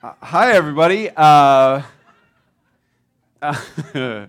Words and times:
Uh, 0.00 0.12
hi, 0.22 0.52
everybody. 0.52 1.10
Uh, 1.10 1.82
uh, 3.42 3.52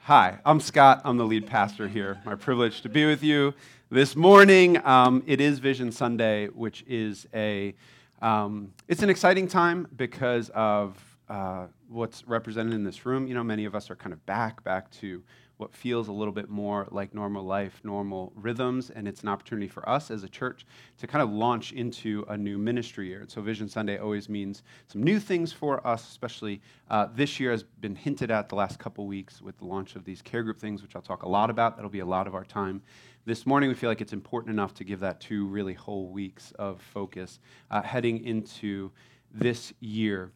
hi, 0.00 0.38
I'm 0.42 0.58
Scott. 0.58 1.02
I'm 1.04 1.18
the 1.18 1.26
lead 1.26 1.46
pastor 1.46 1.86
here. 1.86 2.18
My 2.24 2.34
privilege 2.34 2.80
to 2.80 2.88
be 2.88 3.04
with 3.04 3.22
you 3.22 3.52
this 3.90 4.16
morning. 4.16 4.82
Um, 4.86 5.22
it 5.26 5.42
is 5.42 5.58
Vision 5.58 5.92
Sunday, 5.92 6.46
which 6.46 6.82
is 6.88 7.28
a 7.34 7.74
um, 8.22 8.72
it's 8.88 9.02
an 9.02 9.10
exciting 9.10 9.48
time 9.48 9.86
because 9.98 10.48
of 10.54 10.96
uh, 11.28 11.66
what's 11.90 12.26
represented 12.26 12.72
in 12.72 12.84
this 12.84 13.04
room. 13.04 13.26
You 13.26 13.34
know, 13.34 13.44
many 13.44 13.66
of 13.66 13.74
us 13.74 13.90
are 13.90 13.96
kind 13.96 14.14
of 14.14 14.24
back 14.24 14.64
back 14.64 14.90
to 14.92 15.22
what 15.58 15.74
feels 15.74 16.08
a 16.08 16.12
little 16.12 16.32
bit 16.32 16.48
more 16.48 16.86
like 16.90 17.12
normal 17.12 17.44
life, 17.44 17.80
normal 17.84 18.32
rhythms, 18.36 18.90
and 18.90 19.06
it's 19.06 19.22
an 19.22 19.28
opportunity 19.28 19.68
for 19.68 19.86
us 19.88 20.10
as 20.10 20.22
a 20.22 20.28
church 20.28 20.64
to 20.96 21.06
kind 21.06 21.20
of 21.20 21.30
launch 21.30 21.72
into 21.72 22.24
a 22.28 22.36
new 22.36 22.56
ministry 22.56 23.08
year. 23.08 23.20
And 23.20 23.30
so 23.30 23.42
Vision 23.42 23.68
Sunday 23.68 23.98
always 23.98 24.28
means 24.28 24.62
some 24.86 25.02
new 25.02 25.18
things 25.18 25.52
for 25.52 25.84
us, 25.86 26.08
especially 26.08 26.60
uh, 26.90 27.08
this 27.14 27.40
year 27.40 27.50
has 27.50 27.64
been 27.64 27.96
hinted 27.96 28.30
at 28.30 28.48
the 28.48 28.54
last 28.54 28.78
couple 28.78 29.06
weeks 29.06 29.42
with 29.42 29.58
the 29.58 29.64
launch 29.64 29.96
of 29.96 30.04
these 30.04 30.22
care 30.22 30.44
group 30.44 30.58
things, 30.60 30.80
which 30.80 30.94
I'll 30.94 31.02
talk 31.02 31.24
a 31.24 31.28
lot 31.28 31.50
about. 31.50 31.76
That'll 31.76 31.90
be 31.90 32.00
a 32.00 32.06
lot 32.06 32.28
of 32.28 32.34
our 32.34 32.44
time. 32.44 32.80
This 33.24 33.44
morning, 33.44 33.68
we 33.68 33.74
feel 33.74 33.90
like 33.90 34.00
it's 34.00 34.12
important 34.12 34.52
enough 34.52 34.74
to 34.74 34.84
give 34.84 35.00
that 35.00 35.20
two 35.20 35.46
really 35.46 35.74
whole 35.74 36.08
weeks 36.08 36.52
of 36.52 36.80
focus 36.80 37.40
uh, 37.70 37.82
heading 37.82 38.24
into 38.24 38.90
this 39.34 39.74
year. 39.80 40.30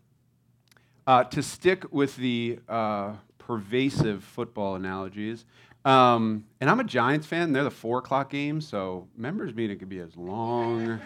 Uh, 1.06 1.24
to 1.24 1.42
stick 1.42 1.90
with 1.92 2.14
the 2.16 2.58
uh, 2.68 3.14
pervasive 3.46 4.22
football 4.22 4.74
analogies. 4.74 5.44
Um, 5.84 6.44
and 6.60 6.70
I'm 6.70 6.80
a 6.80 6.84
Giants 6.84 7.26
fan. 7.26 7.52
They're 7.52 7.64
the 7.64 7.70
four 7.70 7.98
o'clock 7.98 8.30
game, 8.30 8.60
so 8.60 9.08
members 9.16 9.54
meeting 9.54 9.78
could 9.78 9.88
be 9.88 9.98
as 9.98 10.16
long 10.16 11.00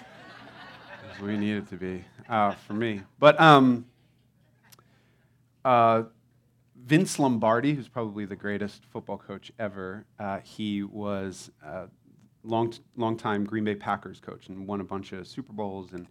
as 1.10 1.20
we 1.20 1.36
need 1.36 1.56
it 1.56 1.68
to 1.70 1.76
be 1.76 2.04
uh, 2.28 2.52
for 2.52 2.74
me. 2.74 3.02
But 3.18 3.40
um, 3.40 3.86
uh, 5.64 6.04
Vince 6.84 7.18
Lombardi, 7.18 7.74
who's 7.74 7.88
probably 7.88 8.26
the 8.26 8.36
greatest 8.36 8.84
football 8.84 9.18
coach 9.18 9.50
ever, 9.58 10.04
uh, 10.18 10.40
he 10.40 10.82
was 10.82 11.50
a 11.64 11.88
long, 12.44 12.72
long 12.96 13.16
time 13.16 13.44
Green 13.44 13.64
Bay 13.64 13.74
Packers 13.74 14.20
coach 14.20 14.48
and 14.48 14.66
won 14.66 14.80
a 14.80 14.84
bunch 14.84 15.12
of 15.12 15.26
Super 15.26 15.52
Bowls 15.52 15.92
and 15.92 16.06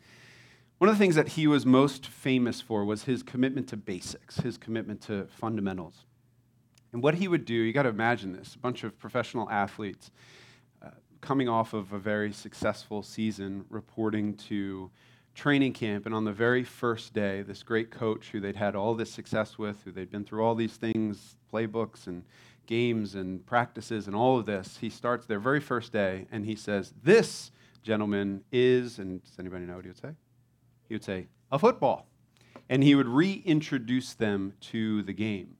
one 0.78 0.90
of 0.90 0.96
the 0.96 1.00
things 1.00 1.16
that 1.16 1.30
he 1.30 1.48
was 1.48 1.66
most 1.66 2.06
famous 2.06 2.60
for 2.60 2.84
was 2.84 3.06
his 3.06 3.24
commitment 3.24 3.70
to 3.70 3.78
basics, 3.78 4.38
his 4.38 4.58
commitment 4.58 5.00
to 5.04 5.26
fundamentals. 5.28 6.06
And 6.96 7.04
what 7.04 7.16
he 7.16 7.28
would 7.28 7.44
do, 7.44 7.54
you 7.54 7.74
got 7.74 7.84
to 7.84 7.90
imagine 7.90 8.32
this 8.32 8.56
a 8.56 8.58
bunch 8.58 8.86
of 8.86 8.98
professional 8.98 9.50
athletes 9.50 10.12
uh, 10.82 10.92
coming 11.20 11.50
off 11.50 11.74
of 11.74 11.92
a 11.92 12.00
very 12.00 12.32
successful 12.32 13.04
season, 13.04 13.66
reporting 13.70 14.34
to 14.48 14.90
training 15.34 15.74
camp. 15.74 16.06
And 16.06 16.16
on 16.16 16.24
the 16.24 16.32
very 16.32 16.64
first 16.64 17.14
day, 17.14 17.42
this 17.42 17.64
great 17.64 17.92
coach 17.92 18.30
who 18.32 18.40
they'd 18.40 18.56
had 18.56 18.78
all 18.78 18.96
this 18.96 19.12
success 19.12 19.58
with, 19.58 19.84
who 19.84 19.92
they'd 19.92 20.10
been 20.10 20.24
through 20.24 20.46
all 20.46 20.56
these 20.56 20.78
things, 20.78 21.36
playbooks 21.54 22.08
and 22.08 22.24
games 22.66 23.16
and 23.16 23.46
practices 23.46 24.08
and 24.08 24.16
all 24.16 24.40
of 24.40 24.46
this, 24.46 24.78
he 24.80 24.90
starts 24.90 25.26
their 25.26 25.40
very 25.40 25.60
first 25.60 25.92
day 25.92 26.28
and 26.32 26.46
he 26.46 26.56
says, 26.56 26.94
This, 27.04 27.52
gentleman, 27.84 28.42
is, 28.54 29.00
and 29.00 29.22
does 29.22 29.38
anybody 29.38 29.66
know 29.66 29.76
what 29.76 29.84
he 29.84 29.90
would 29.90 30.00
say? 30.00 30.12
He 30.88 30.96
would 30.96 31.04
say, 31.04 31.28
a 31.52 31.60
football. 31.60 32.08
And 32.70 32.82
he 32.82 32.96
would 32.96 33.10
reintroduce 33.10 34.14
them 34.14 34.54
to 34.72 35.04
the 35.04 35.12
game 35.12 35.58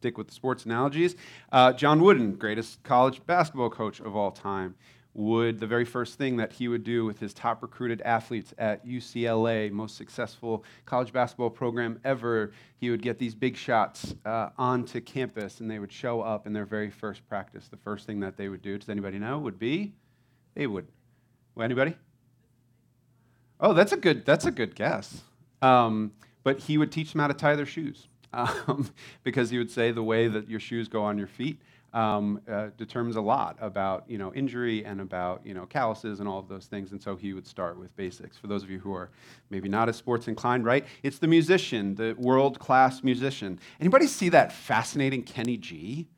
stick 0.00 0.16
with 0.16 0.28
the 0.28 0.32
sports 0.32 0.64
analogies. 0.64 1.14
Uh, 1.52 1.74
John 1.74 2.00
Wooden, 2.00 2.36
greatest 2.36 2.82
college 2.82 3.20
basketball 3.26 3.68
coach 3.68 4.00
of 4.00 4.16
all 4.16 4.30
time, 4.30 4.74
would 5.12 5.60
the 5.60 5.66
very 5.66 5.84
first 5.84 6.16
thing 6.16 6.38
that 6.38 6.52
he 6.54 6.68
would 6.68 6.84
do 6.84 7.04
with 7.04 7.18
his 7.18 7.34
top 7.34 7.60
recruited 7.60 8.00
athletes 8.00 8.54
at 8.56 8.86
UCLA, 8.86 9.70
most 9.70 9.96
successful 9.96 10.64
college 10.86 11.12
basketball 11.12 11.50
program 11.50 12.00
ever, 12.02 12.52
he 12.78 12.88
would 12.88 13.02
get 13.02 13.18
these 13.18 13.34
big 13.34 13.56
shots 13.56 14.14
uh, 14.24 14.48
onto 14.56 15.02
campus 15.02 15.60
and 15.60 15.70
they 15.70 15.78
would 15.78 15.92
show 15.92 16.22
up 16.22 16.46
in 16.46 16.54
their 16.54 16.64
very 16.64 16.88
first 16.88 17.28
practice. 17.28 17.68
The 17.68 17.76
first 17.76 18.06
thing 18.06 18.20
that 18.20 18.38
they 18.38 18.48
would 18.48 18.62
do, 18.62 18.78
does 18.78 18.88
anybody 18.88 19.18
know, 19.18 19.38
would 19.38 19.58
be 19.58 19.92
they 20.54 20.66
would. 20.66 20.86
Well, 21.54 21.64
anybody? 21.64 21.94
Oh, 23.60 23.74
that's 23.74 23.92
a 23.92 23.98
good, 23.98 24.24
that's 24.24 24.46
a 24.46 24.50
good 24.50 24.74
guess. 24.74 25.20
Um, 25.60 26.12
but 26.42 26.60
he 26.60 26.78
would 26.78 26.90
teach 26.90 27.12
them 27.12 27.20
how 27.20 27.26
to 27.26 27.34
tie 27.34 27.54
their 27.54 27.66
shoes 27.66 28.06
um, 28.32 28.88
because 29.24 29.50
he 29.50 29.58
would 29.58 29.70
say 29.70 29.92
the 29.92 30.02
way 30.02 30.28
that 30.28 30.48
your 30.48 30.60
shoes 30.60 30.88
go 30.88 31.02
on 31.02 31.18
your 31.18 31.26
feet 31.26 31.60
um, 31.92 32.40
uh, 32.50 32.68
determines 32.76 33.16
a 33.16 33.20
lot 33.20 33.56
about 33.60 34.04
you 34.08 34.18
know 34.18 34.32
injury 34.34 34.84
and 34.84 35.00
about 35.00 35.44
you 35.44 35.54
know 35.54 35.66
calluses 35.66 36.20
and 36.20 36.28
all 36.28 36.38
of 36.38 36.48
those 36.48 36.66
things. 36.66 36.92
And 36.92 37.02
so 37.02 37.16
he 37.16 37.32
would 37.32 37.46
start 37.46 37.78
with 37.78 37.94
basics. 37.96 38.36
For 38.36 38.46
those 38.46 38.62
of 38.62 38.70
you 38.70 38.78
who 38.78 38.94
are 38.94 39.10
maybe 39.50 39.68
not 39.68 39.88
as 39.88 39.96
sports 39.96 40.28
inclined, 40.28 40.64
right? 40.64 40.86
It's 41.02 41.18
the 41.18 41.26
musician, 41.26 41.94
the 41.94 42.14
world 42.18 42.58
class 42.58 43.02
musician. 43.02 43.58
Anybody 43.80 44.06
see 44.06 44.28
that 44.30 44.52
fascinating 44.52 45.22
Kenny 45.22 45.56
G 45.56 46.08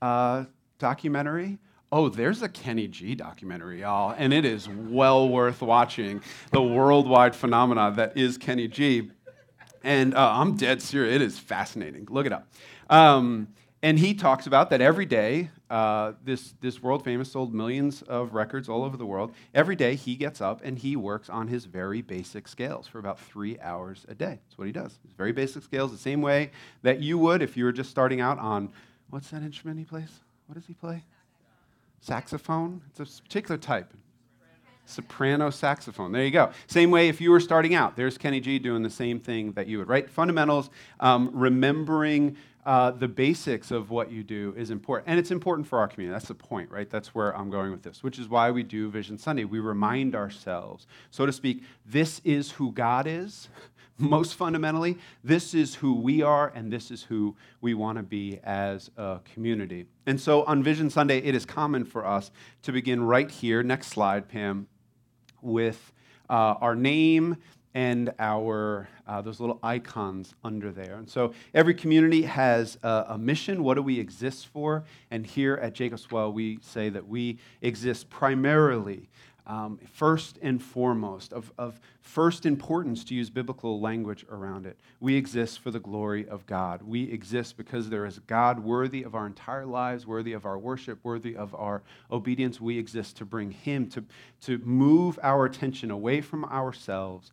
uh, 0.00 0.44
documentary? 0.78 1.58
Oh, 1.90 2.08
there's 2.08 2.40
a 2.40 2.48
Kenny 2.48 2.88
G 2.88 3.14
documentary, 3.14 3.80
y'all, 3.80 4.14
and 4.16 4.32
it 4.32 4.46
is 4.46 4.66
well 4.68 5.28
worth 5.28 5.60
watching. 5.60 6.22
The 6.50 6.62
worldwide 6.62 7.36
phenomena 7.36 7.92
that 7.96 8.16
is 8.16 8.38
Kenny 8.38 8.66
G. 8.66 9.10
And 9.84 10.14
uh, 10.14 10.32
I'm 10.32 10.56
dead 10.56 10.80
serious. 10.82 11.14
It 11.14 11.22
is 11.22 11.38
fascinating. 11.38 12.06
Look 12.10 12.26
it 12.26 12.32
up. 12.32 12.48
Um, 12.88 13.48
and 13.82 13.98
he 13.98 14.14
talks 14.14 14.46
about 14.46 14.70
that 14.70 14.80
every 14.80 15.06
day. 15.06 15.50
Uh, 15.68 16.12
this, 16.24 16.54
this 16.60 16.80
world 16.80 17.02
famous 17.02 17.32
sold 17.32 17.52
millions 17.52 18.02
of 18.02 18.34
records 18.34 18.68
all 18.68 18.84
over 18.84 18.96
the 18.96 19.06
world. 19.06 19.32
Every 19.54 19.74
day 19.74 19.96
he 19.96 20.14
gets 20.14 20.40
up 20.40 20.60
and 20.62 20.78
he 20.78 20.94
works 20.94 21.28
on 21.28 21.48
his 21.48 21.64
very 21.64 22.00
basic 22.00 22.46
scales 22.46 22.86
for 22.86 23.00
about 23.00 23.18
three 23.18 23.58
hours 23.58 24.06
a 24.08 24.14
day. 24.14 24.38
That's 24.44 24.56
what 24.56 24.66
he 24.66 24.72
does. 24.72 24.98
His 25.02 25.12
very 25.16 25.32
basic 25.32 25.64
scales, 25.64 25.90
the 25.90 25.98
same 25.98 26.22
way 26.22 26.52
that 26.82 27.00
you 27.00 27.18
would 27.18 27.42
if 27.42 27.56
you 27.56 27.64
were 27.64 27.72
just 27.72 27.90
starting 27.90 28.20
out 28.20 28.38
on 28.38 28.70
what's 29.10 29.30
that 29.30 29.42
instrument 29.42 29.78
he 29.78 29.84
plays? 29.84 30.20
What 30.46 30.54
does 30.54 30.66
he 30.66 30.74
play? 30.74 31.02
Saxophone. 32.00 32.82
It's 32.90 33.00
a 33.00 33.22
particular 33.22 33.58
type 33.58 33.92
soprano 34.84 35.50
saxophone. 35.50 36.12
There 36.12 36.24
you 36.24 36.30
go. 36.30 36.50
Same 36.66 36.90
way 36.90 37.08
if 37.08 37.20
you 37.20 37.30
were 37.30 37.40
starting 37.40 37.74
out, 37.74 37.96
there's 37.96 38.18
Kenny 38.18 38.40
G 38.40 38.58
doing 38.58 38.82
the 38.82 38.90
same 38.90 39.20
thing 39.20 39.52
that 39.52 39.66
you 39.66 39.78
would, 39.78 39.88
right? 39.88 40.08
Fundamentals, 40.10 40.70
um, 41.00 41.30
remembering 41.32 42.36
uh, 42.64 42.92
the 42.92 43.08
basics 43.08 43.70
of 43.70 43.90
what 43.90 44.12
you 44.12 44.22
do 44.22 44.54
is 44.56 44.70
important. 44.70 45.08
And 45.08 45.18
it's 45.18 45.30
important 45.30 45.66
for 45.66 45.80
our 45.80 45.88
community. 45.88 46.12
That's 46.12 46.28
the 46.28 46.34
point, 46.34 46.70
right? 46.70 46.88
That's 46.88 47.14
where 47.14 47.36
I'm 47.36 47.50
going 47.50 47.72
with 47.72 47.82
this, 47.82 48.02
which 48.02 48.18
is 48.18 48.28
why 48.28 48.50
we 48.50 48.62
do 48.62 48.88
Vision 48.88 49.18
Sunday. 49.18 49.44
We 49.44 49.58
remind 49.58 50.14
ourselves, 50.14 50.86
so 51.10 51.26
to 51.26 51.32
speak, 51.32 51.64
this 51.84 52.20
is 52.24 52.52
who 52.52 52.70
God 52.70 53.06
is. 53.08 53.48
Most 53.98 54.34
fundamentally, 54.34 54.98
this 55.22 55.54
is 55.54 55.74
who 55.76 55.94
we 55.94 56.22
are, 56.22 56.50
and 56.54 56.72
this 56.72 56.90
is 56.90 57.02
who 57.02 57.36
we 57.60 57.74
want 57.74 57.98
to 57.98 58.02
be 58.02 58.40
as 58.42 58.90
a 58.96 59.20
community. 59.34 59.86
And 60.06 60.20
so 60.20 60.44
on 60.44 60.62
Vision 60.62 60.90
Sunday, 60.90 61.18
it 61.18 61.34
is 61.34 61.44
common 61.44 61.84
for 61.84 62.06
us 62.06 62.30
to 62.62 62.72
begin 62.72 63.02
right 63.04 63.30
here. 63.30 63.62
Next 63.62 63.88
slide, 63.88 64.28
Pam 64.28 64.66
with 65.40 65.92
uh, 66.30 66.54
our 66.60 66.74
name 66.74 67.36
and 67.74 68.12
our 68.18 68.88
uh, 69.06 69.20
those 69.22 69.40
little 69.40 69.58
icons 69.62 70.34
under 70.44 70.70
there. 70.70 70.96
And 70.96 71.08
so 71.08 71.32
every 71.54 71.74
community 71.74 72.22
has 72.22 72.78
a, 72.82 73.06
a, 73.08 73.18
mission. 73.18 73.64
What 73.64 73.74
do 73.74 73.82
we 73.82 73.98
exist 73.98 74.46
for? 74.48 74.84
And 75.10 75.26
here 75.26 75.54
at 75.54 75.72
Jacob's 75.72 76.10
Well, 76.10 76.32
we 76.32 76.58
say 76.60 76.88
that 76.90 77.06
we 77.08 77.38
exist 77.62 78.10
primarily 78.10 79.08
um, 79.46 79.78
first 79.92 80.38
and 80.40 80.62
foremost, 80.62 81.32
of, 81.32 81.52
of 81.58 81.80
first 82.00 82.46
importance 82.46 83.04
to 83.04 83.14
use 83.14 83.28
biblical 83.30 83.80
language 83.80 84.24
around 84.30 84.66
it. 84.66 84.78
We 85.00 85.16
exist 85.16 85.60
for 85.60 85.70
the 85.70 85.80
glory 85.80 86.28
of 86.28 86.46
God. 86.46 86.82
We 86.82 87.10
exist 87.10 87.56
because 87.56 87.90
there 87.90 88.06
is 88.06 88.20
God 88.20 88.60
worthy 88.60 89.02
of 89.02 89.14
our 89.14 89.26
entire 89.26 89.66
lives, 89.66 90.06
worthy 90.06 90.32
of 90.32 90.46
our 90.46 90.58
worship, 90.58 91.00
worthy 91.02 91.36
of 91.36 91.54
our 91.54 91.82
obedience. 92.10 92.60
We 92.60 92.78
exist 92.78 93.16
to 93.16 93.24
bring 93.24 93.50
Him, 93.50 93.88
to, 93.90 94.04
to 94.42 94.58
move 94.58 95.18
our 95.22 95.44
attention 95.44 95.90
away 95.90 96.20
from 96.20 96.44
ourselves 96.44 97.32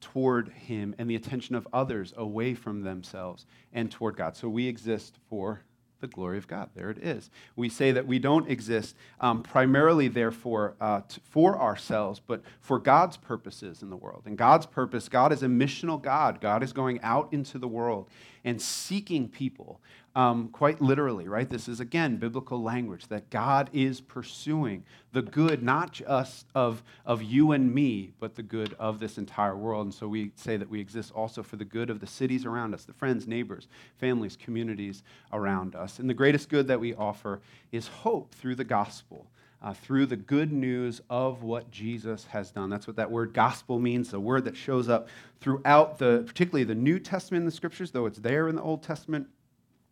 toward 0.00 0.48
Him 0.48 0.94
and 0.98 1.08
the 1.08 1.16
attention 1.16 1.54
of 1.54 1.68
others 1.72 2.12
away 2.16 2.54
from 2.54 2.82
themselves 2.82 3.46
and 3.72 3.90
toward 3.90 4.16
God. 4.16 4.36
So 4.36 4.48
we 4.48 4.66
exist 4.66 5.18
for 5.28 5.62
the 6.00 6.06
glory 6.06 6.38
of 6.38 6.48
God. 6.48 6.70
There 6.74 6.90
it 6.90 6.98
is. 6.98 7.30
We 7.56 7.68
say 7.68 7.92
that 7.92 8.06
we 8.06 8.18
don't 8.18 8.50
exist 8.50 8.96
um, 9.20 9.42
primarily, 9.42 10.08
therefore, 10.08 10.74
uh, 10.80 11.02
t- 11.08 11.20
for 11.24 11.60
ourselves, 11.60 12.20
but 12.24 12.42
for 12.60 12.78
God's 12.78 13.16
purposes 13.16 13.82
in 13.82 13.90
the 13.90 13.96
world. 13.96 14.22
And 14.26 14.36
God's 14.36 14.66
purpose, 14.66 15.08
God 15.08 15.32
is 15.32 15.42
a 15.42 15.46
missional 15.46 16.00
God. 16.00 16.40
God 16.40 16.62
is 16.62 16.72
going 16.72 17.00
out 17.02 17.32
into 17.32 17.58
the 17.58 17.68
world 17.68 18.08
and 18.44 18.60
seeking 18.60 19.28
people 19.28 19.80
um, 20.16 20.48
quite 20.48 20.80
literally, 20.80 21.28
right? 21.28 21.48
This 21.48 21.68
is, 21.68 21.80
again, 21.80 22.16
biblical 22.16 22.60
language 22.60 23.06
that 23.08 23.30
God 23.30 23.70
is 23.72 24.00
pursuing 24.00 24.84
the 25.12 25.22
good, 25.22 25.62
not 25.62 25.92
just 25.92 26.46
of, 26.54 26.82
of 27.06 27.22
you 27.22 27.52
and 27.52 27.72
me, 27.72 28.12
but 28.18 28.34
the 28.34 28.42
good 28.42 28.74
of 28.78 28.98
this 28.98 29.18
entire 29.18 29.56
world. 29.56 29.86
And 29.86 29.94
so 29.94 30.08
we 30.08 30.32
say 30.34 30.56
that 30.56 30.68
we 30.68 30.80
exist 30.80 31.12
also 31.14 31.42
for 31.42 31.56
the 31.56 31.64
good 31.64 31.90
of 31.90 32.00
the 32.00 32.06
cities 32.06 32.44
around 32.44 32.74
us, 32.74 32.84
the 32.84 32.92
friends, 32.92 33.28
neighbors, 33.28 33.68
families, 33.98 34.36
communities 34.36 35.02
around 35.32 35.74
us. 35.76 36.00
And 36.00 36.10
the 36.10 36.14
greatest 36.14 36.48
good 36.48 36.66
that 36.66 36.80
we 36.80 36.94
offer 36.94 37.40
is 37.70 37.86
hope 37.86 38.34
through 38.34 38.56
the 38.56 38.64
gospel. 38.64 39.26
uh, 39.62 39.74
through 39.74 40.06
the 40.06 40.16
good 40.16 40.52
news 40.52 41.00
of 41.10 41.42
what 41.42 41.70
Jesus 41.70 42.24
has 42.26 42.50
done. 42.50 42.70
That's 42.70 42.86
what 42.86 42.96
that 42.96 43.10
word 43.10 43.34
gospel 43.34 43.78
means, 43.78 44.10
the 44.10 44.20
word 44.20 44.44
that 44.44 44.56
shows 44.56 44.88
up 44.88 45.08
throughout 45.40 45.98
the, 45.98 46.24
particularly 46.26 46.64
the 46.64 46.74
New 46.74 46.98
Testament 46.98 47.42
in 47.42 47.46
the 47.46 47.52
scriptures, 47.52 47.90
though 47.90 48.06
it's 48.06 48.18
there 48.18 48.48
in 48.48 48.56
the 48.56 48.62
Old 48.62 48.82
Testament. 48.82 49.26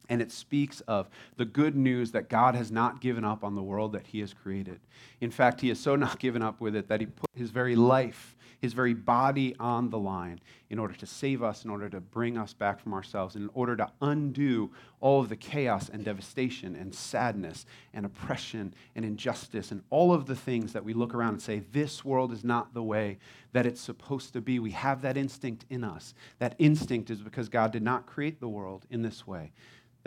And 0.08 0.22
it 0.22 0.32
speaks 0.32 0.80
of 0.82 1.08
the 1.36 1.44
good 1.44 1.76
news 1.76 2.12
that 2.12 2.28
God 2.28 2.54
has 2.54 2.70
not 2.70 3.00
given 3.00 3.24
up 3.24 3.44
on 3.44 3.54
the 3.54 3.62
world 3.62 3.92
that 3.92 4.06
He 4.06 4.20
has 4.20 4.32
created. 4.32 4.80
In 5.20 5.30
fact, 5.30 5.60
He 5.60 5.68
has 5.68 5.78
so 5.78 5.96
not 5.96 6.18
given 6.20 6.42
up 6.42 6.60
with 6.60 6.74
it 6.74 6.88
that 6.88 7.00
He 7.00 7.06
put 7.06 7.30
His 7.34 7.50
very 7.50 7.76
life 7.76 8.34
his 8.60 8.72
very 8.72 8.94
body 8.94 9.54
on 9.60 9.90
the 9.90 9.98
line 9.98 10.40
in 10.70 10.78
order 10.78 10.94
to 10.94 11.06
save 11.06 11.42
us, 11.42 11.64
in 11.64 11.70
order 11.70 11.88
to 11.88 12.00
bring 12.00 12.36
us 12.36 12.52
back 12.52 12.80
from 12.80 12.92
ourselves, 12.92 13.36
in 13.36 13.48
order 13.54 13.76
to 13.76 13.88
undo 14.02 14.70
all 15.00 15.20
of 15.20 15.28
the 15.28 15.36
chaos 15.36 15.88
and 15.88 16.04
devastation 16.04 16.74
and 16.74 16.94
sadness 16.94 17.64
and 17.94 18.04
oppression 18.04 18.74
and 18.96 19.04
injustice 19.04 19.70
and 19.70 19.82
all 19.90 20.12
of 20.12 20.26
the 20.26 20.34
things 20.34 20.72
that 20.72 20.84
we 20.84 20.92
look 20.92 21.14
around 21.14 21.34
and 21.34 21.42
say, 21.42 21.60
this 21.72 22.04
world 22.04 22.32
is 22.32 22.44
not 22.44 22.74
the 22.74 22.82
way 22.82 23.18
that 23.52 23.64
it's 23.64 23.80
supposed 23.80 24.32
to 24.32 24.40
be. 24.40 24.58
We 24.58 24.72
have 24.72 25.02
that 25.02 25.16
instinct 25.16 25.64
in 25.70 25.84
us. 25.84 26.12
That 26.38 26.54
instinct 26.58 27.10
is 27.10 27.20
because 27.20 27.48
God 27.48 27.70
did 27.70 27.82
not 27.82 28.06
create 28.06 28.40
the 28.40 28.48
world 28.48 28.86
in 28.90 29.02
this 29.02 29.26
way 29.26 29.52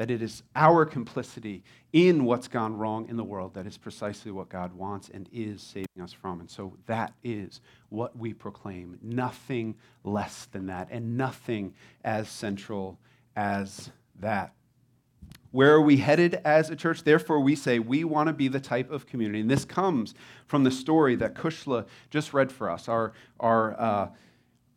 that 0.01 0.09
it 0.09 0.24
is 0.24 0.42
our 0.56 0.83
complicity 0.83 1.63
in 1.94 2.25
what's 2.25 2.48
gone 2.48 2.75
wrong 2.75 3.07
in 3.07 3.18
the 3.18 3.24
world 3.24 3.53
that 3.53 3.68
is 3.68 3.77
precisely 3.77 4.31
what 4.31 4.50
God 4.50 4.74
wants 4.74 5.09
and 5.13 5.30
is 5.31 5.62
saving 5.62 6.01
us 6.01 6.12
from. 6.12 6.39
And 6.39 6.50
so 6.50 6.75
that 6.88 7.13
is 7.24 7.62
what 7.89 8.18
we 8.18 8.33
proclaim. 8.33 8.98
Nothing 9.03 9.75
less 10.03 10.45
than 10.45 10.65
that, 10.65 10.88
and 10.89 11.18
nothing 11.18 11.75
as 12.03 12.27
central 12.30 12.98
as 13.36 13.92
that. 14.19 14.56
Where 15.51 15.75
are 15.75 15.81
we 15.81 15.98
headed 15.98 16.42
as 16.45 16.71
a 16.71 16.75
church? 16.75 17.03
Therefore, 17.03 17.39
we 17.39 17.56
say 17.56 17.77
we 17.77 18.03
want 18.03 18.25
to 18.25 18.33
be 18.33 18.48
the 18.48 18.59
type 18.59 18.89
of 18.89 19.06
community. 19.06 19.42
And 19.42 19.51
this 19.51 19.65
comes 19.65 20.15
from 20.48 20.63
the 20.63 20.71
story 20.71 21.15
that 21.18 21.36
Kushla 21.36 21.86
just 22.09 22.33
read 22.33 22.51
for 22.51 22.71
us, 22.71 22.88
our, 22.89 23.13
our 23.39 23.80
uh, 23.80 24.07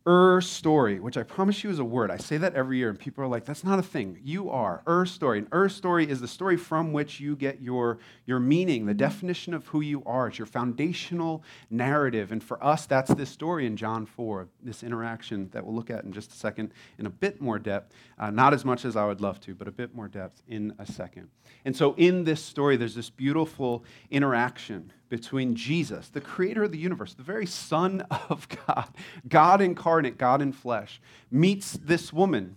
er 0.07 0.41
story, 0.41 1.01
which 1.01 1.17
I 1.17 1.23
promise 1.23 1.65
you 1.65 1.71
is 1.71 1.79
a 1.79 1.85
word. 1.85 2.11
I 2.11 2.19
say 2.19 2.37
that 2.37 2.55
every 2.55 2.77
year, 2.77 2.91
and 2.91 2.99
people 2.99 3.25
are 3.25 3.29
like, 3.29 3.45
that's 3.45 3.65
not 3.65 3.79
a 3.79 3.83
thing. 3.83 4.19
You 4.23 4.51
are. 4.51 4.83
Er 4.87 5.07
story. 5.07 5.39
An 5.39 5.49
er 5.53 5.69
story 5.69 6.09
is 6.09 6.21
the 6.21 6.29
story 6.29 6.57
from 6.57 6.93
which 6.93 7.21
you 7.21 7.37
get 7.37 7.63
your, 7.63 7.99
your 8.27 8.39
meaning, 8.39 8.85
the 8.85 8.95
definition 8.95 9.55
of 9.55 9.67
who 9.69 9.81
you 9.81 10.03
are. 10.05 10.29
It's 10.29 10.39
your 10.39 10.47
foundational 10.47 11.43
narrative. 11.71 12.33
And 12.33 12.45
for 12.45 12.63
us, 12.63 12.87
that's 12.87 13.15
this 13.15 13.31
story 13.31 13.67
in 13.67 13.77
John 13.77 14.05
4, 14.05 14.49
this 14.63 14.83
interaction 14.83 15.49
that 15.53 15.65
we'll 15.65 15.75
look 15.75 15.91
at 15.91 16.05
in 16.05 16.13
just 16.13 16.33
a 16.33 16.37
second 16.37 16.73
in 16.99 17.07
a 17.07 17.11
bit 17.11 17.41
more 17.41 17.59
depth. 17.59 17.95
Uh, 18.19 18.31
not 18.31 18.53
as 18.53 18.65
much 18.65 18.85
as 18.85 18.97
I 18.97 19.07
would 19.07 19.23
love 19.23 19.41
to, 19.41 19.55
but 19.55 19.69
a 19.69 19.73
bit 19.73 19.95
more 19.95 20.09
depth 20.09 20.43
in 20.49 20.75
a 20.79 20.87
second. 20.87 21.29
And 21.65 21.75
so 21.75 21.95
in 21.95 22.25
this 22.25 22.43
story, 22.43 22.77
there's 22.77 22.95
this 22.95 23.11
beautiful 23.11 23.85
interaction 24.11 24.93
between 25.15 25.55
Jesus, 25.55 26.09
the 26.09 26.21
creator 26.21 26.65
of 26.65 26.73
the 26.73 26.79
universe, 26.79 27.15
the 27.15 27.23
very 27.23 27.47
Son 27.47 28.01
of 28.29 28.49
God, 28.67 28.89
God 29.29 29.61
incarnate, 29.61 30.19
God 30.19 30.43
in 30.43 30.53
flesh, 30.53 31.01
meets 31.31 31.75
this 31.75 32.13
woman 32.13 32.57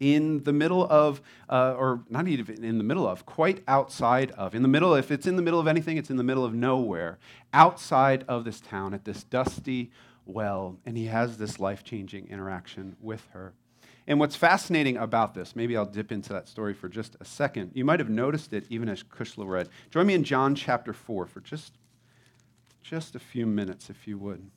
in 0.00 0.42
the 0.42 0.52
middle 0.52 0.84
of, 0.90 1.20
uh, 1.48 1.74
or 1.78 2.02
not 2.08 2.26
even 2.26 2.64
in 2.64 2.76
the 2.78 2.82
middle 2.82 3.06
of, 3.06 3.24
quite 3.24 3.62
outside 3.68 4.32
of, 4.32 4.56
in 4.56 4.62
the 4.62 4.68
middle, 4.68 4.94
if 4.94 5.12
it's 5.12 5.28
in 5.28 5.36
the 5.36 5.42
middle 5.42 5.60
of 5.60 5.68
anything, 5.68 5.96
it's 5.96 6.10
in 6.10 6.16
the 6.16 6.24
middle 6.24 6.44
of 6.44 6.54
nowhere, 6.54 7.18
outside 7.52 8.24
of 8.26 8.44
this 8.44 8.60
town 8.60 8.92
at 8.92 9.04
this 9.04 9.22
dusty 9.22 9.92
well. 10.26 10.76
And 10.84 10.96
he 10.96 11.06
has 11.06 11.38
this 11.38 11.60
life 11.60 11.84
changing 11.84 12.26
interaction 12.28 12.96
with 13.00 13.28
her. 13.30 13.52
And 14.10 14.18
what's 14.18 14.34
fascinating 14.34 14.96
about 14.96 15.34
this, 15.34 15.54
maybe 15.54 15.76
I'll 15.76 15.86
dip 15.86 16.10
into 16.10 16.32
that 16.32 16.48
story 16.48 16.74
for 16.74 16.88
just 16.88 17.16
a 17.20 17.24
second. 17.24 17.70
You 17.74 17.84
might 17.84 18.00
have 18.00 18.10
noticed 18.10 18.52
it 18.52 18.64
even 18.68 18.88
as 18.88 19.04
Kushla 19.04 19.46
read. 19.46 19.68
Join 19.92 20.04
me 20.04 20.14
in 20.14 20.24
John 20.24 20.56
chapter 20.56 20.92
4 20.92 21.26
for 21.26 21.38
just, 21.38 21.78
just 22.82 23.14
a 23.14 23.20
few 23.20 23.46
minutes, 23.46 23.88
if 23.88 24.08
you 24.08 24.18
would. 24.18 24.50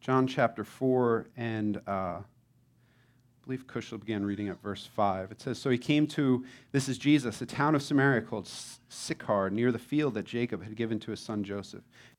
John 0.00 0.26
chapter 0.26 0.64
4, 0.64 1.28
and 1.36 1.80
uh, 1.86 2.22
I 3.42 3.44
believe 3.44 3.68
Kushla 3.68 4.00
began 4.00 4.24
reading 4.24 4.48
at 4.48 4.60
verse 4.60 4.88
5. 4.96 5.30
It 5.30 5.40
says, 5.40 5.60
So 5.60 5.70
he 5.70 5.78
came 5.78 6.08
to, 6.08 6.44
this 6.72 6.88
is 6.88 6.98
Jesus, 6.98 7.40
a 7.40 7.46
town 7.46 7.76
of 7.76 7.82
Samaria 7.84 8.22
called 8.22 8.48
Sychar, 8.88 9.48
near 9.50 9.70
the 9.70 9.78
field 9.78 10.14
that 10.14 10.24
Jacob 10.24 10.64
had 10.64 10.74
given 10.74 10.98
to 10.98 11.12
his 11.12 11.20
son 11.20 11.44
Joseph. 11.44 11.82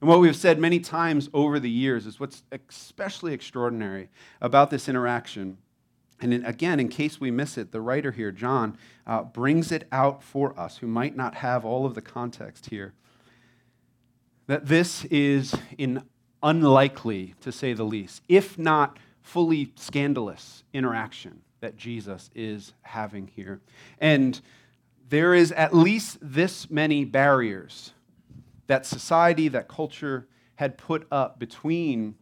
And 0.00 0.08
what 0.08 0.20
we've 0.20 0.36
said 0.36 0.58
many 0.58 0.80
times 0.80 1.28
over 1.32 1.58
the 1.58 1.70
years 1.70 2.06
is 2.06 2.20
what's 2.20 2.42
especially 2.68 3.32
extraordinary 3.32 4.08
about 4.40 4.70
this 4.70 4.88
interaction. 4.88 5.58
And 6.20 6.34
in, 6.34 6.44
again, 6.44 6.78
in 6.78 6.88
case 6.88 7.20
we 7.20 7.30
miss 7.30 7.56
it, 7.56 7.72
the 7.72 7.80
writer 7.80 8.12
here, 8.12 8.30
John, 8.30 8.76
uh, 9.06 9.22
brings 9.22 9.72
it 9.72 9.86
out 9.90 10.22
for 10.22 10.58
us 10.58 10.78
who 10.78 10.86
might 10.86 11.16
not 11.16 11.36
have 11.36 11.64
all 11.64 11.86
of 11.86 11.94
the 11.94 12.02
context 12.02 12.70
here. 12.70 12.92
That 14.46 14.66
this 14.66 15.04
is 15.06 15.54
an 15.78 16.02
unlikely, 16.42 17.34
to 17.40 17.50
say 17.50 17.72
the 17.72 17.84
least, 17.84 18.22
if 18.28 18.58
not 18.58 18.98
fully 19.22 19.72
scandalous 19.76 20.64
interaction 20.74 21.40
that 21.60 21.78
Jesus 21.78 22.30
is 22.34 22.74
having 22.82 23.26
here. 23.26 23.62
And 23.98 24.38
there 25.08 25.32
is 25.32 25.50
at 25.52 25.74
least 25.74 26.18
this 26.20 26.70
many 26.70 27.06
barriers 27.06 27.92
that 28.66 28.86
society, 28.86 29.48
that 29.48 29.68
culture 29.68 30.28
had 30.56 30.78
put 30.78 31.06
up 31.10 31.38
between 31.38 32.14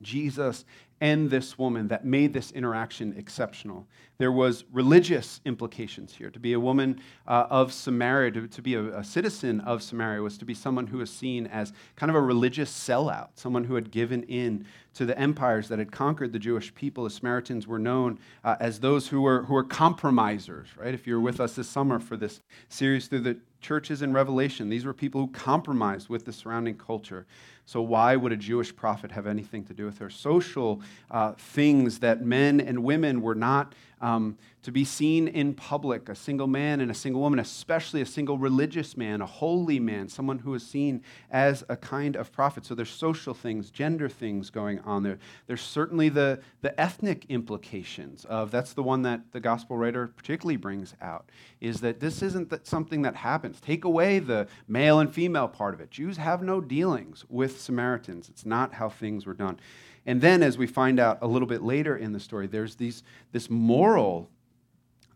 Jesus 0.00 0.64
and 1.02 1.28
this 1.28 1.58
woman 1.58 1.88
that 1.88 2.04
made 2.04 2.32
this 2.32 2.52
interaction 2.52 3.12
exceptional. 3.18 3.88
There 4.18 4.30
was 4.30 4.64
religious 4.70 5.40
implications 5.44 6.14
here. 6.14 6.30
To 6.30 6.38
be 6.38 6.52
a 6.52 6.60
woman 6.60 7.00
uh, 7.26 7.48
of 7.50 7.72
Samaria, 7.72 8.30
to, 8.30 8.46
to 8.46 8.62
be 8.62 8.74
a, 8.74 8.98
a, 8.98 9.02
citizen 9.02 9.58
of 9.62 9.82
Samaria, 9.82 10.22
was 10.22 10.38
to 10.38 10.44
be 10.44 10.54
someone 10.54 10.86
who 10.86 10.98
was 10.98 11.10
seen 11.10 11.48
as 11.48 11.72
kind 11.96 12.08
of 12.08 12.14
a 12.14 12.20
religious 12.20 12.70
sellout, 12.70 13.30
someone 13.34 13.64
who 13.64 13.74
had 13.74 13.90
given 13.90 14.22
in 14.22 14.64
to 14.94 15.04
the 15.04 15.18
empires 15.18 15.66
that 15.68 15.80
had 15.80 15.90
conquered 15.90 16.32
the 16.32 16.38
Jewish 16.38 16.72
people. 16.72 17.02
The 17.02 17.10
Samaritans 17.10 17.66
were 17.66 17.80
known 17.80 18.20
uh, 18.44 18.54
as 18.60 18.78
those 18.78 19.08
who 19.08 19.22
were, 19.22 19.42
who 19.42 19.54
were 19.54 19.64
compromisers, 19.64 20.68
right? 20.76 20.94
If 20.94 21.08
you're 21.08 21.18
with 21.18 21.40
us 21.40 21.56
this 21.56 21.68
summer 21.68 21.98
for 21.98 22.16
this 22.16 22.40
series 22.68 23.08
through 23.08 23.22
the 23.22 23.38
churches 23.60 24.02
in 24.02 24.12
Revelation, 24.12 24.68
these 24.68 24.84
were 24.84 24.94
people 24.94 25.22
who 25.22 25.32
compromised 25.32 26.08
with 26.08 26.26
the 26.26 26.32
surrounding 26.32 26.76
culture. 26.76 27.26
So, 27.64 27.80
why 27.80 28.16
would 28.16 28.32
a 28.32 28.36
Jewish 28.36 28.74
prophet 28.74 29.12
have 29.12 29.26
anything 29.26 29.64
to 29.64 29.74
do 29.74 29.84
with 29.84 29.98
her? 29.98 30.10
Social 30.10 30.82
uh, 31.10 31.32
things 31.32 32.00
that 32.00 32.24
men 32.24 32.60
and 32.60 32.82
women 32.82 33.22
were 33.22 33.34
not 33.34 33.74
um, 34.02 34.36
to 34.62 34.72
be 34.72 34.84
seen 34.84 35.28
in 35.28 35.54
public, 35.54 36.08
a 36.08 36.14
single 36.14 36.46
man 36.46 36.80
and 36.80 36.90
a 36.90 36.94
single 36.94 37.20
woman, 37.20 37.38
especially 37.38 38.02
a 38.02 38.06
single 38.06 38.36
religious 38.36 38.96
man, 38.96 39.20
a 39.20 39.26
holy 39.26 39.80
man, 39.80 40.08
someone 40.08 40.40
who 40.40 40.54
is 40.54 40.66
seen 40.66 41.02
as 41.30 41.64
a 41.68 41.76
kind 41.76 42.16
of 42.16 42.32
prophet. 42.32 42.66
So, 42.66 42.74
there's 42.74 42.90
social 42.90 43.32
things, 43.32 43.70
gender 43.70 44.08
things 44.08 44.50
going 44.50 44.80
on 44.80 45.02
there. 45.04 45.18
There's 45.46 45.62
certainly 45.62 46.08
the, 46.08 46.40
the 46.60 46.78
ethnic 46.78 47.26
implications 47.28 48.24
of 48.26 48.50
that's 48.50 48.72
the 48.72 48.82
one 48.82 49.02
that 49.02 49.32
the 49.32 49.40
gospel 49.40 49.76
writer 49.76 50.08
particularly 50.08 50.56
brings 50.56 50.94
out, 51.00 51.30
is 51.60 51.80
that 51.80 52.00
this 52.00 52.22
isn't 52.22 52.50
that 52.50 52.66
something 52.66 53.02
that 53.02 53.16
happens. 53.16 53.60
Take 53.60 53.84
away 53.84 54.18
the 54.18 54.48
male 54.66 54.98
and 54.98 55.12
female 55.12 55.48
part 55.48 55.74
of 55.74 55.80
it. 55.80 55.90
Jews 55.90 56.16
have 56.16 56.42
no 56.42 56.60
dealings 56.60 57.24
with 57.28 57.60
Samaritans, 57.60 58.28
it's 58.28 58.44
not 58.44 58.74
how 58.74 58.88
things 58.88 59.26
were 59.26 59.34
done. 59.34 59.58
And 60.06 60.20
then, 60.20 60.42
as 60.42 60.58
we 60.58 60.66
find 60.66 60.98
out 60.98 61.18
a 61.22 61.26
little 61.26 61.48
bit 61.48 61.62
later 61.62 61.96
in 61.96 62.12
the 62.12 62.20
story, 62.20 62.46
there's 62.46 62.74
these, 62.74 63.02
this 63.30 63.48
moral 63.48 64.28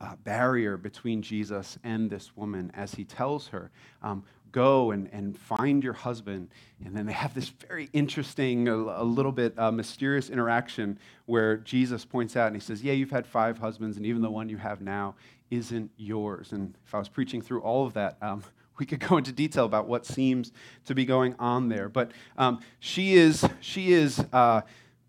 uh, 0.00 0.14
barrier 0.24 0.76
between 0.76 1.22
Jesus 1.22 1.78
and 1.82 2.10
this 2.10 2.36
woman 2.36 2.70
as 2.74 2.94
he 2.94 3.04
tells 3.04 3.48
her, 3.48 3.70
um, 4.02 4.24
Go 4.52 4.92
and, 4.92 5.10
and 5.12 5.36
find 5.36 5.84
your 5.84 5.92
husband. 5.92 6.48
And 6.82 6.96
then 6.96 7.04
they 7.04 7.12
have 7.12 7.34
this 7.34 7.48
very 7.48 7.90
interesting, 7.92 8.68
a, 8.68 8.74
a 8.74 9.04
little 9.04 9.32
bit 9.32 9.58
uh, 9.58 9.70
mysterious 9.70 10.30
interaction 10.30 10.98
where 11.26 11.58
Jesus 11.58 12.06
points 12.06 12.36
out 12.36 12.46
and 12.46 12.56
he 12.56 12.60
says, 12.60 12.82
Yeah, 12.82 12.94
you've 12.94 13.10
had 13.10 13.26
five 13.26 13.58
husbands, 13.58 13.98
and 13.98 14.06
even 14.06 14.22
the 14.22 14.30
one 14.30 14.48
you 14.48 14.56
have 14.56 14.80
now 14.80 15.14
isn't 15.50 15.90
yours. 15.96 16.52
And 16.52 16.74
if 16.86 16.94
I 16.94 16.98
was 16.98 17.08
preaching 17.08 17.42
through 17.42 17.60
all 17.60 17.86
of 17.86 17.92
that, 17.94 18.16
um, 18.22 18.42
we 18.78 18.86
could 18.86 19.00
go 19.08 19.16
into 19.16 19.32
detail 19.32 19.64
about 19.64 19.86
what 19.86 20.06
seems 20.06 20.52
to 20.86 20.94
be 20.94 21.04
going 21.04 21.34
on 21.38 21.68
there. 21.68 21.88
But 21.88 22.12
um, 22.36 22.60
she 22.80 23.14
is, 23.14 23.46
she 23.60 23.92
is 23.92 24.24
uh, 24.32 24.62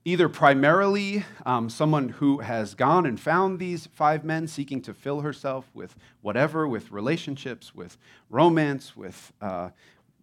either 0.05 0.29
primarily 0.29 1.25
um, 1.45 1.69
someone 1.69 2.09
who 2.09 2.39
has 2.39 2.75
gone 2.75 3.05
and 3.05 3.19
found 3.19 3.59
these 3.59 3.87
five 3.87 4.23
men 4.23 4.47
seeking 4.47 4.81
to 4.81 4.93
fill 4.93 5.21
herself 5.21 5.69
with 5.73 5.95
whatever, 6.21 6.67
with 6.67 6.91
relationships, 6.91 7.75
with 7.75 7.97
romance, 8.29 8.95
with, 8.95 9.33
uh, 9.41 9.69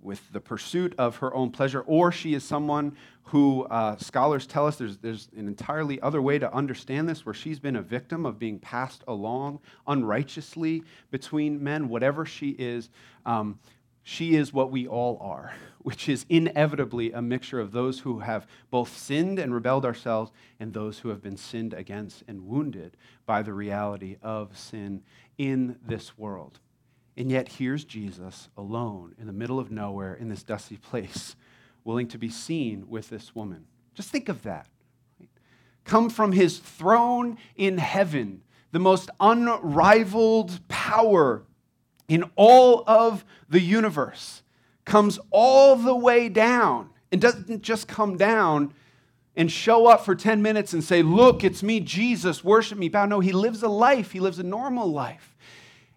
with 0.04 0.30
the 0.32 0.40
pursuit 0.40 0.94
of 0.98 1.16
her 1.16 1.34
own 1.34 1.50
pleasure, 1.50 1.80
or 1.80 2.12
she 2.12 2.34
is 2.34 2.44
someone 2.44 2.94
who 3.24 3.64
uh, 3.64 3.96
scholars 3.96 4.46
tell 4.46 4.66
us 4.66 4.76
there's, 4.76 4.98
there's 4.98 5.28
an 5.36 5.48
entirely 5.48 6.00
other 6.02 6.20
way 6.20 6.38
to 6.38 6.52
understand 6.54 7.08
this, 7.08 7.24
where 7.24 7.34
she's 7.34 7.58
been 7.58 7.74
a 7.74 7.82
victim 7.82 8.26
of 8.26 8.38
being 8.38 8.58
passed 8.58 9.02
along 9.08 9.58
unrighteously 9.86 10.82
between 11.10 11.64
men, 11.64 11.88
whatever 11.88 12.26
she 12.26 12.50
is. 12.50 12.90
Um, 13.24 13.58
she 14.02 14.34
is 14.36 14.52
what 14.52 14.70
we 14.70 14.86
all 14.86 15.18
are, 15.22 15.54
which 15.78 16.08
is 16.08 16.26
inevitably 16.28 17.10
a 17.12 17.22
mixture 17.22 17.58
of 17.58 17.72
those 17.72 18.00
who 18.00 18.18
have 18.18 18.46
both 18.70 18.94
sinned 18.94 19.38
and 19.38 19.54
rebelled 19.54 19.86
ourselves 19.86 20.30
and 20.60 20.72
those 20.72 20.98
who 20.98 21.08
have 21.08 21.22
been 21.22 21.38
sinned 21.38 21.72
against 21.72 22.22
and 22.28 22.46
wounded 22.46 22.96
by 23.24 23.42
the 23.42 23.54
reality 23.54 24.16
of 24.22 24.56
sin 24.56 25.02
in 25.38 25.78
this 25.82 26.18
world. 26.18 26.60
And 27.16 27.30
yet, 27.30 27.48
here's 27.48 27.84
Jesus 27.84 28.48
alone 28.56 29.14
in 29.18 29.26
the 29.26 29.32
middle 29.32 29.60
of 29.60 29.70
nowhere 29.70 30.14
in 30.14 30.28
this 30.28 30.42
dusty 30.42 30.76
place, 30.76 31.36
willing 31.84 32.08
to 32.08 32.18
be 32.18 32.28
seen 32.28 32.88
with 32.88 33.08
this 33.08 33.34
woman. 33.34 33.66
Just 33.94 34.10
think 34.10 34.28
of 34.28 34.42
that. 34.42 34.66
Come 35.84 36.10
from 36.10 36.32
his 36.32 36.58
throne 36.58 37.36
in 37.56 37.78
heaven, 37.78 38.42
the 38.72 38.78
most 38.78 39.10
unrivaled 39.20 40.66
power 40.66 41.44
in 42.08 42.24
all 42.36 42.82
of 42.86 43.24
the 43.48 43.60
universe 43.60 44.42
comes 44.84 45.18
all 45.30 45.76
the 45.76 45.94
way 45.94 46.28
down 46.28 46.90
and 47.10 47.20
doesn't 47.20 47.62
just 47.62 47.88
come 47.88 48.16
down 48.16 48.74
and 49.36 49.50
show 49.50 49.86
up 49.86 50.04
for 50.04 50.14
10 50.14 50.42
minutes 50.42 50.72
and 50.72 50.84
say, 50.84 51.02
Look, 51.02 51.42
it's 51.42 51.62
me, 51.62 51.80
Jesus, 51.80 52.44
worship 52.44 52.78
me, 52.78 52.88
bow. 52.88 53.06
No, 53.06 53.20
he 53.20 53.32
lives 53.32 53.62
a 53.62 53.68
life, 53.68 54.12
he 54.12 54.20
lives 54.20 54.38
a 54.38 54.44
normal 54.44 54.90
life. 54.90 55.33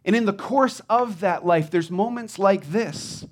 And 0.08 0.16
in 0.16 0.24
the 0.24 0.34
course 0.34 0.82
of 0.90 1.20
that 1.20 1.46
life, 1.46 1.70
there's 1.70 1.92
moments 1.92 2.40
like 2.40 2.72
this 2.72 3.26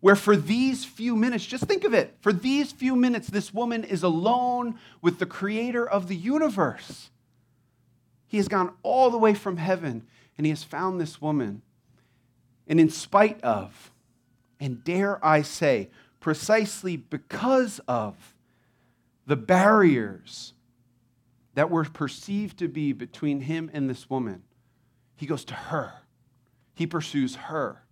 where 0.00 0.16
for 0.16 0.36
these 0.36 0.84
few 0.84 1.16
minutes, 1.16 1.46
just 1.46 1.64
think 1.64 1.84
of 1.84 1.94
it, 1.94 2.16
for 2.20 2.32
these 2.32 2.72
few 2.72 2.94
minutes, 2.94 3.28
this 3.28 3.54
woman 3.54 3.82
is 3.82 4.02
alone 4.02 4.78
with 5.00 5.18
the 5.18 5.26
creator 5.26 5.88
of 5.88 6.08
the 6.08 6.16
universe. 6.16 7.10
He 8.26 8.36
has 8.36 8.48
gone 8.48 8.74
all 8.82 9.10
the 9.10 9.18
way 9.18 9.34
from 9.34 9.56
heaven 9.56 10.04
and 10.36 10.44
he 10.44 10.50
has 10.50 10.62
found 10.62 11.00
this 11.00 11.22
woman 11.22 11.62
and 12.66 12.80
in 12.80 12.90
spite 12.90 13.40
of, 13.42 13.92
and 14.58 14.82
dare 14.82 15.24
I 15.24 15.42
say, 15.42 15.90
precisely 16.18 16.96
because 16.96 17.80
of 17.86 18.34
the 19.26 19.36
barriers 19.36 20.54
that 21.54 21.70
were 21.70 21.84
perceived 21.84 22.58
to 22.58 22.68
be 22.68 22.92
between 22.92 23.42
him 23.42 23.70
and 23.72 23.88
this 23.88 24.10
woman, 24.10 24.42
he 25.14 25.26
goes 25.26 25.44
to 25.44 25.54
her. 25.54 25.92
He 26.76 26.86
pursues 26.86 27.34
her. 27.34 27.82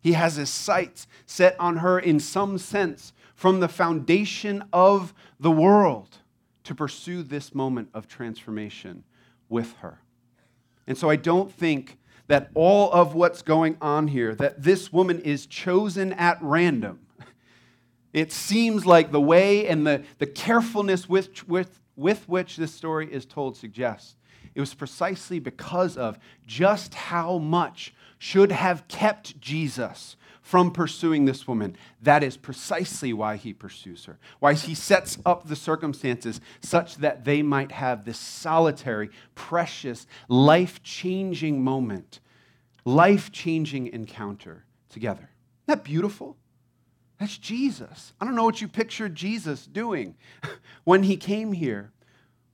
He 0.00 0.12
has 0.12 0.36
his 0.36 0.48
sights 0.48 1.06
set 1.26 1.56
on 1.60 1.78
her 1.78 1.98
in 1.98 2.20
some 2.20 2.56
sense 2.56 3.12
from 3.34 3.60
the 3.60 3.68
foundation 3.68 4.64
of 4.72 5.12
the 5.38 5.50
world 5.50 6.18
to 6.64 6.74
pursue 6.74 7.22
this 7.22 7.54
moment 7.54 7.90
of 7.92 8.06
transformation 8.06 9.04
with 9.48 9.74
her. 9.78 10.00
And 10.86 10.96
so 10.96 11.10
I 11.10 11.16
don't 11.16 11.52
think 11.52 11.98
that 12.28 12.50
all 12.54 12.92
of 12.92 13.14
what's 13.14 13.42
going 13.42 13.76
on 13.80 14.06
here, 14.06 14.36
that 14.36 14.62
this 14.62 14.92
woman 14.92 15.20
is 15.20 15.46
chosen 15.46 16.12
at 16.12 16.38
random. 16.40 17.00
It 18.12 18.32
seems 18.32 18.86
like 18.86 19.10
the 19.10 19.20
way 19.20 19.66
and 19.66 19.84
the, 19.84 20.04
the 20.18 20.26
carefulness 20.26 21.08
with, 21.08 21.48
with, 21.48 21.80
with 21.96 22.28
which 22.28 22.56
this 22.56 22.72
story 22.72 23.12
is 23.12 23.26
told 23.26 23.56
suggests. 23.56 24.16
It 24.54 24.60
was 24.60 24.74
precisely 24.74 25.38
because 25.38 25.96
of 25.96 26.18
just 26.46 26.94
how 26.94 27.38
much 27.38 27.94
should 28.20 28.52
have 28.52 28.86
kept 28.86 29.40
Jesus 29.40 30.16
from 30.42 30.70
pursuing 30.70 31.24
this 31.24 31.48
woman. 31.48 31.74
That 32.02 32.22
is 32.22 32.36
precisely 32.36 33.12
why 33.14 33.36
he 33.36 33.54
pursues 33.54 34.04
her, 34.04 34.18
why 34.40 34.52
he 34.52 34.74
sets 34.74 35.18
up 35.24 35.48
the 35.48 35.56
circumstances 35.56 36.40
such 36.60 36.96
that 36.96 37.24
they 37.24 37.40
might 37.40 37.72
have 37.72 38.04
this 38.04 38.18
solitary, 38.18 39.10
precious, 39.34 40.06
life 40.28 40.82
changing 40.82 41.64
moment, 41.64 42.20
life 42.84 43.32
changing 43.32 43.86
encounter 43.88 44.64
together. 44.90 45.30
Isn't 45.66 45.78
that 45.78 45.84
beautiful? 45.84 46.36
That's 47.18 47.38
Jesus. 47.38 48.12
I 48.20 48.26
don't 48.26 48.34
know 48.34 48.44
what 48.44 48.60
you 48.60 48.68
pictured 48.68 49.14
Jesus 49.14 49.66
doing 49.66 50.14
when 50.84 51.04
he 51.04 51.16
came 51.16 51.52
here, 51.52 51.90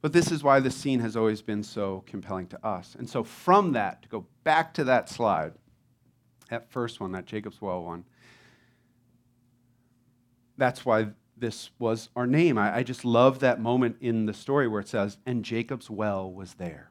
but 0.03 0.12
this 0.12 0.31
is 0.31 0.43
why 0.43 0.61
this 0.61 0.76
scene 0.76 1.00
has 1.00 1.17
always 1.17 1.43
been 1.43 1.62
so 1.62 2.05
compelling 2.07 2.47
to 2.49 2.67
us. 2.67 2.95
And 2.99 3.09
so, 3.09 3.25
from 3.25 3.73
that, 3.73 4.03
to 4.03 4.09
go 4.09 4.26
back 4.45 4.75
to 4.75 4.85
that 4.85 5.09
slide, 5.09 5.53
that 6.50 6.71
first 6.71 7.00
one, 7.00 7.12
that 7.12 7.26
Jacob's 7.26 7.61
Well 7.61 7.83
one. 7.83 8.05
That's 10.59 10.85
why 10.85 11.09
this 11.37 11.71
was 11.79 12.09
our 12.17 12.26
name. 12.26 12.57
I, 12.57 12.79
I 12.79 12.83
just 12.83 13.05
love 13.05 13.41
that 13.41 13.61
moment 13.61 13.97
in 14.00 14.26
the 14.26 14.33
story 14.33 14.69
where 14.69 14.81
it 14.81 14.88
says, 14.88 15.19
and 15.26 15.45
Jacob's 15.45 15.91
well 15.91 16.31
was 16.33 16.55
there. 16.55 16.91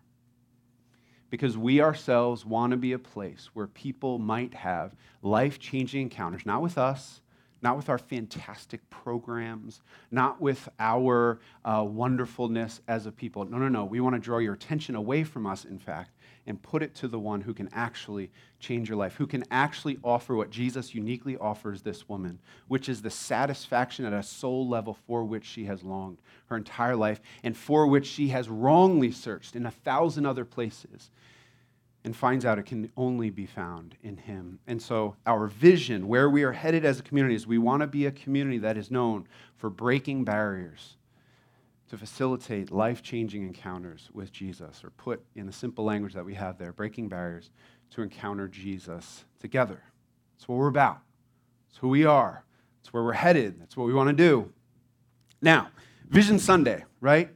Because 1.29 1.57
we 1.57 1.81
ourselves 1.81 2.45
want 2.45 2.71
to 2.71 2.77
be 2.77 2.93
a 2.93 2.99
place 2.99 3.49
where 3.53 3.67
people 3.67 4.19
might 4.19 4.53
have 4.53 4.95
life 5.21 5.59
changing 5.59 6.03
encounters, 6.03 6.45
not 6.45 6.61
with 6.61 6.77
us, 6.77 7.21
not 7.65 7.77
with 7.77 7.89
our 7.89 7.97
fantastic 7.97 8.87
programs, 8.91 9.81
not 10.11 10.39
with 10.39 10.69
our 10.79 11.39
uh, 11.65 11.83
wonderfulness 11.83 12.79
as 12.87 13.07
a 13.07 13.11
people. 13.11 13.43
No, 13.43 13.57
no, 13.57 13.67
no. 13.67 13.85
We 13.85 13.99
want 14.01 14.13
to 14.13 14.19
draw 14.19 14.37
your 14.37 14.53
attention 14.53 14.93
away 14.93 15.23
from 15.23 15.47
us, 15.47 15.65
in 15.65 15.79
fact, 15.79 16.11
and 16.45 16.61
put 16.61 16.83
it 16.83 16.93
to 16.93 17.07
the 17.07 17.17
one 17.17 17.41
who 17.41 17.55
can 17.55 17.67
actually 17.73 18.29
change 18.59 18.87
your 18.87 18.99
life, 18.99 19.15
who 19.15 19.25
can 19.25 19.43
actually 19.49 19.97
offer 20.03 20.35
what 20.35 20.51
Jesus 20.51 20.93
uniquely 20.93 21.37
offers 21.37 21.81
this 21.81 22.07
woman, 22.07 22.37
which 22.67 22.87
is 22.87 23.01
the 23.01 23.09
satisfaction 23.09 24.05
at 24.05 24.13
a 24.13 24.21
soul 24.21 24.69
level 24.69 24.93
for 25.07 25.23
which 25.23 25.43
she 25.43 25.65
has 25.65 25.81
longed 25.81 26.19
her 26.49 26.57
entire 26.57 26.95
life 26.95 27.19
and 27.43 27.57
for 27.57 27.87
which 27.87 28.05
she 28.05 28.27
has 28.27 28.47
wrongly 28.47 29.11
searched 29.11 29.55
in 29.55 29.65
a 29.65 29.71
thousand 29.71 30.27
other 30.27 30.45
places 30.45 31.09
and 32.05 32.15
finds 32.15 32.45
out 32.45 32.59
it 32.59 32.67
can 32.67 32.89
only 32.95 33.31
be 33.31 33.47
found 33.47 33.95
in 34.03 34.15
him. 34.15 34.59
And 34.67 34.79
so, 34.79 35.15
our 35.25 35.47
vision, 35.47 36.07
where 36.07 36.29
we 36.29 36.43
are 36.43 36.51
headed 36.51 36.85
as 36.85 36.99
a 36.99 37.03
community, 37.03 37.33
is 37.33 37.47
we 37.47 37.57
want 37.57 37.81
to 37.81 37.87
be 37.87 38.05
a 38.05 38.11
community 38.11 38.59
that 38.59 38.77
is 38.77 38.91
known 38.91 39.27
for 39.57 39.71
breaking 39.71 40.23
barriers 40.23 40.97
to 41.89 41.97
facilitate 41.97 42.71
life 42.71 43.01
changing 43.01 43.41
encounters 43.41 44.09
with 44.13 44.31
Jesus, 44.31 44.83
or 44.83 44.91
put 44.91 45.25
in 45.35 45.47
the 45.47 45.51
simple 45.51 45.83
language 45.83 46.13
that 46.13 46.23
we 46.23 46.35
have 46.35 46.59
there, 46.59 46.71
breaking 46.71 47.09
barriers 47.09 47.49
to 47.89 48.03
encounter 48.03 48.47
Jesus 48.47 49.25
together. 49.39 49.81
That's 50.35 50.47
what 50.47 50.59
we're 50.59 50.67
about. 50.67 50.99
That's 51.69 51.79
who 51.79 51.89
we 51.89 52.05
are. 52.05 52.43
That's 52.81 52.93
where 52.93 53.03
we're 53.03 53.13
headed. 53.13 53.59
That's 53.59 53.75
what 53.75 53.87
we 53.87 53.93
want 53.95 54.09
to 54.09 54.15
do. 54.15 54.51
Now, 55.41 55.69
Vision 56.07 56.37
Sunday, 56.37 56.85
right? 57.01 57.29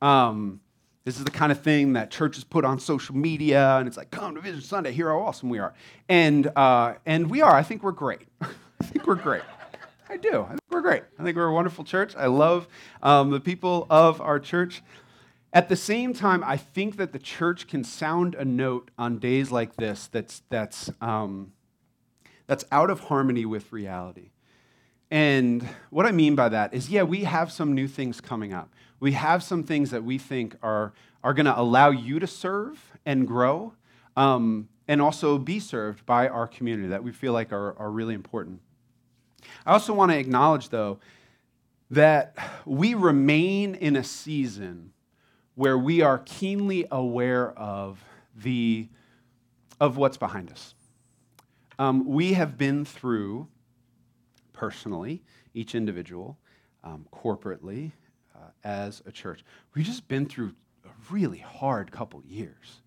Um, 0.00 0.60
this 1.04 1.18
is 1.18 1.24
the 1.24 1.30
kind 1.30 1.50
of 1.50 1.60
thing 1.60 1.94
that 1.94 2.10
churches 2.10 2.44
put 2.44 2.64
on 2.64 2.78
social 2.78 3.16
media, 3.16 3.76
and 3.78 3.88
it's 3.88 3.96
like, 3.96 4.10
come 4.10 4.34
to 4.36 4.40
Vision 4.40 4.60
Sunday, 4.60 4.92
hear 4.92 5.10
how 5.10 5.18
awesome 5.18 5.48
we 5.48 5.58
are. 5.58 5.74
And, 6.08 6.46
uh, 6.56 6.94
and 7.06 7.28
we 7.28 7.42
are. 7.42 7.54
I 7.54 7.62
think 7.62 7.82
we're 7.82 7.92
great. 7.92 8.28
I 8.40 8.84
think 8.84 9.06
we're 9.06 9.16
great. 9.16 9.42
I 10.08 10.16
do. 10.16 10.42
I 10.42 10.48
think 10.48 10.60
we're 10.70 10.82
great. 10.82 11.02
I 11.18 11.24
think 11.24 11.36
we're 11.36 11.46
a 11.46 11.52
wonderful 11.54 11.84
church. 11.84 12.14
I 12.16 12.26
love 12.26 12.68
um, 13.02 13.30
the 13.30 13.40
people 13.40 13.86
of 13.90 14.20
our 14.20 14.38
church. 14.38 14.82
At 15.52 15.68
the 15.68 15.76
same 15.76 16.14
time, 16.14 16.44
I 16.44 16.56
think 16.56 16.96
that 16.96 17.12
the 17.12 17.18
church 17.18 17.66
can 17.66 17.82
sound 17.82 18.34
a 18.34 18.44
note 18.44 18.90
on 18.98 19.18
days 19.18 19.50
like 19.50 19.76
this 19.76 20.08
that's, 20.08 20.42
that's, 20.50 20.90
um, 21.00 21.52
that's 22.46 22.64
out 22.70 22.90
of 22.90 23.00
harmony 23.00 23.44
with 23.44 23.72
reality. 23.72 24.31
And 25.12 25.68
what 25.90 26.06
I 26.06 26.10
mean 26.10 26.34
by 26.34 26.48
that 26.48 26.72
is, 26.72 26.88
yeah, 26.88 27.02
we 27.02 27.24
have 27.24 27.52
some 27.52 27.74
new 27.74 27.86
things 27.86 28.18
coming 28.18 28.54
up. 28.54 28.72
We 28.98 29.12
have 29.12 29.42
some 29.42 29.62
things 29.62 29.90
that 29.90 30.02
we 30.02 30.16
think 30.16 30.56
are, 30.62 30.94
are 31.22 31.34
going 31.34 31.44
to 31.44 31.60
allow 31.60 31.90
you 31.90 32.18
to 32.18 32.26
serve 32.26 32.82
and 33.04 33.28
grow 33.28 33.74
um, 34.16 34.70
and 34.88 35.02
also 35.02 35.36
be 35.36 35.60
served 35.60 36.06
by 36.06 36.28
our 36.28 36.46
community 36.46 36.88
that 36.88 37.04
we 37.04 37.12
feel 37.12 37.34
like 37.34 37.52
are, 37.52 37.78
are 37.78 37.90
really 37.90 38.14
important. 38.14 38.60
I 39.66 39.72
also 39.72 39.92
want 39.92 40.12
to 40.12 40.18
acknowledge, 40.18 40.70
though, 40.70 40.98
that 41.90 42.34
we 42.64 42.94
remain 42.94 43.74
in 43.74 43.96
a 43.96 44.04
season 44.04 44.94
where 45.56 45.76
we 45.76 46.00
are 46.00 46.20
keenly 46.20 46.86
aware 46.90 47.50
of, 47.50 48.02
the, 48.34 48.88
of 49.78 49.98
what's 49.98 50.16
behind 50.16 50.50
us. 50.50 50.74
Um, 51.78 52.06
we 52.06 52.32
have 52.32 52.56
been 52.56 52.86
through, 52.86 53.48
personally, 54.62 55.20
each 55.54 55.74
individual, 55.74 56.38
um, 56.84 57.04
corporately, 57.12 57.90
uh, 58.32 58.46
as 58.62 59.02
a 59.06 59.10
church, 59.10 59.44
we've 59.74 59.84
just 59.84 60.06
been 60.06 60.24
through 60.24 60.52
a 60.84 60.88
really 61.10 61.38
hard 61.38 61.90
couple 61.90 62.22
years. 62.24 62.80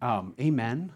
Um, 0.00 0.34
amen. 0.40 0.92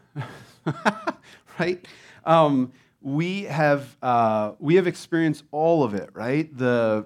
right? 1.59 1.87
Um, 2.25 2.73
we 3.03 3.43
have, 3.43 3.95
uh, 4.01 4.53
we 4.59 4.77
have 4.77 4.87
experienced 4.87 5.45
all 5.51 5.85
of 5.85 5.93
it, 5.93 6.09
right? 6.15 6.49
The, 6.57 7.05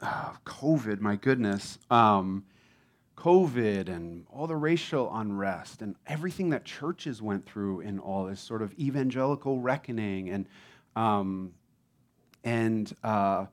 uh, 0.00 0.32
COVID, 0.46 1.00
my 1.00 1.16
goodness. 1.16 1.78
Um, 1.90 2.46
COVID 3.18 3.90
and 3.90 4.24
all 4.30 4.46
the 4.46 4.56
racial 4.56 5.14
unrest 5.14 5.82
and 5.82 5.96
everything 6.06 6.48
that 6.48 6.64
churches 6.64 7.20
went 7.20 7.44
through 7.44 7.80
in 7.80 7.98
all 7.98 8.24
this 8.24 8.40
sort 8.40 8.62
of 8.62 8.72
evangelical 8.78 9.58
reckoning 9.60 10.30
and 10.30 10.46
um, 10.96 11.52
and 12.44 12.94
uh, 13.02 13.46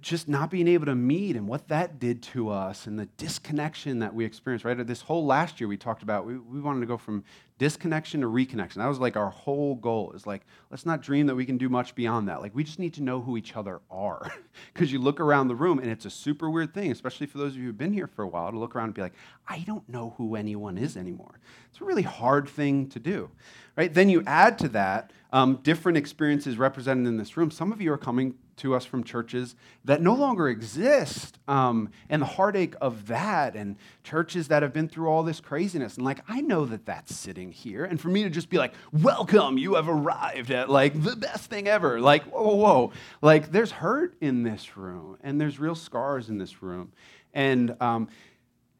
just 0.00 0.28
not 0.28 0.50
being 0.50 0.68
able 0.68 0.86
to 0.86 0.94
meet 0.94 1.36
and 1.36 1.48
what 1.48 1.68
that 1.68 1.98
did 1.98 2.22
to 2.22 2.50
us 2.50 2.86
and 2.86 2.98
the 2.98 3.06
disconnection 3.16 3.98
that 4.00 4.14
we 4.14 4.24
experienced, 4.24 4.64
right? 4.64 4.86
This 4.86 5.02
whole 5.02 5.24
last 5.24 5.60
year 5.60 5.68
we 5.68 5.76
talked 5.76 6.02
about, 6.02 6.26
we, 6.26 6.38
we 6.38 6.60
wanted 6.60 6.80
to 6.80 6.86
go 6.86 6.96
from 6.96 7.24
disconnection 7.60 8.22
to 8.22 8.26
reconnection. 8.26 8.76
That 8.76 8.86
was 8.86 8.98
like 8.98 9.18
our 9.18 9.28
whole 9.28 9.74
goal 9.74 10.12
is 10.12 10.26
like, 10.26 10.46
let's 10.70 10.86
not 10.86 11.02
dream 11.02 11.26
that 11.26 11.34
we 11.34 11.44
can 11.44 11.58
do 11.58 11.68
much 11.68 11.94
beyond 11.94 12.26
that. 12.28 12.40
Like, 12.40 12.54
we 12.54 12.64
just 12.64 12.78
need 12.78 12.94
to 12.94 13.02
know 13.02 13.20
who 13.20 13.36
each 13.36 13.54
other 13.54 13.80
are. 13.90 14.32
Because 14.72 14.92
you 14.92 14.98
look 14.98 15.20
around 15.20 15.48
the 15.48 15.54
room 15.54 15.78
and 15.78 15.90
it's 15.90 16.04
a 16.04 16.10
super 16.10 16.50
weird 16.50 16.74
thing, 16.74 16.90
especially 16.90 17.26
for 17.26 17.38
those 17.38 17.52
of 17.52 17.58
you 17.58 17.66
who've 17.66 17.78
been 17.78 17.92
here 17.92 18.06
for 18.06 18.22
a 18.22 18.28
while, 18.28 18.50
to 18.50 18.58
look 18.58 18.74
around 18.74 18.86
and 18.86 18.94
be 18.94 19.02
like, 19.02 19.14
I 19.48 19.60
don't 19.60 19.88
know 19.88 20.14
who 20.16 20.36
anyone 20.36 20.78
is 20.78 20.96
anymore. 20.96 21.38
It's 21.70 21.80
a 21.80 21.84
really 21.84 22.02
hard 22.02 22.48
thing 22.48 22.88
to 22.90 22.98
do, 22.98 23.30
right? 23.76 23.92
Then 23.92 24.08
you 24.08 24.22
add 24.26 24.58
to 24.60 24.68
that 24.70 25.12
um, 25.32 25.56
different 25.62 25.98
experiences 25.98 26.58
represented 26.58 27.06
in 27.06 27.16
this 27.16 27.36
room. 27.36 27.50
Some 27.50 27.72
of 27.72 27.80
you 27.80 27.92
are 27.92 27.98
coming 27.98 28.34
to 28.60 28.74
us 28.74 28.84
from 28.84 29.02
churches 29.02 29.56
that 29.84 30.02
no 30.02 30.14
longer 30.14 30.48
exist, 30.48 31.38
um, 31.48 31.90
and 32.10 32.20
the 32.20 32.26
heartache 32.26 32.74
of 32.80 33.06
that, 33.06 33.56
and 33.56 33.76
churches 34.04 34.48
that 34.48 34.62
have 34.62 34.72
been 34.72 34.88
through 34.88 35.08
all 35.08 35.22
this 35.22 35.40
craziness. 35.40 35.96
And 35.96 36.04
like, 36.04 36.20
I 36.28 36.40
know 36.40 36.66
that 36.66 36.84
that's 36.84 37.14
sitting 37.14 37.49
here, 37.50 37.84
and 37.84 38.00
for 38.00 38.08
me 38.08 38.22
to 38.22 38.30
just 38.30 38.48
be 38.48 38.58
like, 38.58 38.72
"Welcome, 38.92 39.58
you 39.58 39.74
have 39.74 39.88
arrived 39.88 40.50
at 40.50 40.70
like 40.70 41.00
the 41.02 41.16
best 41.16 41.50
thing 41.50 41.68
ever," 41.68 42.00
like, 42.00 42.24
whoa, 42.24 42.42
whoa, 42.42 42.54
whoa. 42.54 42.92
like, 43.22 43.52
there's 43.52 43.70
hurt 43.70 44.14
in 44.20 44.42
this 44.42 44.76
room, 44.76 45.18
and 45.22 45.40
there's 45.40 45.58
real 45.58 45.74
scars 45.74 46.28
in 46.28 46.38
this 46.38 46.62
room, 46.62 46.92
and 47.34 47.76
um, 47.80 48.08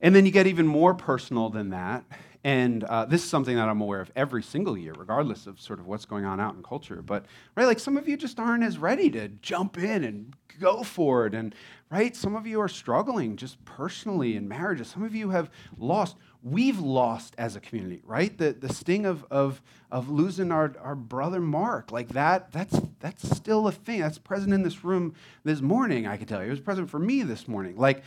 and 0.00 0.14
then 0.14 0.24
you 0.24 0.32
get 0.32 0.46
even 0.46 0.66
more 0.66 0.94
personal 0.94 1.50
than 1.50 1.70
that 1.70 2.04
and 2.42 2.84
uh, 2.84 3.04
this 3.04 3.22
is 3.22 3.28
something 3.28 3.56
that 3.56 3.68
I'm 3.68 3.82
aware 3.82 4.00
of 4.00 4.10
every 4.16 4.42
single 4.42 4.76
year, 4.78 4.94
regardless 4.96 5.46
of 5.46 5.60
sort 5.60 5.78
of 5.78 5.86
what's 5.86 6.06
going 6.06 6.24
on 6.24 6.40
out 6.40 6.54
in 6.54 6.62
culture. 6.62 7.02
But, 7.02 7.26
right, 7.54 7.66
like 7.66 7.78
some 7.78 7.98
of 7.98 8.08
you 8.08 8.16
just 8.16 8.40
aren't 8.40 8.64
as 8.64 8.78
ready 8.78 9.10
to 9.10 9.28
jump 9.28 9.76
in 9.76 10.04
and 10.04 10.34
go 10.58 10.82
for 10.82 11.26
it. 11.26 11.34
And, 11.34 11.54
right, 11.90 12.16
some 12.16 12.34
of 12.34 12.46
you 12.46 12.60
are 12.60 12.68
struggling 12.68 13.36
just 13.36 13.62
personally 13.66 14.36
in 14.36 14.48
marriages. 14.48 14.88
Some 14.88 15.02
of 15.02 15.14
you 15.14 15.30
have 15.30 15.50
lost. 15.76 16.16
We've 16.42 16.78
lost 16.78 17.34
as 17.36 17.56
a 17.56 17.60
community, 17.60 18.00
right? 18.06 18.36
The, 18.36 18.52
the 18.52 18.72
sting 18.72 19.04
of, 19.04 19.26
of, 19.30 19.60
of 19.92 20.08
losing 20.08 20.50
our, 20.50 20.74
our 20.80 20.94
brother 20.94 21.40
Mark, 21.40 21.92
like 21.92 22.08
that, 22.10 22.50
that's, 22.52 22.80
that's 23.00 23.36
still 23.36 23.68
a 23.68 23.72
thing. 23.72 24.00
That's 24.00 24.16
present 24.16 24.54
in 24.54 24.62
this 24.62 24.82
room 24.82 25.14
this 25.44 25.60
morning, 25.60 26.06
I 26.06 26.16
can 26.16 26.26
tell 26.26 26.40
you. 26.40 26.46
It 26.46 26.50
was 26.50 26.60
present 26.60 26.88
for 26.88 26.98
me 26.98 27.22
this 27.22 27.46
morning. 27.46 27.76
Like, 27.76 28.02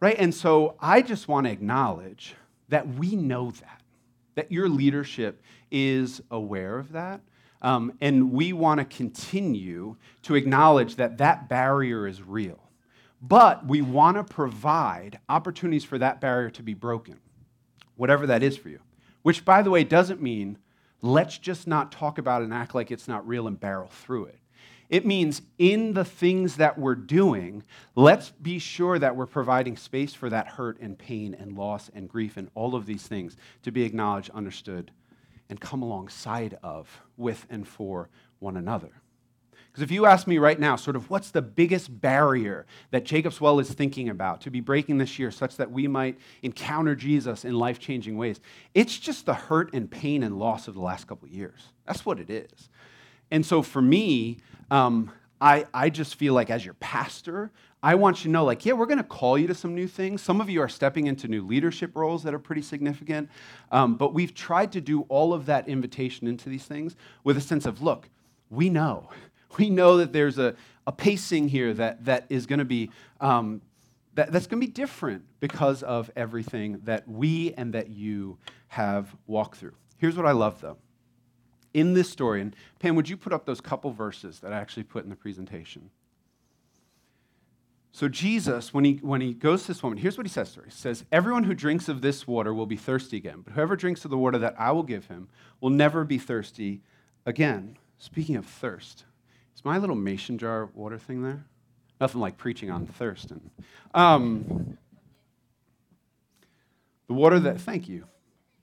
right? 0.00 0.16
And 0.18 0.34
so 0.34 0.74
I 0.80 1.02
just 1.02 1.28
want 1.28 1.46
to 1.46 1.52
acknowledge 1.52 2.34
that 2.68 2.88
we 2.88 3.14
know 3.14 3.52
that, 3.52 3.75
that 4.36 4.52
your 4.52 4.68
leadership 4.68 5.42
is 5.70 6.22
aware 6.30 6.78
of 6.78 6.92
that. 6.92 7.20
Um, 7.62 7.94
and 8.00 8.30
we 8.30 8.52
want 8.52 8.78
to 8.78 8.84
continue 8.84 9.96
to 10.22 10.36
acknowledge 10.36 10.96
that 10.96 11.18
that 11.18 11.48
barrier 11.48 12.06
is 12.06 12.22
real. 12.22 12.60
But 13.20 13.66
we 13.66 13.82
want 13.82 14.18
to 14.18 14.24
provide 14.24 15.18
opportunities 15.28 15.84
for 15.84 15.98
that 15.98 16.20
barrier 16.20 16.50
to 16.50 16.62
be 16.62 16.74
broken, 16.74 17.18
whatever 17.96 18.26
that 18.28 18.42
is 18.42 18.56
for 18.56 18.68
you. 18.68 18.80
Which, 19.22 19.44
by 19.44 19.62
the 19.62 19.70
way, 19.70 19.82
doesn't 19.82 20.22
mean 20.22 20.58
let's 21.02 21.38
just 21.38 21.66
not 21.66 21.90
talk 21.90 22.18
about 22.18 22.42
it 22.42 22.44
and 22.44 22.54
act 22.54 22.74
like 22.74 22.90
it's 22.90 23.08
not 23.08 23.26
real 23.26 23.48
and 23.48 23.58
barrel 23.58 23.88
through 23.88 24.26
it. 24.26 24.38
It 24.88 25.04
means 25.04 25.42
in 25.58 25.94
the 25.94 26.04
things 26.04 26.56
that 26.56 26.78
we're 26.78 26.94
doing, 26.94 27.62
let's 27.94 28.30
be 28.30 28.58
sure 28.58 28.98
that 28.98 29.16
we're 29.16 29.26
providing 29.26 29.76
space 29.76 30.14
for 30.14 30.30
that 30.30 30.46
hurt 30.46 30.80
and 30.80 30.96
pain 30.98 31.34
and 31.34 31.56
loss 31.56 31.90
and 31.94 32.08
grief 32.08 32.36
and 32.36 32.50
all 32.54 32.74
of 32.74 32.86
these 32.86 33.06
things 33.06 33.36
to 33.62 33.72
be 33.72 33.82
acknowledged, 33.82 34.30
understood, 34.30 34.92
and 35.48 35.60
come 35.60 35.82
alongside 35.82 36.58
of, 36.62 37.00
with, 37.16 37.46
and 37.50 37.66
for 37.66 38.08
one 38.38 38.56
another. 38.56 38.90
Because 39.76 39.82
if 39.82 39.90
you 39.90 40.06
ask 40.06 40.26
me 40.26 40.38
right 40.38 40.58
now, 40.58 40.74
sort 40.76 40.96
of 40.96 41.10
what's 41.10 41.30
the 41.30 41.42
biggest 41.42 42.00
barrier 42.00 42.64
that 42.92 43.04
Jacob's 43.04 43.42
Well 43.42 43.58
is 43.58 43.70
thinking 43.70 44.08
about 44.08 44.40
to 44.42 44.50
be 44.50 44.60
breaking 44.60 44.96
this 44.96 45.18
year 45.18 45.30
such 45.30 45.56
that 45.56 45.70
we 45.70 45.86
might 45.86 46.18
encounter 46.42 46.94
Jesus 46.94 47.44
in 47.44 47.58
life 47.58 47.78
changing 47.78 48.16
ways, 48.16 48.40
it's 48.72 48.98
just 48.98 49.26
the 49.26 49.34
hurt 49.34 49.74
and 49.74 49.90
pain 49.90 50.22
and 50.22 50.38
loss 50.38 50.66
of 50.66 50.72
the 50.72 50.80
last 50.80 51.06
couple 51.06 51.28
of 51.28 51.34
years. 51.34 51.60
That's 51.86 52.06
what 52.06 52.18
it 52.18 52.30
is. 52.30 52.70
And 53.30 53.44
so 53.44 53.62
for 53.62 53.82
me, 53.82 54.38
um, 54.70 55.10
I, 55.40 55.66
I 55.74 55.90
just 55.90 56.14
feel 56.14 56.34
like 56.34 56.50
as 56.50 56.64
your 56.64 56.74
pastor, 56.74 57.50
I 57.82 57.94
want 57.94 58.18
you 58.18 58.24
to 58.24 58.30
know, 58.30 58.44
like, 58.44 58.64
yeah, 58.64 58.72
we're 58.72 58.86
going 58.86 58.98
to 58.98 59.04
call 59.04 59.36
you 59.36 59.46
to 59.48 59.54
some 59.54 59.74
new 59.74 59.86
things. 59.86 60.22
Some 60.22 60.40
of 60.40 60.48
you 60.48 60.60
are 60.62 60.68
stepping 60.68 61.06
into 61.06 61.28
new 61.28 61.46
leadership 61.46 61.94
roles 61.94 62.22
that 62.22 62.34
are 62.34 62.38
pretty 62.38 62.62
significant. 62.62 63.28
Um, 63.70 63.96
but 63.96 64.14
we've 64.14 64.34
tried 64.34 64.72
to 64.72 64.80
do 64.80 65.02
all 65.02 65.34
of 65.34 65.46
that 65.46 65.68
invitation 65.68 66.26
into 66.26 66.48
these 66.48 66.64
things 66.64 66.96
with 67.22 67.36
a 67.36 67.40
sense 67.40 67.66
of, 67.66 67.82
look, 67.82 68.08
we 68.50 68.70
know. 68.70 69.10
We 69.58 69.70
know 69.70 69.96
that 69.98 70.12
there's 70.12 70.38
a, 70.38 70.54
a 70.86 70.92
pacing 70.92 71.48
here 71.48 71.72
that, 71.72 72.04
that 72.04 72.26
is 72.28 72.44
going 72.44 72.58
to 72.58 72.66
be, 72.66 72.90
um, 73.22 73.62
that, 74.14 74.30
that's 74.30 74.46
going 74.46 74.60
to 74.60 74.66
be 74.66 74.70
different 74.70 75.24
because 75.40 75.82
of 75.82 76.10
everything 76.14 76.80
that 76.84 77.08
we 77.08 77.54
and 77.56 77.72
that 77.72 77.88
you 77.88 78.36
have 78.68 79.16
walked 79.26 79.56
through. 79.56 79.72
Here's 79.96 80.14
what 80.14 80.26
I 80.26 80.32
love, 80.32 80.60
though 80.60 80.76
in 81.76 81.92
this 81.92 82.08
story, 82.08 82.40
and 82.40 82.56
Pam, 82.78 82.96
would 82.96 83.06
you 83.06 83.18
put 83.18 83.34
up 83.34 83.44
those 83.44 83.60
couple 83.60 83.92
verses 83.92 84.40
that 84.40 84.50
I 84.50 84.56
actually 84.56 84.84
put 84.84 85.04
in 85.04 85.10
the 85.10 85.16
presentation? 85.16 85.90
So, 87.92 88.08
Jesus, 88.08 88.72
when 88.72 88.84
he, 88.84 88.94
when 89.02 89.20
he 89.20 89.34
goes 89.34 89.62
to 89.62 89.68
this 89.68 89.82
woman, 89.82 89.98
here's 89.98 90.16
what 90.16 90.26
he 90.26 90.32
says 90.32 90.52
to 90.52 90.60
her 90.60 90.66
He 90.66 90.72
says, 90.72 91.04
Everyone 91.12 91.44
who 91.44 91.52
drinks 91.52 91.90
of 91.90 92.00
this 92.00 92.26
water 92.26 92.54
will 92.54 92.64
be 92.64 92.76
thirsty 92.76 93.18
again, 93.18 93.42
but 93.44 93.52
whoever 93.52 93.76
drinks 93.76 94.06
of 94.06 94.10
the 94.10 94.16
water 94.16 94.38
that 94.38 94.54
I 94.58 94.72
will 94.72 94.84
give 94.84 95.06
him 95.06 95.28
will 95.60 95.68
never 95.68 96.02
be 96.02 96.16
thirsty 96.16 96.80
again. 97.26 97.76
Speaking 97.98 98.36
of 98.36 98.46
thirst, 98.46 99.04
is 99.54 99.62
my 99.62 99.76
little 99.76 99.96
mason 99.96 100.38
jar 100.38 100.70
water 100.74 100.96
thing 100.96 101.22
there? 101.22 101.44
Nothing 102.00 102.22
like 102.22 102.38
preaching 102.38 102.70
on 102.70 102.86
thirst. 102.86 103.30
And, 103.32 103.50
um, 103.92 104.78
the 107.06 107.14
water 107.14 107.38
that, 107.40 107.60
thank 107.60 107.86
you. 107.86 108.06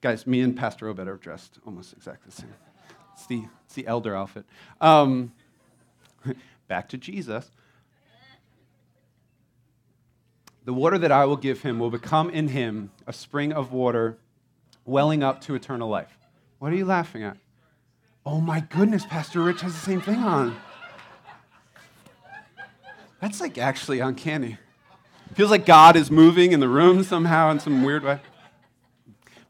Guys, 0.02 0.26
me 0.26 0.42
and 0.42 0.58
Pastor 0.58 0.88
Obed 0.88 1.08
are 1.08 1.18
dressed 1.18 1.60
almost 1.66 1.94
exactly 1.94 2.32
the 2.32 2.42
same. 2.42 2.54
It's 3.14 3.26
the, 3.26 3.44
it's 3.66 3.76
the 3.76 3.88
elder 3.88 4.16
outfit. 4.16 4.46
Um, 4.82 5.34
back 6.68 6.90
to 6.90 6.98
Jesus. 6.98 7.50
The 10.66 10.74
water 10.74 10.98
that 10.98 11.12
I 11.12 11.26
will 11.26 11.38
give 11.38 11.62
him 11.62 11.80
will 11.80 11.90
become 11.90 12.30
in 12.30 12.50
him 12.50 12.92
a 13.06 13.14
spring 13.14 13.52
of 13.52 13.74
water 13.74 14.18
welling 14.86 15.24
up 15.24 15.42
to 15.42 15.56
eternal 15.56 15.90
life. 15.90 16.18
What 16.60 16.72
are 16.72 16.76
you 16.76 16.86
laughing 16.86 17.24
at? 17.24 17.38
Oh 18.26 18.40
my 18.40 18.62
goodness, 18.62 19.06
Pastor 19.06 19.42
Rich 19.42 19.62
has 19.62 19.74
the 19.74 19.80
same 19.80 20.00
thing 20.00 20.20
on. 20.20 20.56
That's 23.20 23.42
like 23.42 23.58
actually 23.58 24.00
uncanny. 24.00 24.58
Feels 25.34 25.52
like 25.52 25.66
God 25.66 25.96
is 25.96 26.12
moving 26.12 26.52
in 26.52 26.60
the 26.60 26.70
room 26.70 27.04
somehow 27.04 27.50
in 27.52 27.60
some 27.60 27.84
weird 27.84 28.04
way. 28.04 28.20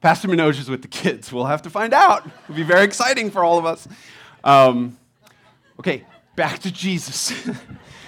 Pastor 0.04 0.28
Manoj 0.28 0.60
is 0.60 0.70
with 0.70 0.82
the 0.82 0.90
kids. 0.90 1.32
We'll 1.32 1.46
have 1.46 1.62
to 1.62 1.70
find 1.70 1.94
out. 1.94 2.28
It'll 2.44 2.56
be 2.56 2.64
very 2.64 2.84
exciting 2.84 3.32
for 3.32 3.42
all 3.42 3.58
of 3.58 3.66
us. 3.66 3.88
Um, 4.44 4.98
okay, 5.80 6.04
back 6.36 6.60
to 6.60 6.72
Jesus. 6.74 7.32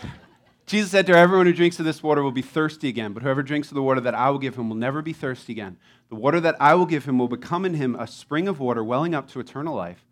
Jesus 0.65 0.91
said 0.91 1.05
to 1.05 1.13
her, 1.13 1.17
Everyone 1.17 1.45
who 1.45 1.53
drinks 1.53 1.79
of 1.79 1.85
this 1.85 2.03
water 2.03 2.21
will 2.21 2.33
be 2.33 2.41
thirsty 2.41 2.89
again, 2.89 3.13
but 3.13 3.23
whoever 3.23 3.41
drinks 3.41 3.69
of 3.69 3.75
the 3.75 3.81
water 3.81 4.01
that 4.01 4.13
I 4.13 4.29
will 4.29 4.39
give 4.39 4.57
him 4.57 4.67
will 4.67 4.75
never 4.75 5.01
be 5.01 5.13
thirsty 5.13 5.53
again. 5.53 5.77
The 6.09 6.15
water 6.15 6.41
that 6.41 6.57
I 6.59 6.75
will 6.75 6.85
give 6.85 7.05
him 7.05 7.17
will 7.17 7.29
become 7.29 7.63
in 7.63 7.75
him 7.75 7.95
a 7.95 8.07
spring 8.07 8.49
of 8.49 8.59
water 8.59 8.83
welling 8.83 9.15
up 9.15 9.29
to 9.29 9.39
eternal 9.39 9.73
life. 9.73 10.04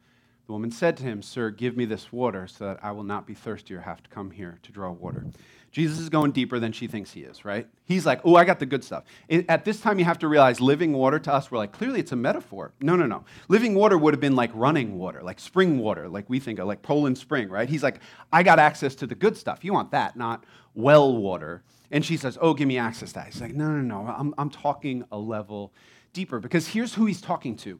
The 0.45 0.51
woman 0.51 0.71
said 0.71 0.97
to 0.97 1.03
him, 1.03 1.21
Sir, 1.21 1.51
give 1.51 1.77
me 1.77 1.86
this 1.86 2.12
water 2.12 2.47
so 2.47 2.65
that 2.65 2.79
I 2.84 2.91
will 2.91 3.03
not 3.03 3.25
be 3.25 3.34
thirsty 3.34 3.73
or 3.75 3.82
have 3.82 4.03
to 4.03 4.10
come 4.10 4.32
here 4.32 4.60
to 4.63 4.71
draw 4.71 4.91
water. 4.91 5.25
Jesus 5.73 5.97
is 5.97 6.10
going 6.10 6.32
deeper 6.32 6.60
than 6.60 6.71
she 6.71 6.86
thinks 6.86 7.12
he 7.12 7.21
is, 7.21 7.43
right? 7.43 7.67
He's 7.86 8.06
like, 8.06 8.21
oh, 8.23 8.36
I 8.36 8.43
got 8.43 8.60
the 8.60 8.65
good 8.67 8.84
stuff. 8.84 9.06
At 9.49 9.65
this 9.65 9.79
time, 9.79 9.97
you 9.97 10.06
have 10.06 10.19
to 10.19 10.27
realize 10.27 10.62
living 10.62 10.93
water 10.93 11.17
to 11.17 11.34
us, 11.34 11.49
we're 11.49 11.58
like, 11.58 11.71
clearly 11.71 11.99
it's 11.99 12.12
a 12.12 12.15
metaphor. 12.15 12.73
No, 12.79 12.95
no, 12.95 13.08
no. 13.08 13.25
Living 13.47 13.73
water 13.73 13.97
would 13.97 14.13
have 14.13 14.21
been 14.21 14.36
like 14.36 14.51
running 14.53 14.99
water, 14.99 15.23
like 15.23 15.39
spring 15.39 15.79
water, 15.79 16.08
like 16.08 16.29
we 16.29 16.39
think 16.39 16.60
of, 16.60 16.67
like 16.67 16.84
Poland 16.84 17.17
Spring, 17.17 17.49
right? 17.49 17.67
He's 17.67 17.82
like, 17.82 18.01
I 18.32 18.43
got 18.43 18.60
access 18.60 18.93
to 18.95 19.08
the 19.08 19.15
good 19.15 19.36
stuff. 19.36 19.63
You 19.63 19.73
want 19.73 19.89
that, 19.91 20.15
not 20.15 20.43
well 20.75 21.17
water. 21.17 21.63
And 21.89 22.06
she 22.06 22.17
says, 22.17 22.38
oh, 22.39 22.53
give 22.53 22.67
me 22.67 22.77
access 22.77 23.10
to 23.10 23.15
that. 23.15 23.27
He's 23.27 23.41
like, 23.41 23.56
no, 23.56 23.71
no, 23.71 23.82
no. 23.82 24.08
I'm, 24.08 24.36
I'm 24.38 24.51
talking 24.51 25.06
a 25.12 25.17
level 25.17 25.73
deeper 26.12 26.39
because 26.39 26.67
here's 26.67 26.93
who 26.93 27.08
he's 27.08 27.21
talking 27.21 27.56
to. 27.58 27.79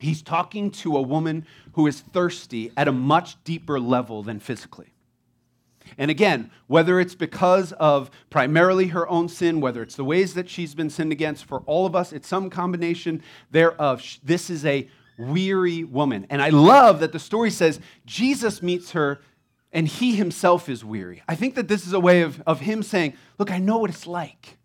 He's 0.00 0.22
talking 0.22 0.70
to 0.72 0.96
a 0.96 1.02
woman 1.02 1.46
who 1.74 1.86
is 1.86 2.00
thirsty 2.00 2.72
at 2.76 2.88
a 2.88 2.92
much 2.92 3.42
deeper 3.44 3.78
level 3.78 4.22
than 4.22 4.40
physically. 4.40 4.94
And 5.98 6.10
again, 6.10 6.50
whether 6.66 7.00
it's 7.00 7.14
because 7.14 7.72
of 7.72 8.10
primarily 8.30 8.88
her 8.88 9.08
own 9.08 9.28
sin, 9.28 9.60
whether 9.60 9.82
it's 9.82 9.96
the 9.96 10.04
ways 10.04 10.34
that 10.34 10.48
she's 10.48 10.74
been 10.74 10.90
sinned 10.90 11.12
against, 11.12 11.44
for 11.44 11.60
all 11.60 11.86
of 11.86 11.94
us, 11.94 12.12
it's 12.12 12.28
some 12.28 12.48
combination 12.48 13.22
thereof. 13.50 14.02
This 14.22 14.50
is 14.50 14.64
a 14.64 14.88
weary 15.18 15.84
woman. 15.84 16.26
And 16.30 16.40
I 16.40 16.48
love 16.48 17.00
that 17.00 17.12
the 17.12 17.18
story 17.18 17.50
says 17.50 17.80
Jesus 18.06 18.62
meets 18.62 18.92
her 18.92 19.20
and 19.72 19.86
he 19.86 20.16
himself 20.16 20.68
is 20.68 20.84
weary. 20.84 21.22
I 21.28 21.34
think 21.34 21.54
that 21.54 21.68
this 21.68 21.86
is 21.86 21.92
a 21.92 22.00
way 22.00 22.22
of, 22.22 22.42
of 22.46 22.60
him 22.60 22.82
saying, 22.82 23.14
Look, 23.38 23.50
I 23.50 23.58
know 23.58 23.78
what 23.78 23.90
it's 23.90 24.06
like. 24.06 24.56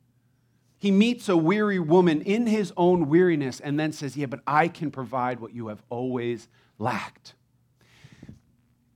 He 0.77 0.91
meets 0.91 1.29
a 1.29 1.37
weary 1.37 1.79
woman 1.79 2.21
in 2.21 2.47
his 2.47 2.73
own 2.75 3.07
weariness 3.07 3.59
and 3.59 3.79
then 3.79 3.91
says, 3.91 4.17
Yeah, 4.17 4.27
but 4.27 4.41
I 4.45 4.67
can 4.67 4.91
provide 4.91 5.39
what 5.39 5.53
you 5.53 5.67
have 5.67 5.81
always 5.89 6.47
lacked. 6.77 7.33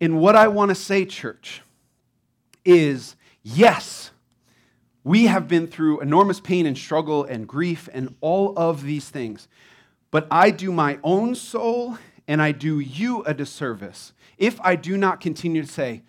And 0.02 0.20
what 0.20 0.36
I 0.36 0.48
want 0.48 0.70
to 0.70 0.76
say, 0.76 1.06
church, 1.06 1.62
is 2.63 3.15
yes, 3.44 4.12
we 5.04 5.26
have 5.26 5.48
been 5.48 5.68
through 5.68 6.02
enormous 6.02 6.39
pain 6.39 6.65
and 6.65 6.78
struggle 6.78 7.24
and 7.24 7.48
grief 7.48 7.89
and 7.94 8.15
all 8.22 8.54
of 8.58 8.84
these 8.84 9.10
things. 9.10 9.48
But 10.12 10.28
I 10.30 10.52
do 10.52 10.72
my 10.72 11.00
own 11.04 11.36
soul 11.36 11.98
and 12.28 12.42
I 12.42 12.52
do 12.52 12.80
you 12.80 13.24
a 13.24 13.34
disservice 13.34 14.13
if 14.38 14.60
I 14.62 14.76
do 14.76 14.98
not 14.98 15.20
continue 15.20 15.62
to 15.62 15.68
say, 15.68 16.04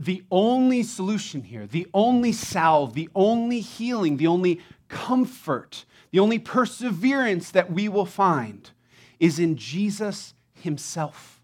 the 0.00 0.24
only 0.30 0.82
solution 0.82 1.42
here, 1.42 1.66
the 1.66 1.86
only 1.92 2.32
salve, 2.32 2.94
the 2.94 3.10
only 3.14 3.60
healing, 3.60 4.16
the 4.16 4.26
only 4.26 4.60
comfort, 4.88 5.84
the 6.10 6.18
only 6.18 6.38
perseverance 6.38 7.50
that 7.50 7.70
we 7.70 7.86
will 7.86 8.06
find 8.06 8.70
is 9.18 9.38
in 9.38 9.56
Jesus 9.56 10.32
Himself. 10.54 11.42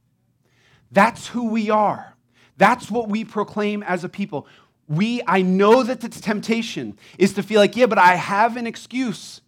That's 0.90 1.28
who 1.28 1.50
we 1.50 1.68
are. 1.68 2.14
That's 2.56 2.90
what 2.90 3.10
we 3.10 3.24
proclaim 3.24 3.82
as 3.82 4.04
a 4.04 4.08
people. 4.08 4.46
We, 4.88 5.20
I 5.26 5.42
know 5.42 5.82
that 5.82 6.00
the 6.00 6.08
temptation 6.08 6.98
is 7.18 7.34
to 7.34 7.42
feel 7.42 7.60
like, 7.60 7.76
yeah, 7.76 7.86
but 7.86 7.98
I 7.98 8.14
have 8.14 8.56
an 8.56 8.66
excuse 8.66 9.42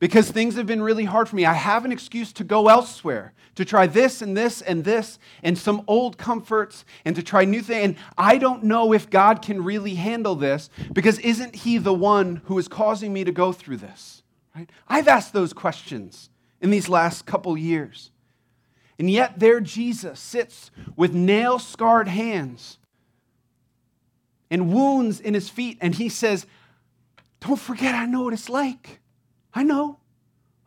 because 0.00 0.30
things 0.30 0.56
have 0.56 0.66
been 0.66 0.82
really 0.82 1.04
hard 1.04 1.28
for 1.28 1.36
me. 1.36 1.44
I 1.44 1.52
have 1.52 1.84
an 1.84 1.92
excuse 1.92 2.32
to 2.32 2.44
go 2.44 2.68
elsewhere, 2.68 3.34
to 3.54 3.64
try 3.64 3.86
this 3.86 4.22
and 4.22 4.36
this 4.36 4.62
and 4.62 4.82
this 4.82 5.18
and 5.42 5.56
some 5.56 5.84
old 5.86 6.16
comforts 6.18 6.84
and 7.04 7.14
to 7.14 7.22
try 7.22 7.44
new 7.44 7.60
things. 7.60 7.84
And 7.84 7.96
I 8.18 8.38
don't 8.38 8.64
know 8.64 8.92
if 8.92 9.10
God 9.10 9.42
can 9.42 9.62
really 9.62 9.94
handle 9.94 10.34
this 10.34 10.70
because 10.92 11.18
isn't 11.20 11.54
He 11.54 11.78
the 11.78 11.94
one 11.94 12.40
who 12.46 12.58
is 12.58 12.66
causing 12.66 13.12
me 13.12 13.24
to 13.24 13.30
go 13.30 13.52
through 13.52 13.76
this? 13.76 14.22
Right? 14.56 14.70
I've 14.88 15.06
asked 15.06 15.34
those 15.34 15.52
questions 15.52 16.30
in 16.60 16.70
these 16.70 16.88
last 16.88 17.26
couple 17.26 17.56
years. 17.56 18.10
And 18.98 19.10
yet, 19.10 19.38
there 19.38 19.60
Jesus 19.60 20.20
sits 20.20 20.70
with 20.96 21.14
nail 21.14 21.58
scarred 21.58 22.08
hands 22.08 22.78
and 24.50 24.72
wounds 24.72 25.20
in 25.20 25.32
his 25.32 25.48
feet, 25.48 25.78
and 25.80 25.94
he 25.94 26.08
says, 26.08 26.44
Don't 27.40 27.58
forget, 27.58 27.94
I 27.94 28.04
know 28.04 28.24
what 28.24 28.34
it's 28.34 28.50
like. 28.50 28.99
I 29.54 29.62
know. 29.62 29.98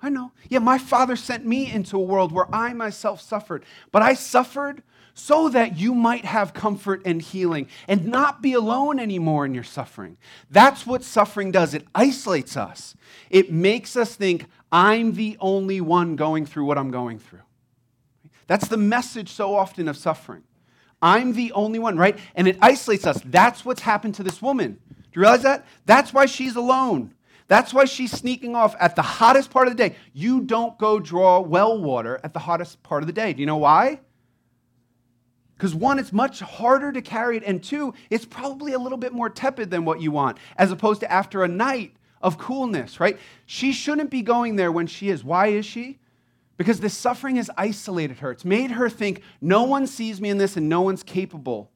I 0.02 0.10
know. 0.10 0.34
Yeah, 0.50 0.60
my 0.60 0.78
father 0.78 1.16
sent 1.16 1.46
me 1.46 1.72
into 1.72 1.96
a 1.96 2.02
world 2.02 2.32
where 2.32 2.54
I 2.54 2.74
myself 2.74 3.22
suffered, 3.22 3.64
but 3.92 4.02
I 4.02 4.14
suffered 4.14 4.84
so 5.14 5.48
that 5.50 5.78
you 5.78 5.94
might 5.94 6.26
have 6.26 6.54
comfort 6.54 7.02
and 7.06 7.22
healing 7.22 7.68
and 7.88 8.08
not 8.08 8.42
be 8.42 8.54
alone 8.54 9.00
anymore 9.00 9.46
in 9.46 9.54
your 9.54 9.64
suffering. 9.64 10.18
That's 10.50 10.86
what 10.86 11.04
suffering 11.04 11.52
does. 11.52 11.74
It 11.74 11.88
isolates 11.96 12.58
us, 12.58 12.96
it 13.30 13.52
makes 13.52 13.96
us 13.96 14.16
think, 14.16 14.48
I'm 14.72 15.14
the 15.14 15.38
only 15.40 15.80
one 15.82 16.16
going 16.16 16.46
through 16.48 16.66
what 16.66 16.78
I'm 16.78 16.92
going 16.92 17.20
through. 17.20 17.44
That's 18.48 18.68
the 18.68 18.78
message 18.78 19.30
so 19.30 19.56
often 19.56 19.88
of 19.88 19.96
suffering. 19.96 20.44
I'm 21.02 21.34
the 21.34 21.52
only 21.52 21.80
one, 21.80 21.98
right? 21.98 22.18
And 22.34 22.48
it 22.48 22.58
isolates 22.62 23.06
us. 23.06 23.22
That's 23.24 23.64
what's 23.64 23.82
happened 23.82 24.16
to 24.16 24.24
this 24.24 24.42
woman. 24.42 24.80
Do 24.90 24.96
you 25.14 25.22
realize 25.22 25.44
that? 25.44 25.66
That's 25.86 26.14
why 26.14 26.26
she's 26.26 26.56
alone. 26.56 27.13
That's 27.48 27.74
why 27.74 27.86
she's 27.86 28.12
sneaking 28.12 28.56
off 28.56 28.76
at 28.80 28.96
the 28.96 29.02
hottest 29.02 29.52
part 29.52 29.68
of 29.68 29.76
the 29.76 29.90
day. 29.90 29.96
You 30.14 30.42
don't 30.42 30.78
go 30.78 31.00
draw 31.00 31.40
well 31.40 31.82
water 31.82 32.20
at 32.24 32.34
the 32.34 32.40
hottest 32.40 32.82
part 32.84 33.04
of 33.04 33.08
the 33.08 33.14
day. 33.14 33.34
Do 33.34 33.42
you 33.42 33.46
know 33.46 33.58
why? 33.58 34.00
Because 35.56 35.76
one, 35.76 36.00
it's 36.00 36.12
much 36.12 36.40
harder 36.40 36.92
to 36.92 37.02
carry 37.02 37.38
it, 37.38 37.44
and 37.46 37.64
two, 37.64 37.94
it's 38.10 38.26
probably 38.26 38.74
a 38.74 38.80
little 38.80 38.98
bit 38.98 39.14
more 39.14 39.30
tepid 39.30 39.70
than 39.70 39.86
what 39.86 40.02
you 40.02 40.12
want, 40.12 40.38
as 40.58 40.72
opposed 40.72 41.02
to 41.02 41.12
after 41.12 41.44
a 41.44 41.48
night 41.48 41.96
of 42.22 42.38
coolness, 42.38 43.00
right? 43.00 43.18
She 43.46 43.72
shouldn't 43.72 44.10
be 44.10 44.22
going 44.22 44.56
there 44.56 44.72
when 44.72 44.88
she 44.88 45.10
is. 45.10 45.24
Why 45.24 45.48
is 45.48 45.66
she? 45.66 46.00
Because 46.58 46.80
this 46.80 46.98
suffering 46.98 47.36
has 47.36 47.50
isolated 47.58 48.20
her. 48.20 48.32
It's 48.32 48.46
made 48.46 48.72
her 48.72 48.90
think 48.90 49.22
no 49.42 49.64
one 49.64 49.88
sees 49.88 50.22
me 50.22 50.30
in 50.30 50.38
this 50.38 50.56
and 50.56 50.70
no 50.70 50.82
one's 50.82 51.04
capable 51.04 51.72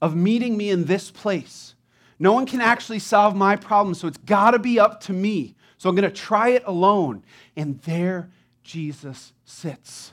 of 0.00 0.14
meeting 0.14 0.56
me 0.56 0.70
in 0.70 0.84
this 0.84 1.10
place. 1.10 1.74
No 2.18 2.32
one 2.32 2.46
can 2.46 2.60
actually 2.60 2.98
solve 2.98 3.36
my 3.36 3.56
problem, 3.56 3.94
so 3.94 4.08
it's 4.08 4.18
got 4.18 4.52
to 4.52 4.58
be 4.58 4.80
up 4.80 5.00
to 5.02 5.12
me. 5.12 5.54
So 5.76 5.88
I'm 5.88 5.94
going 5.94 6.08
to 6.08 6.14
try 6.14 6.50
it 6.50 6.64
alone. 6.66 7.22
And 7.56 7.80
there 7.82 8.30
Jesus 8.64 9.32
sits. 9.44 10.12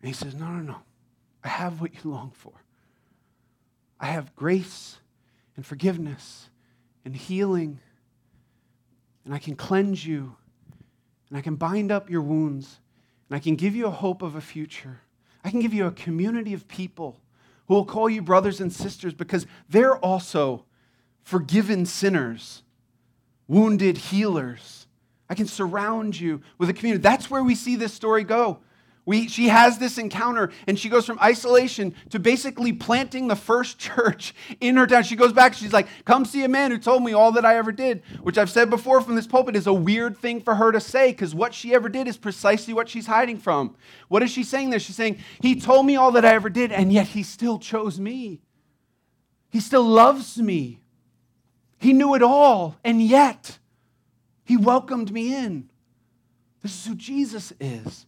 And 0.00 0.08
he 0.08 0.14
says, 0.14 0.34
No, 0.34 0.46
no, 0.46 0.62
no. 0.62 0.76
I 1.44 1.48
have 1.48 1.80
what 1.80 1.94
you 1.94 2.10
long 2.10 2.32
for. 2.34 2.52
I 4.00 4.06
have 4.06 4.34
grace 4.34 4.98
and 5.56 5.64
forgiveness 5.64 6.50
and 7.04 7.14
healing. 7.14 7.78
And 9.24 9.32
I 9.32 9.38
can 9.38 9.54
cleanse 9.54 10.04
you. 10.04 10.34
And 11.28 11.38
I 11.38 11.40
can 11.40 11.54
bind 11.54 11.92
up 11.92 12.10
your 12.10 12.22
wounds. 12.22 12.80
And 13.28 13.36
I 13.36 13.38
can 13.38 13.54
give 13.54 13.76
you 13.76 13.86
a 13.86 13.90
hope 13.90 14.22
of 14.22 14.34
a 14.34 14.40
future. 14.40 15.00
I 15.44 15.50
can 15.50 15.60
give 15.60 15.72
you 15.72 15.86
a 15.86 15.92
community 15.92 16.52
of 16.52 16.66
people 16.66 17.21
who 17.72 17.76
will 17.76 17.86
call 17.86 18.10
you 18.10 18.20
brothers 18.20 18.60
and 18.60 18.70
sisters 18.70 19.14
because 19.14 19.46
they're 19.66 19.96
also 19.96 20.66
forgiven 21.22 21.86
sinners, 21.86 22.62
wounded 23.48 23.96
healers. 23.96 24.86
I 25.30 25.34
can 25.34 25.46
surround 25.46 26.20
you 26.20 26.42
with 26.58 26.68
a 26.68 26.74
community. 26.74 27.00
That's 27.00 27.30
where 27.30 27.42
we 27.42 27.54
see 27.54 27.76
this 27.76 27.94
story 27.94 28.24
go. 28.24 28.58
We, 29.04 29.26
she 29.26 29.48
has 29.48 29.78
this 29.78 29.98
encounter 29.98 30.52
and 30.68 30.78
she 30.78 30.88
goes 30.88 31.06
from 31.06 31.18
isolation 31.18 31.94
to 32.10 32.20
basically 32.20 32.72
planting 32.72 33.26
the 33.26 33.34
first 33.34 33.78
church 33.78 34.32
in 34.60 34.76
her 34.76 34.86
town. 34.86 35.02
She 35.02 35.16
goes 35.16 35.32
back, 35.32 35.54
she's 35.54 35.72
like, 35.72 35.88
Come 36.04 36.24
see 36.24 36.44
a 36.44 36.48
man 36.48 36.70
who 36.70 36.78
told 36.78 37.02
me 37.02 37.12
all 37.12 37.32
that 37.32 37.44
I 37.44 37.56
ever 37.56 37.72
did, 37.72 38.02
which 38.22 38.38
I've 38.38 38.50
said 38.50 38.70
before 38.70 39.00
from 39.00 39.16
this 39.16 39.26
pulpit 39.26 39.56
is 39.56 39.66
a 39.66 39.72
weird 39.72 40.16
thing 40.16 40.40
for 40.40 40.54
her 40.54 40.70
to 40.70 40.80
say 40.80 41.10
because 41.10 41.34
what 41.34 41.52
she 41.52 41.74
ever 41.74 41.88
did 41.88 42.06
is 42.06 42.16
precisely 42.16 42.72
what 42.72 42.88
she's 42.88 43.06
hiding 43.06 43.38
from. 43.38 43.74
What 44.06 44.22
is 44.22 44.30
she 44.30 44.44
saying 44.44 44.70
there? 44.70 44.78
She's 44.78 44.96
saying, 44.96 45.18
He 45.40 45.60
told 45.60 45.84
me 45.84 45.96
all 45.96 46.12
that 46.12 46.24
I 46.24 46.34
ever 46.34 46.48
did, 46.48 46.70
and 46.70 46.92
yet 46.92 47.08
He 47.08 47.24
still 47.24 47.58
chose 47.58 47.98
me. 47.98 48.40
He 49.50 49.58
still 49.58 49.84
loves 49.84 50.38
me. 50.38 50.78
He 51.78 51.92
knew 51.92 52.14
it 52.14 52.22
all, 52.22 52.76
and 52.84 53.02
yet 53.02 53.58
He 54.44 54.56
welcomed 54.56 55.10
me 55.10 55.34
in. 55.34 55.70
This 56.62 56.72
is 56.78 56.86
who 56.86 56.94
Jesus 56.94 57.52
is. 57.58 58.06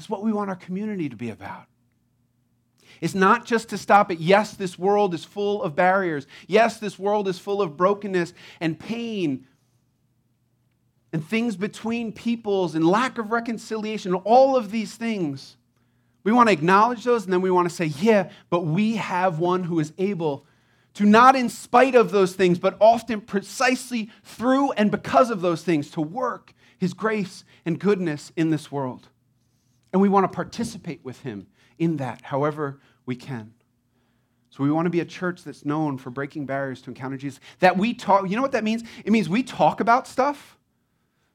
Is 0.00 0.08
what 0.08 0.22
we 0.22 0.32
want 0.32 0.48
our 0.48 0.56
community 0.56 1.10
to 1.10 1.16
be 1.16 1.28
about. 1.28 1.66
It's 3.02 3.14
not 3.14 3.44
just 3.44 3.68
to 3.68 3.78
stop 3.78 4.10
at, 4.10 4.18
yes, 4.18 4.54
this 4.54 4.78
world 4.78 5.12
is 5.12 5.26
full 5.26 5.62
of 5.62 5.76
barriers. 5.76 6.26
Yes, 6.46 6.78
this 6.78 6.98
world 6.98 7.28
is 7.28 7.38
full 7.38 7.60
of 7.60 7.76
brokenness 7.76 8.32
and 8.60 8.78
pain 8.78 9.46
and 11.12 11.22
things 11.22 11.54
between 11.54 12.12
peoples 12.12 12.74
and 12.74 12.86
lack 12.86 13.18
of 13.18 13.30
reconciliation, 13.30 14.14
all 14.14 14.56
of 14.56 14.70
these 14.70 14.94
things. 14.94 15.56
We 16.24 16.32
want 16.32 16.48
to 16.48 16.52
acknowledge 16.54 17.04
those 17.04 17.24
and 17.24 17.32
then 17.32 17.42
we 17.42 17.50
want 17.50 17.68
to 17.68 17.74
say, 17.74 17.86
yeah, 17.86 18.30
but 18.48 18.60
we 18.60 18.96
have 18.96 19.38
one 19.38 19.64
who 19.64 19.80
is 19.80 19.92
able 19.98 20.46
to 20.94 21.04
not 21.04 21.36
in 21.36 21.50
spite 21.50 21.94
of 21.94 22.10
those 22.10 22.34
things, 22.34 22.58
but 22.58 22.76
often 22.80 23.20
precisely 23.20 24.10
through 24.24 24.72
and 24.72 24.90
because 24.90 25.30
of 25.30 25.42
those 25.42 25.62
things, 25.62 25.90
to 25.90 26.00
work 26.00 26.54
his 26.78 26.94
grace 26.94 27.44
and 27.66 27.78
goodness 27.78 28.32
in 28.34 28.48
this 28.48 28.72
world. 28.72 29.08
And 29.92 30.00
we 30.00 30.08
want 30.08 30.30
to 30.30 30.34
participate 30.34 31.04
with 31.04 31.20
him 31.20 31.46
in 31.78 31.96
that, 31.96 32.22
however 32.22 32.80
we 33.06 33.16
can. 33.16 33.52
So 34.50 34.64
we 34.64 34.70
want 34.70 34.86
to 34.86 34.90
be 34.90 35.00
a 35.00 35.04
church 35.04 35.44
that's 35.44 35.64
known 35.64 35.96
for 35.96 36.10
breaking 36.10 36.46
barriers 36.46 36.82
to 36.82 36.90
encounter 36.90 37.16
Jesus. 37.16 37.40
That 37.60 37.76
we 37.76 37.94
talk, 37.94 38.28
you 38.28 38.36
know 38.36 38.42
what 38.42 38.52
that 38.52 38.64
means? 38.64 38.82
It 39.04 39.12
means 39.12 39.28
we 39.28 39.42
talk 39.42 39.80
about 39.80 40.06
stuff 40.06 40.58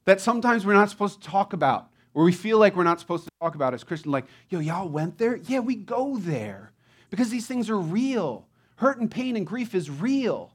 that 0.03 0.21
sometimes 0.21 0.65
we're 0.65 0.73
not 0.73 0.89
supposed 0.89 1.21
to 1.21 1.27
talk 1.27 1.53
about, 1.53 1.89
or 2.13 2.23
we 2.23 2.31
feel 2.31 2.59
like 2.59 2.75
we're 2.75 2.83
not 2.83 2.99
supposed 2.99 3.23
to 3.23 3.29
talk 3.41 3.55
about 3.55 3.73
as 3.73 3.83
Christians, 3.83 4.11
like, 4.11 4.25
yo, 4.49 4.59
y'all 4.59 4.87
went 4.87 5.17
there? 5.17 5.37
Yeah, 5.37 5.59
we 5.59 5.75
go 5.75 6.17
there. 6.17 6.71
Because 7.09 7.29
these 7.29 7.47
things 7.47 7.69
are 7.69 7.79
real. 7.79 8.47
Hurt 8.77 8.99
and 8.99 9.09
pain 9.09 9.35
and 9.35 9.47
grief 9.47 9.73
is 9.73 9.89
real. 9.89 10.51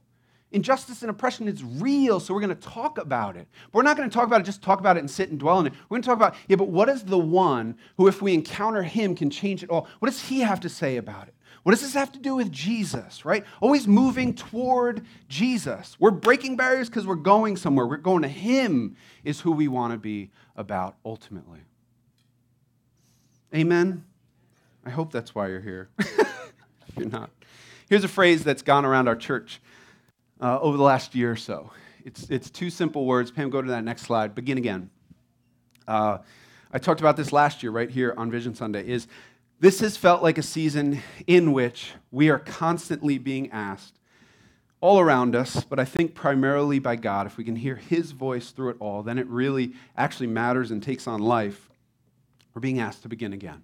Injustice 0.51 1.01
and 1.01 1.09
oppression 1.09 1.47
is 1.47 1.63
real, 1.63 2.19
so 2.19 2.33
we're 2.33 2.41
going 2.41 2.55
to 2.55 2.69
talk 2.69 2.97
about 2.97 3.37
it. 3.37 3.47
But 3.71 3.77
we're 3.77 3.83
not 3.83 3.95
going 3.95 4.09
to 4.09 4.13
talk 4.13 4.27
about 4.27 4.41
it, 4.41 4.43
just 4.43 4.61
talk 4.61 4.79
about 4.79 4.97
it 4.97 4.99
and 4.99 5.09
sit 5.09 5.29
and 5.29 5.39
dwell 5.39 5.57
on 5.57 5.67
it. 5.67 5.73
We're 5.87 5.95
going 5.95 6.01
to 6.01 6.07
talk 6.07 6.17
about, 6.17 6.35
yeah, 6.47 6.57
but 6.57 6.67
what 6.67 6.89
is 6.89 7.03
the 7.03 7.17
one 7.17 7.75
who, 7.95 8.07
if 8.07 8.21
we 8.21 8.33
encounter 8.33 8.83
him, 8.83 9.15
can 9.15 9.29
change 9.29 9.63
it 9.63 9.69
all? 9.69 9.87
What 9.99 10.09
does 10.09 10.21
he 10.23 10.41
have 10.41 10.59
to 10.61 10.69
say 10.69 10.97
about 10.97 11.29
it? 11.29 11.33
What 11.63 11.71
does 11.71 11.81
this 11.81 11.93
have 11.93 12.11
to 12.13 12.19
do 12.19 12.35
with 12.35 12.51
Jesus, 12.51 13.23
right? 13.23 13.45
Always 13.61 13.87
moving 13.87 14.33
toward 14.33 15.05
Jesus. 15.29 15.95
We're 15.99 16.11
breaking 16.11 16.55
barriers 16.57 16.89
because 16.89 17.05
we're 17.05 17.15
going 17.15 17.55
somewhere. 17.55 17.85
We're 17.85 17.97
going 17.97 18.23
to 18.23 18.27
him, 18.27 18.97
is 19.23 19.39
who 19.39 19.51
we 19.51 19.67
want 19.67 19.93
to 19.93 19.99
be 19.99 20.31
about 20.55 20.95
ultimately. 21.05 21.59
Amen? 23.53 24.03
I 24.85 24.89
hope 24.89 25.11
that's 25.11 25.35
why 25.35 25.49
you're 25.49 25.61
here. 25.61 25.89
if 25.99 26.57
you're 26.97 27.09
not. 27.09 27.29
Here's 27.89 28.03
a 28.03 28.09
phrase 28.09 28.43
that's 28.43 28.63
gone 28.63 28.85
around 28.85 29.07
our 29.07 29.15
church 29.15 29.61
uh, 30.41 30.59
over 30.59 30.75
the 30.75 30.83
last 30.83 31.15
year 31.15 31.31
or 31.31 31.35
so. 31.35 31.71
It's, 32.03 32.29
it's 32.29 32.49
two 32.49 32.69
simple 32.69 33.05
words. 33.05 33.31
Pam, 33.31 33.49
go 33.49 33.61
to 33.61 33.69
that 33.69 33.83
next 33.83 34.03
slide. 34.03 34.33
Begin 34.33 34.57
again. 34.57 34.89
Uh, 35.87 36.17
I 36.73 36.79
talked 36.79 36.99
about 36.99 37.17
this 37.17 37.31
last 37.31 37.61
year 37.63 37.71
right 37.71 37.89
here 37.89 38.13
on 38.17 38.31
Vision 38.31 38.55
Sunday. 38.55 38.87
Is 38.87 39.07
This 39.59 39.81
has 39.81 39.97
felt 39.97 40.23
like 40.23 40.37
a 40.37 40.43
season 40.43 41.01
in 41.27 41.51
which 41.51 41.91
we 42.09 42.29
are 42.29 42.39
constantly 42.39 43.17
being 43.17 43.51
asked, 43.51 43.99
all 44.79 44.99
around 44.99 45.35
us, 45.35 45.63
but 45.63 45.79
I 45.79 45.85
think 45.85 46.15
primarily 46.15 46.79
by 46.79 46.95
God. 46.95 47.27
If 47.27 47.37
we 47.37 47.43
can 47.43 47.55
hear 47.55 47.75
His 47.75 48.11
voice 48.11 48.49
through 48.49 48.69
it 48.69 48.77
all, 48.79 49.03
then 49.03 49.19
it 49.19 49.27
really 49.27 49.73
actually 49.95 50.27
matters 50.27 50.71
and 50.71 50.81
takes 50.81 51.05
on 51.05 51.19
life. 51.19 51.69
We're 52.55 52.61
being 52.61 52.79
asked 52.79 53.03
to 53.03 53.09
begin 53.09 53.31
again. 53.31 53.63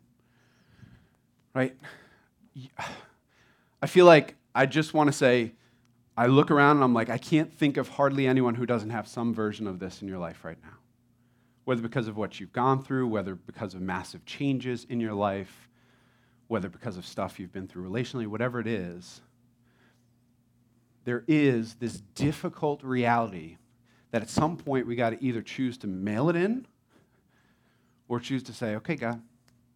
Right? 1.55 1.75
I 3.81 3.87
feel 3.87 4.05
like 4.05 4.35
I 4.53 4.67
just 4.67 4.93
want 4.93 5.07
to 5.07 5.13
say, 5.13 5.53
I 6.17 6.25
look 6.25 6.49
around 6.49 6.77
and 6.77 6.83
I'm 6.83 6.95
like, 6.95 7.11
I 7.11 7.19
can't 7.19 7.53
think 7.53 7.77
of 7.77 7.87
hardly 7.89 8.25
anyone 8.25 8.55
who 8.55 8.65
doesn't 8.65 8.89
have 8.89 9.07
some 9.07 9.35
version 9.35 9.67
of 9.67 9.77
this 9.77 10.01
in 10.01 10.07
your 10.07 10.17
life 10.17 10.43
right 10.43 10.57
now. 10.63 10.77
Whether 11.63 11.83
because 11.83 12.07
of 12.07 12.17
what 12.17 12.39
you've 12.39 12.53
gone 12.53 12.83
through, 12.83 13.07
whether 13.07 13.35
because 13.35 13.75
of 13.75 13.81
massive 13.81 14.25
changes 14.25 14.85
in 14.89 14.99
your 14.99 15.13
life, 15.13 15.69
whether 16.47 16.69
because 16.69 16.97
of 16.97 17.05
stuff 17.05 17.39
you've 17.39 17.51
been 17.53 17.67
through 17.67 17.87
relationally, 17.87 18.25
whatever 18.25 18.59
it 18.59 18.65
is, 18.65 19.21
there 21.03 21.23
is 21.27 21.75
this 21.75 22.01
difficult 22.15 22.83
reality 22.83 23.57
that 24.11 24.23
at 24.23 24.29
some 24.29 24.57
point 24.57 24.87
we 24.87 24.95
got 24.95 25.11
to 25.11 25.23
either 25.23 25.41
choose 25.41 25.77
to 25.77 25.87
mail 25.87 26.29
it 26.29 26.35
in 26.35 26.65
or 28.07 28.19
choose 28.19 28.41
to 28.43 28.53
say, 28.53 28.75
okay, 28.75 28.95
God, 28.95 29.21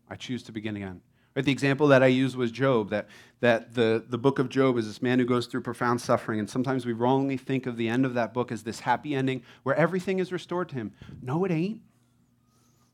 I 0.09 0.15
choose 0.15 0.41
to 0.43 0.51
begin 0.51 0.75
again. 0.75 1.01
Right? 1.35 1.45
The 1.45 1.51
example 1.51 1.87
that 1.87 2.03
I 2.03 2.07
used 2.07 2.35
was 2.35 2.51
Job, 2.51 2.89
that, 2.89 3.07
that 3.39 3.73
the, 3.73 4.03
the 4.07 4.17
book 4.17 4.39
of 4.39 4.49
Job 4.49 4.77
is 4.77 4.87
this 4.87 5.01
man 5.01 5.19
who 5.19 5.25
goes 5.25 5.47
through 5.47 5.61
profound 5.61 6.01
suffering, 6.01 6.39
and 6.39 6.49
sometimes 6.49 6.85
we 6.85 6.93
wrongly 6.93 7.37
think 7.37 7.65
of 7.65 7.77
the 7.77 7.87
end 7.87 8.05
of 8.05 8.13
that 8.15 8.33
book 8.33 8.51
as 8.51 8.63
this 8.63 8.81
happy 8.81 9.15
ending 9.15 9.43
where 9.63 9.75
everything 9.75 10.19
is 10.19 10.31
restored 10.31 10.69
to 10.69 10.75
him. 10.75 10.91
No, 11.21 11.45
it 11.45 11.51
ain't. 11.51 11.81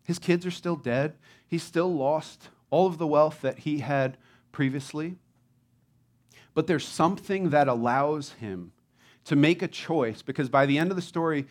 His 0.04 0.20
kids 0.20 0.46
are 0.46 0.52
still 0.52 0.76
dead. 0.76 1.16
He's 1.48 1.64
still 1.64 1.94
lost 1.94 2.50
all 2.70 2.88
of 2.88 2.98
the 2.98 3.08
wealth 3.08 3.42
that 3.42 3.60
he 3.60 3.80
had 3.80 4.18
previously. 4.52 5.18
But 6.54 6.68
there's 6.68 6.88
something 6.88 7.50
that 7.50 7.68
allows 7.68 8.34
him 8.34 8.72
to 9.26 9.36
make 9.36 9.62
a 9.62 9.68
choice 9.68 10.22
because 10.22 10.50
by 10.50 10.66
the 10.66 10.78
end 10.78 10.92
of 10.92 10.96
the 10.96 11.02
story, 11.02 11.46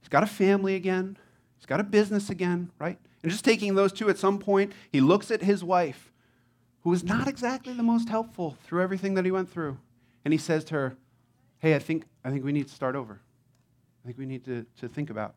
he's 0.00 0.08
got 0.08 0.22
a 0.22 0.26
family 0.26 0.74
again, 0.74 1.16
he's 1.56 1.66
got 1.66 1.80
a 1.80 1.84
business 1.84 2.30
again, 2.30 2.70
right? 2.78 2.98
And 3.22 3.30
just 3.30 3.44
taking 3.44 3.74
those 3.74 3.92
two 3.92 4.08
at 4.08 4.18
some 4.18 4.38
point, 4.38 4.72
he 4.90 5.00
looks 5.00 5.30
at 5.30 5.42
his 5.42 5.62
wife, 5.62 6.12
who 6.82 6.90
was 6.90 7.04
not 7.04 7.28
exactly 7.28 7.74
the 7.74 7.82
most 7.82 8.08
helpful 8.08 8.56
through 8.64 8.82
everything 8.82 9.14
that 9.14 9.24
he 9.24 9.30
went 9.30 9.50
through. 9.50 9.78
And 10.24 10.32
he 10.32 10.38
says 10.38 10.64
to 10.66 10.74
her, 10.74 10.96
Hey, 11.58 11.74
I 11.74 11.78
think, 11.78 12.06
I 12.24 12.30
think 12.30 12.44
we 12.44 12.52
need 12.52 12.68
to 12.68 12.74
start 12.74 12.96
over. 12.96 13.20
I 14.02 14.06
think 14.06 14.16
we 14.16 14.24
need 14.24 14.44
to, 14.46 14.64
to 14.80 14.88
think 14.88 15.10
about 15.10 15.34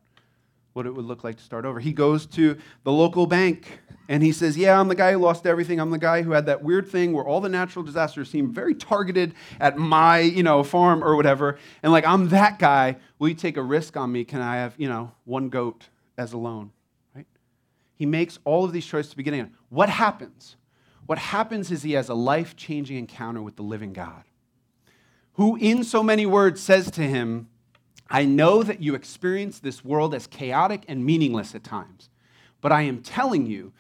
what 0.73 0.85
it 0.85 0.95
would 0.95 1.05
look 1.05 1.23
like 1.23 1.37
to 1.37 1.43
start 1.43 1.65
over. 1.65 1.79
He 1.79 1.93
goes 1.93 2.25
to 2.27 2.57
the 2.83 2.91
local 2.91 3.27
bank 3.27 3.79
and 4.09 4.23
he 4.23 4.31
says, 4.31 4.57
Yeah, 4.57 4.79
I'm 4.79 4.87
the 4.87 4.95
guy 4.95 5.11
who 5.11 5.19
lost 5.19 5.45
everything. 5.45 5.79
I'm 5.79 5.91
the 5.91 5.97
guy 5.97 6.23
who 6.23 6.31
had 6.31 6.47
that 6.47 6.63
weird 6.63 6.87
thing 6.87 7.13
where 7.13 7.25
all 7.25 7.41
the 7.41 7.49
natural 7.49 7.85
disasters 7.85 8.29
seem 8.29 8.51
very 8.51 8.75
targeted 8.75 9.33
at 9.59 9.77
my, 9.77 10.19
you 10.19 10.43
know, 10.43 10.63
farm 10.63 11.03
or 11.03 11.15
whatever. 11.15 11.57
And 11.83 11.91
like, 11.91 12.05
I'm 12.05 12.29
that 12.29 12.59
guy. 12.59 12.97
Will 13.19 13.29
you 13.29 13.35
take 13.35 13.57
a 13.57 13.61
risk 13.61 13.95
on 13.95 14.11
me? 14.11 14.25
Can 14.25 14.41
I 14.41 14.57
have, 14.57 14.73
you 14.77 14.89
know, 14.89 15.11
one 15.25 15.49
goat 15.49 15.87
as 16.17 16.33
a 16.33 16.37
loan? 16.37 16.71
He 17.95 18.05
makes 18.05 18.39
all 18.43 18.65
of 18.65 18.73
these 18.73 18.85
choices 18.85 19.11
to 19.11 19.17
beginning. 19.17 19.51
What 19.69 19.89
happens? 19.89 20.55
What 21.05 21.17
happens 21.17 21.71
is 21.71 21.83
he 21.83 21.93
has 21.93 22.09
a 22.09 22.13
life 22.13 22.55
changing 22.55 22.97
encounter 22.97 23.41
with 23.41 23.55
the 23.55 23.63
living 23.63 23.93
God, 23.93 24.23
who, 25.33 25.55
in 25.57 25.83
so 25.83 26.01
many 26.01 26.25
words, 26.25 26.61
says 26.61 26.89
to 26.91 27.01
him, 27.01 27.49
I 28.09 28.25
know 28.25 28.63
that 28.63 28.81
you 28.81 28.95
experience 28.95 29.59
this 29.59 29.83
world 29.83 30.13
as 30.13 30.27
chaotic 30.27 30.83
and 30.87 31.05
meaningless 31.05 31.55
at 31.55 31.63
times, 31.63 32.09
but 32.61 32.71
I 32.71 32.83
am 32.83 33.01
telling 33.01 33.45
you, 33.45 33.73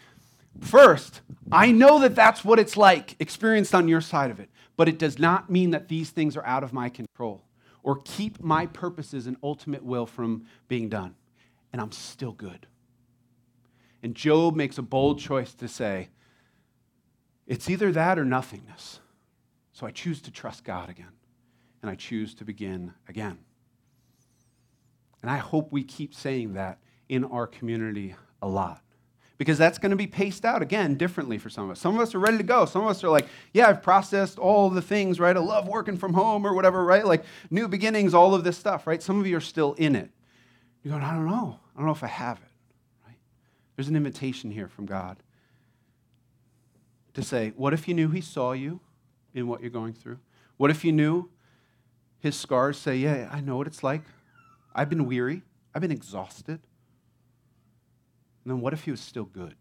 first, 0.59 1.21
I 1.51 1.71
know 1.71 1.99
that 1.99 2.15
that's 2.15 2.43
what 2.43 2.59
it's 2.59 2.75
like 2.75 3.15
experienced 3.19 3.75
on 3.75 3.87
your 3.87 4.01
side 4.01 4.31
of 4.31 4.39
it, 4.39 4.49
but 4.75 4.89
it 4.89 4.97
does 4.97 5.19
not 5.19 5.49
mean 5.49 5.71
that 5.71 5.87
these 5.87 6.09
things 6.09 6.35
are 6.35 6.45
out 6.45 6.63
of 6.63 6.73
my 6.73 6.89
control 6.89 7.43
or 7.83 8.01
keep 8.03 8.41
my 8.41 8.65
purposes 8.65 9.27
and 9.27 9.37
ultimate 9.43 9.83
will 9.83 10.05
from 10.05 10.45
being 10.67 10.89
done. 10.89 11.15
And 11.71 11.81
I'm 11.81 11.91
still 11.91 12.31
good. 12.31 12.65
And 14.03 14.13
Job 14.13 14.55
makes 14.55 14.77
a 14.77 14.81
bold 14.81 15.19
choice 15.19 15.53
to 15.55 15.67
say, 15.67 16.09
it's 17.47 17.69
either 17.69 17.91
that 17.93 18.19
or 18.19 18.25
nothingness. 18.25 18.99
So 19.71 19.87
I 19.87 19.91
choose 19.91 20.21
to 20.23 20.31
trust 20.31 20.63
God 20.63 20.89
again, 20.89 21.11
and 21.81 21.89
I 21.89 21.95
choose 21.95 22.35
to 22.35 22.45
begin 22.45 22.93
again. 23.07 23.39
And 25.21 25.31
I 25.31 25.37
hope 25.37 25.71
we 25.71 25.83
keep 25.83 26.13
saying 26.13 26.53
that 26.53 26.79
in 27.09 27.23
our 27.23 27.47
community 27.47 28.15
a 28.41 28.47
lot. 28.47 28.81
Because 29.37 29.57
that's 29.57 29.77
going 29.79 29.89
to 29.89 29.95
be 29.95 30.05
paced 30.05 30.45
out 30.45 30.61
again 30.61 30.95
differently 30.95 31.37
for 31.37 31.49
some 31.49 31.65
of 31.65 31.71
us. 31.71 31.79
Some 31.79 31.95
of 31.95 32.01
us 32.01 32.13
are 32.13 32.19
ready 32.19 32.37
to 32.37 32.43
go. 32.43 32.65
Some 32.65 32.83
of 32.83 32.89
us 32.89 33.03
are 33.03 33.09
like, 33.09 33.27
yeah, 33.53 33.67
I've 33.67 33.81
processed 33.81 34.37
all 34.37 34.69
the 34.69 34.81
things, 34.81 35.19
right? 35.19 35.35
I 35.35 35.39
love 35.39 35.67
working 35.67 35.97
from 35.97 36.13
home 36.13 36.45
or 36.45 36.53
whatever, 36.53 36.85
right? 36.85 37.05
Like 37.05 37.23
new 37.49 37.67
beginnings, 37.67 38.13
all 38.13 38.35
of 38.35 38.43
this 38.43 38.57
stuff, 38.57 38.85
right? 38.85 39.01
Some 39.01 39.19
of 39.19 39.25
you 39.25 39.35
are 39.37 39.41
still 39.41 39.73
in 39.73 39.95
it. 39.95 40.11
You're 40.83 40.91
going, 40.91 41.03
I 41.03 41.13
don't 41.13 41.25
know. 41.25 41.59
I 41.73 41.79
don't 41.79 41.87
know 41.87 41.93
if 41.93 42.03
I 42.03 42.07
have 42.07 42.37
it? 42.37 42.52
There's 43.75 43.87
an 43.87 43.95
invitation 43.95 44.51
here 44.51 44.67
from 44.67 44.85
God 44.85 45.17
to 47.13 47.23
say, 47.23 47.53
what 47.55 47.73
if 47.73 47.87
you 47.87 47.93
knew 47.93 48.09
He 48.09 48.21
saw 48.21 48.51
you 48.53 48.79
in 49.33 49.47
what 49.47 49.61
you're 49.61 49.69
going 49.69 49.93
through? 49.93 50.19
What 50.57 50.71
if 50.71 50.83
you 50.83 50.91
knew 50.91 51.29
His 52.19 52.35
scars 52.35 52.77
say, 52.77 52.97
yeah, 52.97 53.29
I 53.31 53.41
know 53.41 53.57
what 53.57 53.67
it's 53.67 53.83
like. 53.83 54.03
I've 54.75 54.89
been 54.89 55.05
weary. 55.05 55.43
I've 55.73 55.81
been 55.81 55.91
exhausted. 55.91 56.59
And 58.43 58.51
then 58.51 58.61
what 58.61 58.73
if 58.73 58.83
he 58.83 58.91
was 58.91 59.01
still 59.01 59.25
good? 59.25 59.55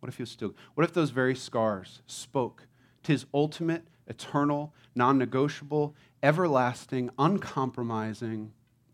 What 0.00 0.08
if 0.08 0.16
he 0.16 0.22
was 0.22 0.30
still 0.30 0.54
What 0.74 0.84
if 0.84 0.92
those 0.92 1.10
very 1.10 1.34
scars 1.34 2.02
spoke 2.06 2.66
to 3.02 3.12
his 3.12 3.26
ultimate, 3.32 3.84
eternal, 4.06 4.74
non 4.94 5.18
negotiable, 5.18 5.94
everlasting, 6.22 7.10
uncompromising, 7.18 8.52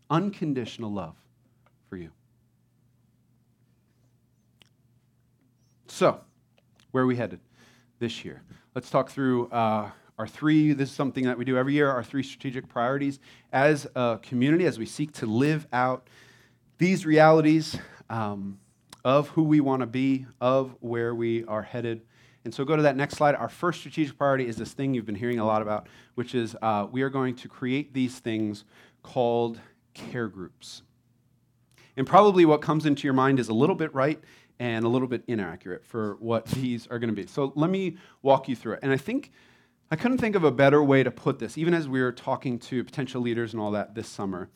unconditional 0.09 0.91
love 0.91 1.15
for 1.89 1.97
you? 1.97 2.11
So, 5.89 6.19
where 6.91 7.03
are 7.03 7.07
we 7.07 7.15
headed 7.15 7.39
this 7.99 8.25
year? 8.25 8.43
Let's 8.75 8.89
talk 8.89 9.09
through 9.09 9.47
uh, 9.49 9.89
our 10.17 10.27
three, 10.27 10.73
this 10.73 10.89
is 10.89 10.95
something 10.95 11.23
that 11.23 11.37
we 11.37 11.45
do 11.45 11.57
every 11.57 11.73
year, 11.73 11.89
our 11.89 12.03
three 12.03 12.23
strategic 12.23 12.67
priorities 12.67 13.19
as 13.53 13.87
a 13.95 14.19
community 14.21 14.65
as 14.65 14.77
we 14.77 14.85
seek 14.85 15.13
to 15.13 15.25
live 15.25 15.65
out 15.71 16.07
these 16.77 17.05
realities 17.05 17.77
um, 18.09 18.59
of 19.05 19.29
who 19.29 19.43
we 19.43 19.61
want 19.61 19.79
to 19.81 19.87
be, 19.87 20.25
of 20.41 20.75
where 20.81 21.15
we 21.15 21.45
are 21.45 21.61
headed. 21.61 22.01
And 22.43 22.53
so 22.53 22.65
go 22.65 22.75
to 22.75 22.81
that 22.83 22.95
next 22.95 23.15
slide. 23.15 23.35
Our 23.35 23.49
first 23.49 23.79
strategic 23.79 24.17
priority 24.17 24.47
is 24.47 24.57
this 24.57 24.73
thing 24.73 24.93
you've 24.93 25.05
been 25.05 25.15
hearing 25.15 25.39
a 25.39 25.45
lot 25.45 25.61
about, 25.61 25.87
which 26.15 26.35
is 26.35 26.55
uh, 26.61 26.87
we 26.91 27.01
are 27.01 27.09
going 27.09 27.35
to 27.35 27.47
create 27.47 27.93
these 27.93 28.19
things 28.19 28.65
called 29.03 29.59
care 29.93 30.27
groups. 30.27 30.81
And 31.95 32.05
probably 32.05 32.45
what 32.45 32.61
comes 32.61 32.85
into 32.85 33.05
your 33.05 33.13
mind 33.13 33.39
is 33.39 33.49
a 33.49 33.53
little 33.53 33.75
bit 33.75 33.93
right 33.93 34.23
and 34.59 34.85
a 34.85 34.87
little 34.87 35.07
bit 35.07 35.23
inaccurate 35.27 35.85
for 35.85 36.17
what 36.19 36.45
these 36.45 36.87
are 36.87 36.99
going 36.99 37.09
to 37.09 37.15
be. 37.15 37.27
So 37.27 37.53
let 37.55 37.69
me 37.69 37.97
walk 38.21 38.47
you 38.49 38.55
through 38.55 38.73
it. 38.73 38.79
And 38.81 38.91
I 38.91 38.97
think 38.97 39.31
I 39.89 39.95
couldn't 39.95 40.17
think 40.17 40.35
of 40.35 40.43
a 40.43 40.51
better 40.51 40.83
way 40.83 41.03
to 41.03 41.11
put 41.11 41.39
this, 41.39 41.57
even 41.57 41.73
as 41.73 41.87
we 41.87 42.01
were 42.01 42.11
talking 42.11 42.59
to 42.59 42.83
potential 42.83 43.21
leaders 43.21 43.53
and 43.53 43.61
all 43.61 43.71
that 43.71 43.95
this 43.95 44.09
summer. 44.09 44.49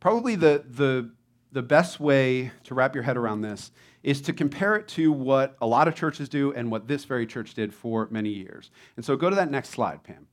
Probably 0.00 0.34
the, 0.34 0.64
the, 0.68 1.10
the 1.52 1.62
best 1.62 2.00
way 2.00 2.50
to 2.64 2.74
wrap 2.74 2.94
your 2.94 3.04
head 3.04 3.16
around 3.16 3.40
this 3.40 3.70
is 4.02 4.20
to 4.22 4.32
compare 4.32 4.76
it 4.76 4.86
to 4.88 5.10
what 5.10 5.56
a 5.62 5.66
lot 5.66 5.88
of 5.88 5.94
churches 5.94 6.28
do 6.28 6.52
and 6.52 6.70
what 6.70 6.86
this 6.86 7.04
very 7.04 7.26
church 7.26 7.54
did 7.54 7.72
for 7.72 8.08
many 8.10 8.28
years. 8.28 8.70
And 8.96 9.04
so 9.04 9.16
go 9.16 9.30
to 9.30 9.36
that 9.36 9.50
next 9.50 9.70
slide, 9.70 10.02
Pam. 10.02 10.26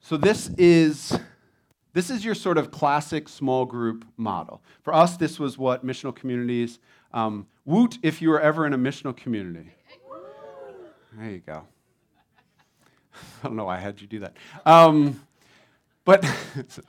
So 0.00 0.16
this 0.16 0.50
is 0.56 1.18
this 1.94 2.10
is 2.10 2.24
your 2.24 2.36
sort 2.36 2.58
of 2.58 2.70
classic 2.70 3.28
small 3.28 3.64
group 3.64 4.04
model. 4.16 4.62
For 4.82 4.94
us, 4.94 5.16
this 5.16 5.40
was 5.40 5.58
what 5.58 5.84
missional 5.84 6.14
communities. 6.14 6.78
Um, 7.12 7.48
woot 7.68 7.98
if 8.02 8.22
you 8.22 8.30
were 8.30 8.40
ever 8.40 8.66
in 8.66 8.72
a 8.72 8.78
missional 8.78 9.14
community. 9.14 9.70
There 11.12 11.30
you 11.30 11.38
go. 11.38 11.64
I 13.14 13.46
don't 13.46 13.56
know 13.56 13.66
why 13.66 13.76
I 13.76 13.80
had 13.80 14.00
you 14.00 14.06
do 14.06 14.20
that. 14.20 14.36
Um, 14.64 15.20
but 16.08 16.24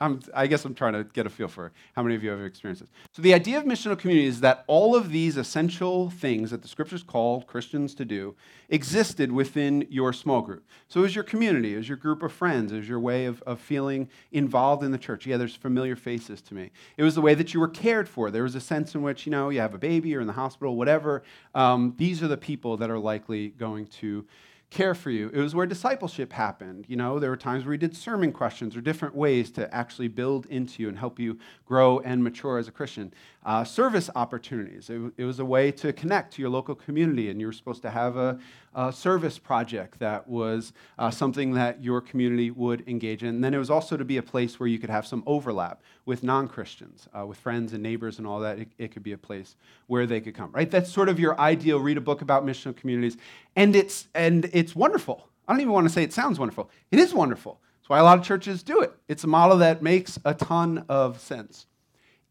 i 0.32 0.46
guess 0.46 0.64
I'm 0.64 0.74
trying 0.74 0.94
to 0.94 1.04
get 1.04 1.26
a 1.26 1.30
feel 1.30 1.46
for 1.46 1.72
how 1.94 2.02
many 2.02 2.14
of 2.14 2.24
you 2.24 2.30
have 2.30 2.40
experienced 2.40 2.80
this. 2.80 2.90
So, 3.12 3.20
the 3.20 3.34
idea 3.34 3.58
of 3.58 3.64
missional 3.64 3.98
community 3.98 4.26
is 4.26 4.40
that 4.40 4.64
all 4.66 4.96
of 4.96 5.10
these 5.10 5.36
essential 5.36 6.08
things 6.08 6.50
that 6.52 6.62
the 6.62 6.68
scriptures 6.68 7.02
call 7.02 7.42
Christians 7.42 7.94
to 7.96 8.06
do 8.06 8.34
existed 8.70 9.30
within 9.30 9.86
your 9.90 10.14
small 10.14 10.40
group. 10.40 10.64
So, 10.88 11.00
it 11.00 11.02
was 11.02 11.14
your 11.14 11.24
community, 11.24 11.74
it 11.74 11.76
was 11.76 11.88
your 11.88 11.98
group 11.98 12.22
of 12.22 12.32
friends, 12.32 12.72
was 12.72 12.88
your 12.88 12.98
way 12.98 13.26
of, 13.26 13.42
of 13.42 13.60
feeling 13.60 14.08
involved 14.32 14.82
in 14.82 14.90
the 14.90 14.98
church. 14.98 15.26
Yeah, 15.26 15.36
there's 15.36 15.54
familiar 15.54 15.96
faces 15.96 16.40
to 16.40 16.54
me. 16.54 16.70
It 16.96 17.02
was 17.02 17.14
the 17.14 17.20
way 17.20 17.34
that 17.34 17.52
you 17.52 17.60
were 17.60 17.68
cared 17.68 18.08
for. 18.08 18.30
There 18.30 18.44
was 18.44 18.54
a 18.54 18.60
sense 18.60 18.94
in 18.94 19.02
which, 19.02 19.26
you 19.26 19.32
know, 19.32 19.50
you 19.50 19.60
have 19.60 19.74
a 19.74 19.78
baby 19.78 20.16
or 20.16 20.22
in 20.22 20.28
the 20.28 20.32
hospital, 20.32 20.76
whatever. 20.76 21.22
Um, 21.54 21.92
these 21.98 22.22
are 22.22 22.28
the 22.28 22.38
people 22.38 22.78
that 22.78 22.88
are 22.88 22.98
likely 22.98 23.48
going 23.48 23.86
to 23.98 24.24
care 24.70 24.94
for 24.94 25.10
you. 25.10 25.30
It 25.34 25.38
was 25.38 25.54
where 25.54 25.66
discipleship 25.66 26.32
happened. 26.32 26.84
You 26.88 26.96
know, 26.96 27.18
there 27.18 27.30
were 27.30 27.36
times 27.36 27.64
where 27.64 27.70
we 27.70 27.76
did 27.76 27.96
sermon 27.96 28.32
questions 28.32 28.76
or 28.76 28.80
different 28.80 29.14
ways 29.14 29.50
to 29.52 29.72
actually 29.74 30.08
build 30.08 30.46
into 30.46 30.82
you 30.82 30.88
and 30.88 30.96
help 30.96 31.18
you 31.18 31.38
grow 31.66 31.98
and 31.98 32.22
mature 32.22 32.56
as 32.56 32.68
a 32.68 32.72
Christian. 32.72 33.12
Uh, 33.42 33.64
service 33.64 34.10
opportunities. 34.16 34.90
It, 34.90 35.00
it, 35.16 35.24
was 35.24 35.38
a 35.38 35.44
way 35.46 35.72
to 35.72 35.94
connect 35.94 36.34
to 36.34 36.42
your 36.42 36.50
local 36.50 36.74
community, 36.74 37.30
and 37.30 37.40
you 37.40 37.46
were 37.46 37.54
supposed 37.54 37.80
to 37.80 37.90
have 37.90 38.18
a, 38.18 38.38
a 38.74 38.92
service 38.92 39.38
project 39.38 39.98
that 39.98 40.28
was 40.28 40.74
uh, 40.98 41.10
something 41.10 41.54
that 41.54 41.82
your 41.82 42.02
community 42.02 42.50
would 42.50 42.86
engage 42.86 43.22
in. 43.22 43.30
And 43.30 43.42
then 43.42 43.54
it 43.54 43.58
was 43.58 43.70
also 43.70 43.96
to 43.96 44.04
be 44.04 44.18
a 44.18 44.22
place 44.22 44.60
where 44.60 44.68
you 44.68 44.78
could 44.78 44.90
have 44.90 45.06
some 45.06 45.22
overlap 45.26 45.80
with 46.04 46.22
non 46.22 46.48
Christians, 46.48 47.08
uh, 47.18 47.24
with 47.24 47.38
friends 47.38 47.72
and 47.72 47.82
neighbors 47.82 48.18
and 48.18 48.26
all 48.26 48.40
that. 48.40 48.58
It, 48.58 48.68
it 48.76 48.92
could 48.92 49.02
be 49.02 49.12
a 49.12 49.18
place 49.18 49.56
where 49.86 50.06
they 50.06 50.20
could 50.20 50.34
come, 50.34 50.52
right? 50.52 50.70
That's 50.70 50.92
sort 50.92 51.08
of 51.08 51.18
your 51.18 51.40
ideal. 51.40 51.80
Read 51.80 51.96
a 51.96 52.02
book 52.02 52.20
about 52.20 52.44
missional 52.44 52.76
communities, 52.76 53.16
and 53.56 53.74
it's, 53.74 54.08
and 54.14 54.50
it's 54.52 54.76
wonderful. 54.76 55.30
I 55.48 55.54
don't 55.54 55.62
even 55.62 55.72
want 55.72 55.86
to 55.88 55.92
say 55.92 56.02
it 56.02 56.12
sounds 56.12 56.38
wonderful. 56.38 56.68
It 56.90 56.98
is 56.98 57.14
wonderful. 57.14 57.58
That's 57.78 57.88
why 57.88 58.00
a 58.00 58.04
lot 58.04 58.18
of 58.18 58.24
churches 58.24 58.62
do 58.62 58.80
it. 58.80 58.92
It's 59.08 59.24
a 59.24 59.28
model 59.28 59.56
that 59.58 59.82
makes 59.82 60.18
a 60.26 60.34
ton 60.34 60.84
of 60.90 61.18
sense 61.18 61.64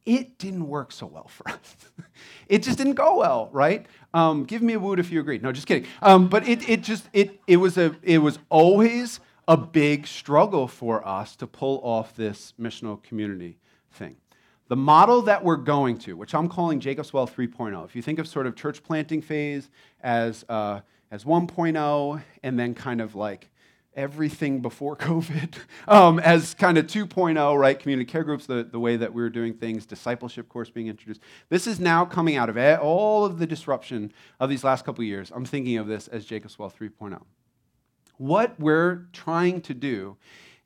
it 0.05 0.37
didn't 0.37 0.67
work 0.67 0.91
so 0.91 1.05
well 1.05 1.27
for 1.27 1.49
us. 1.49 1.75
it 2.47 2.63
just 2.63 2.77
didn't 2.77 2.95
go 2.95 3.17
well, 3.17 3.49
right? 3.51 3.85
Um, 4.13 4.43
give 4.43 4.61
me 4.61 4.73
a 4.73 4.79
woot 4.79 4.99
if 4.99 5.11
you 5.11 5.19
agree. 5.19 5.37
No, 5.37 5.51
just 5.51 5.67
kidding. 5.67 5.87
Um, 6.01 6.27
but 6.29 6.47
it, 6.47 6.67
it 6.67 6.81
just 6.81 7.09
it 7.13 7.39
it 7.47 7.57
was 7.57 7.77
a 7.77 7.95
it 8.01 8.19
was 8.19 8.39
always 8.49 9.19
a 9.47 9.57
big 9.57 10.05
struggle 10.07 10.67
for 10.67 11.05
us 11.07 11.35
to 11.35 11.47
pull 11.47 11.79
off 11.83 12.15
this 12.15 12.53
missional 12.59 13.01
community 13.01 13.57
thing. 13.91 14.15
The 14.67 14.75
model 14.75 15.23
that 15.23 15.43
we're 15.43 15.55
going 15.55 15.97
to, 15.99 16.15
which 16.15 16.35
I'm 16.35 16.47
calling 16.47 16.79
Jacob's 16.79 17.11
Well 17.11 17.27
3.0, 17.27 17.83
if 17.85 17.95
you 17.95 18.03
think 18.03 18.19
of 18.19 18.27
sort 18.27 18.45
of 18.45 18.55
church 18.55 18.83
planting 18.83 19.21
phase 19.21 19.69
as 20.01 20.45
uh, 20.47 20.81
as 21.11 21.23
1.0, 21.23 22.23
and 22.43 22.59
then 22.59 22.75
kind 22.75 23.01
of 23.01 23.15
like 23.15 23.49
everything 23.95 24.61
before 24.61 24.95
COVID 24.97 25.55
um, 25.87 26.19
as 26.19 26.53
kind 26.53 26.77
of 26.77 26.87
2.0, 26.87 27.59
right? 27.59 27.79
Community 27.79 28.09
care 28.09 28.23
groups, 28.23 28.45
the, 28.45 28.63
the 28.63 28.79
way 28.79 28.95
that 28.95 29.13
we 29.13 29.21
were 29.21 29.29
doing 29.29 29.53
things, 29.53 29.85
discipleship 29.85 30.49
course 30.49 30.69
being 30.69 30.87
introduced. 30.87 31.21
This 31.49 31.67
is 31.67 31.79
now 31.79 32.05
coming 32.05 32.35
out 32.35 32.49
of 32.49 32.57
all 32.79 33.25
of 33.25 33.39
the 33.39 33.47
disruption 33.47 34.11
of 34.39 34.49
these 34.49 34.63
last 34.63 34.85
couple 34.85 35.03
years. 35.03 35.31
I'm 35.33 35.45
thinking 35.45 35.77
of 35.77 35.87
this 35.87 36.07
as 36.07 36.25
Jacob's 36.25 36.57
Well 36.57 36.71
3.0. 36.71 37.21
What 38.17 38.59
we're 38.59 39.07
trying 39.13 39.61
to 39.61 39.73
do 39.73 40.17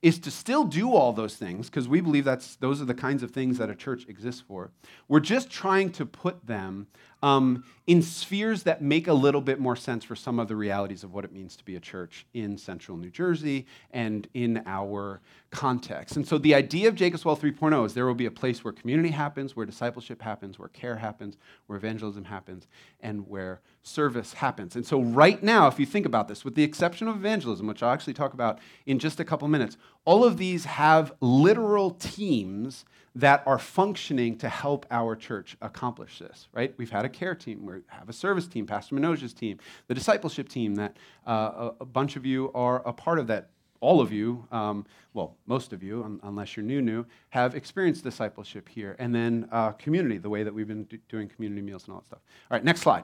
is 0.04 0.20
to 0.20 0.30
still 0.30 0.66
do 0.66 0.94
all 0.94 1.14
those 1.14 1.38
things 1.38 1.70
because 1.70 1.88
we 1.88 2.02
believe 2.02 2.26
that's 2.26 2.58
those 2.58 2.82
are 2.82 2.86
the 2.86 2.94
kinds 2.94 3.24
of 3.24 3.32
things 3.32 3.58
that 3.58 3.70
a 3.70 3.76
church 3.76 4.06
exists 4.10 4.44
for. 4.46 4.70
We're 5.08 5.22
just 5.22 5.50
trying 5.50 5.92
to 5.94 6.06
put 6.06 6.46
them 6.46 6.88
um, 7.24 7.64
in 7.88 8.02
spheres 8.02 8.64
that 8.64 8.82
make 8.82 9.08
a 9.08 9.14
little 9.14 9.40
bit 9.40 9.60
more 9.60 9.78
sense 9.78 10.04
for 10.04 10.16
some 10.16 10.40
of 10.40 10.50
the 10.50 10.56
realities 10.56 11.04
of 11.04 11.14
what 11.14 11.24
it 11.24 11.32
means 11.32 11.56
to 11.56 11.64
be 11.64 11.78
a 11.78 11.80
church 11.80 12.26
in 12.34 12.58
central 12.58 12.98
New 12.98 13.10
Jersey 13.10 13.66
and 13.92 14.28
in 14.34 14.62
our 14.66 15.22
context. 15.50 16.18
And 16.18 16.28
so 16.28 16.38
the 16.38 16.54
idea 16.54 16.90
of 16.90 16.96
Jacob's 16.96 17.24
Well 17.24 17.38
3.0 17.38 17.86
is 17.86 17.94
there 17.94 18.06
will 18.06 18.14
be 18.14 18.26
a 18.26 18.32
place 18.32 18.64
where 18.64 18.74
community 18.74 19.10
happens, 19.10 19.56
where 19.56 19.66
discipleship 19.66 20.22
happens, 20.22 20.60
where 20.60 20.68
care 20.70 20.98
happens, 20.98 21.38
where 21.68 21.78
evangelism 21.78 22.26
happens, 22.26 22.68
and 23.00 23.28
where 23.28 23.62
service 23.84 24.34
happens. 24.34 24.76
And 24.76 24.86
so 24.86 25.02
right 25.02 25.44
now, 25.44 25.68
if 25.68 25.78
you 25.78 25.86
think 25.86 26.06
about 26.06 26.28
this, 26.30 26.44
with 26.46 26.56
the 26.56 26.64
exception 26.64 27.08
of 27.08 27.18
evangelism, 27.18 27.68
which 27.68 27.84
I'll 27.84 27.92
actually 27.92 28.14
talk 28.14 28.34
about 28.34 28.60
in 28.86 28.98
just 28.98 29.20
a 29.20 29.26
couple 29.26 29.48
minutes, 29.50 29.78
all 30.06 30.24
of 30.24 30.38
these 30.38 30.66
have 30.66 31.14
literal 31.20 31.92
teams 31.92 32.86
that 33.16 33.44
are 33.46 33.60
functioning 33.60 34.38
to 34.38 34.50
help 34.50 34.86
our 34.90 35.16
church 35.16 35.56
accomplish 35.62 36.18
this, 36.18 36.48
right? 36.54 36.74
We've 36.78 36.90
had 36.90 37.06
a 37.06 37.10
care 37.10 37.36
team, 37.36 37.66
we 37.66 37.76
have 37.88 38.10
a 38.10 38.14
service 38.14 38.48
team, 38.48 38.66
Pastor 38.66 38.96
Manoj's 38.96 39.34
team, 39.34 39.60
the 39.88 39.94
discipleship 39.94 40.50
team 40.50 40.76
that 40.76 40.98
uh, 41.28 41.72
a, 41.80 41.86
bunch 41.86 42.16
of 42.16 42.26
you 42.26 42.52
are 42.56 42.82
a 42.88 42.94
part 42.94 43.20
of 43.20 43.28
that. 43.28 43.50
All 43.82 44.00
of 44.00 44.14
you, 44.14 44.48
um, 44.50 44.86
well, 45.14 45.36
most 45.46 45.74
of 45.74 45.84
you, 45.84 46.06
un- 46.06 46.20
unless 46.24 46.56
you're 46.56 46.66
new, 46.66 46.82
new, 46.82 47.06
have 47.32 47.54
experienced 47.54 48.02
discipleship 48.02 48.70
here. 48.70 48.96
And 48.98 49.14
then 49.14 49.50
uh, 49.52 49.74
community, 49.74 50.18
the 50.18 50.30
way 50.30 50.44
that 50.44 50.54
we've 50.54 50.70
been 50.70 50.86
do- 50.86 51.00
doing 51.10 51.28
community 51.28 51.62
meals 51.62 51.84
and 51.84 51.94
all 51.94 52.00
that 52.00 52.06
stuff. 52.06 52.22
All 52.50 52.56
right, 52.56 52.64
next 52.64 52.80
slide. 52.80 53.04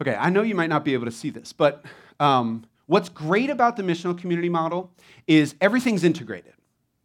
Okay, 0.00 0.14
I 0.14 0.30
know 0.30 0.42
you 0.42 0.54
might 0.54 0.68
not 0.68 0.84
be 0.84 0.94
able 0.94 1.06
to 1.06 1.12
see 1.12 1.30
this, 1.30 1.52
but 1.52 1.84
um, 2.20 2.64
What's 2.88 3.10
great 3.10 3.50
about 3.50 3.76
the 3.76 3.82
missional 3.82 4.16
community 4.16 4.48
model 4.48 4.90
is 5.26 5.54
everything's 5.60 6.04
integrated. 6.04 6.54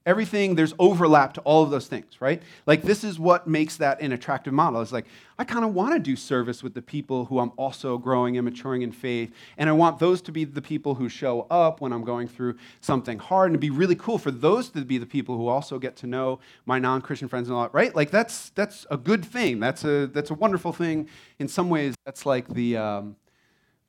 Everything, 0.06 0.56
there's 0.56 0.74
overlap 0.80 1.34
to 1.34 1.42
all 1.42 1.64
of 1.64 1.70
those 1.70 1.88
things, 1.88 2.20
right? 2.20 2.44
Like, 2.66 2.82
this 2.82 3.06
is 3.06 3.18
what 3.18 3.48
makes 3.48 3.78
that 3.78 4.02
an 4.02 4.12
attractive 4.12 4.54
model. 4.54 4.82
It's 4.82 4.92
like, 4.92 5.06
I 5.40 5.46
kind 5.46 5.64
of 5.64 5.74
want 5.74 5.94
to 5.94 6.00
do 6.00 6.18
service 6.18 6.62
with 6.62 6.74
the 6.74 6.82
people 6.82 7.26
who 7.26 7.40
I'm 7.40 7.54
also 7.56 7.98
growing 7.98 8.38
and 8.38 8.44
maturing 8.44 8.82
in 8.82 8.92
faith. 8.92 9.32
And 9.58 9.70
I 9.70 9.72
want 9.72 10.00
those 10.00 10.22
to 10.24 10.34
be 10.34 10.44
the 10.44 10.62
people 10.62 10.96
who 10.96 11.08
show 11.08 11.48
up 11.50 11.80
when 11.80 11.94
I'm 11.94 12.04
going 12.04 12.28
through 12.28 12.58
something 12.82 13.18
hard. 13.18 13.52
And 13.52 13.54
it'd 13.54 13.62
be 13.62 13.70
really 13.70 13.96
cool 13.96 14.18
for 14.18 14.30
those 14.30 14.70
to 14.72 14.84
be 14.84 14.98
the 14.98 15.06
people 15.06 15.38
who 15.38 15.48
also 15.48 15.80
get 15.80 15.96
to 15.98 16.08
know 16.08 16.40
my 16.66 16.80
non 16.80 17.02
Christian 17.02 17.30
friends 17.30 17.48
and 17.48 17.56
all 17.56 17.64
that, 17.64 17.74
right? 17.74 17.96
Like, 17.96 18.12
that's, 18.12 18.50
that's 18.50 18.86
a 18.92 18.98
good 18.98 19.24
thing. 19.24 19.62
That's 19.62 19.86
a, 19.86 20.08
that's 20.08 20.32
a 20.32 20.36
wonderful 20.36 20.74
thing. 20.74 21.08
In 21.40 21.48
some 21.48 21.70
ways, 21.70 21.96
that's 22.06 22.26
like 22.26 22.50
the, 22.50 22.76
um, 22.76 23.16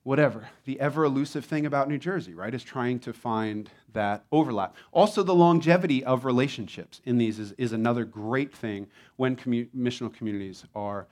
whatever. 0.04 0.48
The 0.64 0.78
ever 0.78 1.04
elusive 1.04 1.44
thing 1.44 1.66
about 1.66 1.88
New 1.88 1.98
Jersey, 1.98 2.34
right, 2.34 2.54
is 2.54 2.62
trying 2.62 3.00
to 3.00 3.12
find 3.12 3.68
that 3.92 4.24
overlap. 4.30 4.76
Also, 4.92 5.22
the 5.22 5.34
longevity 5.34 6.04
of 6.04 6.24
relationships 6.24 7.00
in 7.04 7.18
these 7.18 7.38
is, 7.38 7.52
is 7.52 7.72
another 7.72 8.04
great 8.04 8.54
thing 8.54 8.86
when 9.16 9.34
commu- 9.34 9.68
missional 9.76 10.14
communities 10.14 10.64
are 10.74 11.06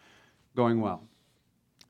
going 0.55 0.81
well. 0.81 1.03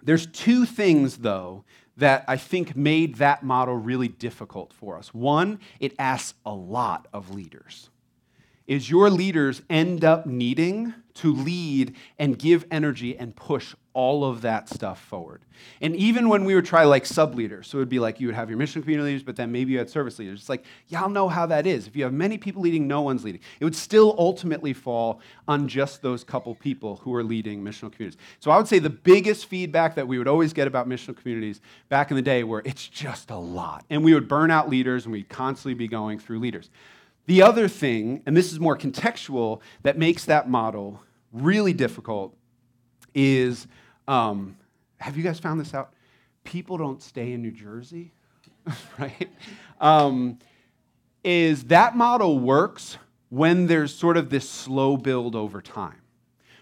There's 0.02 0.26
two 0.26 0.64
things, 0.64 1.18
though, 1.18 1.64
that 1.96 2.24
I 2.26 2.36
think 2.36 2.74
made 2.74 3.16
that 3.16 3.42
model 3.42 3.76
really 3.76 4.08
difficult 4.08 4.72
for 4.72 4.96
us. 4.96 5.12
One, 5.12 5.60
it 5.78 5.94
asks 5.98 6.34
a 6.46 6.52
lot 6.52 7.06
of 7.12 7.34
leaders. 7.34 7.90
Is 8.72 8.88
your 8.88 9.10
leaders 9.10 9.60
end 9.68 10.02
up 10.02 10.24
needing 10.24 10.94
to 11.14 11.34
lead 11.34 11.94
and 12.18 12.38
give 12.38 12.64
energy 12.70 13.16
and 13.18 13.36
push 13.36 13.74
all 13.94 14.24
of 14.24 14.40
that 14.40 14.70
stuff 14.70 14.98
forward. 14.98 15.42
And 15.82 15.94
even 15.94 16.30
when 16.30 16.46
we 16.46 16.54
would 16.54 16.64
try 16.64 16.84
like 16.84 17.04
sub 17.04 17.34
leaders, 17.34 17.66
so 17.66 17.76
it 17.76 17.82
would 17.82 17.88
be 17.90 17.98
like 17.98 18.18
you 18.18 18.28
would 18.28 18.34
have 18.34 18.48
your 18.48 18.58
mission 18.58 18.80
community 18.80 19.10
leaders, 19.10 19.22
but 19.22 19.36
then 19.36 19.52
maybe 19.52 19.72
you 19.72 19.78
had 19.78 19.90
service 19.90 20.18
leaders. 20.18 20.40
It's 20.40 20.48
like, 20.48 20.64
y'all 20.88 21.10
know 21.10 21.28
how 21.28 21.44
that 21.46 21.66
is. 21.66 21.86
If 21.86 21.94
you 21.94 22.04
have 22.04 22.14
many 22.14 22.38
people 22.38 22.62
leading, 22.62 22.88
no 22.88 23.02
one's 23.02 23.22
leading. 23.22 23.42
It 23.60 23.64
would 23.64 23.76
still 23.76 24.14
ultimately 24.18 24.72
fall 24.72 25.20
on 25.46 25.68
just 25.68 26.00
those 26.00 26.24
couple 26.24 26.54
people 26.54 26.96
who 26.96 27.14
are 27.14 27.22
leading 27.22 27.62
missional 27.62 27.92
communities. 27.92 28.16
So 28.40 28.50
I 28.50 28.56
would 28.56 28.66
say 28.66 28.78
the 28.78 28.88
biggest 28.88 29.44
feedback 29.44 29.94
that 29.96 30.08
we 30.08 30.16
would 30.16 30.28
always 30.28 30.54
get 30.54 30.66
about 30.66 30.88
missional 30.88 31.14
communities 31.14 31.60
back 31.90 32.10
in 32.10 32.16
the 32.16 32.22
day 32.22 32.44
were 32.44 32.62
it's 32.64 32.88
just 32.88 33.30
a 33.30 33.36
lot. 33.36 33.84
And 33.90 34.02
we 34.02 34.14
would 34.14 34.28
burn 34.28 34.50
out 34.50 34.70
leaders 34.70 35.04
and 35.04 35.12
we'd 35.12 35.28
constantly 35.28 35.74
be 35.74 35.88
going 35.88 36.18
through 36.18 36.38
leaders. 36.38 36.70
The 37.26 37.42
other 37.42 37.68
thing, 37.68 38.22
and 38.26 38.36
this 38.36 38.52
is 38.52 38.58
more 38.58 38.76
contextual, 38.76 39.60
that 39.82 39.96
makes 39.96 40.24
that 40.24 40.48
model 40.48 41.02
really 41.32 41.72
difficult 41.72 42.36
is 43.14 43.66
um, 44.08 44.56
have 44.98 45.16
you 45.16 45.22
guys 45.22 45.38
found 45.38 45.60
this 45.60 45.74
out? 45.74 45.92
People 46.44 46.76
don't 46.76 47.02
stay 47.02 47.32
in 47.32 47.42
New 47.42 47.52
Jersey, 47.52 48.12
right? 48.98 49.30
Um, 49.80 50.38
is 51.24 51.64
that 51.64 51.96
model 51.96 52.38
works 52.38 52.98
when 53.28 53.66
there's 53.66 53.94
sort 53.94 54.16
of 54.16 54.28
this 54.28 54.48
slow 54.48 54.96
build 54.96 55.34
over 55.34 55.62
time. 55.62 56.00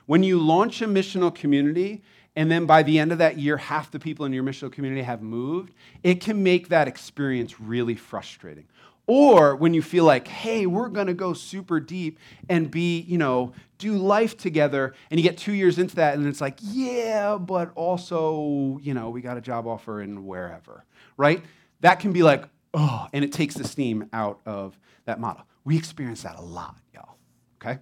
When 0.06 0.22
you 0.22 0.38
launch 0.38 0.82
a 0.82 0.86
missional 0.86 1.34
community, 1.34 2.02
and 2.36 2.50
then 2.50 2.66
by 2.66 2.82
the 2.82 2.98
end 2.98 3.12
of 3.12 3.18
that 3.18 3.38
year, 3.38 3.56
half 3.56 3.90
the 3.90 3.98
people 3.98 4.24
in 4.24 4.32
your 4.32 4.44
missional 4.44 4.70
community 4.70 5.02
have 5.02 5.20
moved, 5.22 5.74
it 6.02 6.20
can 6.20 6.42
make 6.42 6.68
that 6.68 6.86
experience 6.86 7.60
really 7.60 7.94
frustrating. 7.94 8.66
Or 9.06 9.56
when 9.56 9.74
you 9.74 9.82
feel 9.82 10.04
like, 10.04 10.28
hey, 10.28 10.66
we're 10.66 10.88
going 10.88 11.08
to 11.08 11.14
go 11.14 11.32
super 11.32 11.80
deep 11.80 12.18
and 12.48 12.70
be, 12.70 13.00
you 13.00 13.18
know, 13.18 13.52
do 13.78 13.94
life 13.94 14.36
together, 14.36 14.94
and 15.10 15.18
you 15.18 15.24
get 15.24 15.38
two 15.38 15.52
years 15.52 15.78
into 15.78 15.96
that, 15.96 16.16
and 16.16 16.26
it's 16.26 16.40
like, 16.40 16.58
yeah, 16.60 17.36
but 17.36 17.72
also, 17.74 18.78
you 18.82 18.94
know, 18.94 19.10
we 19.10 19.20
got 19.20 19.36
a 19.36 19.40
job 19.40 19.66
offer 19.66 20.02
in 20.02 20.26
wherever, 20.26 20.84
right? 21.16 21.42
That 21.80 21.98
can 21.98 22.12
be 22.12 22.22
like, 22.22 22.44
oh, 22.74 23.06
and 23.12 23.24
it 23.24 23.32
takes 23.32 23.54
the 23.54 23.64
steam 23.64 24.08
out 24.12 24.40
of 24.44 24.78
that 25.06 25.18
model. 25.18 25.44
We 25.64 25.76
experience 25.76 26.22
that 26.22 26.38
a 26.38 26.42
lot, 26.42 26.76
y'all, 26.94 27.16
okay? 27.60 27.80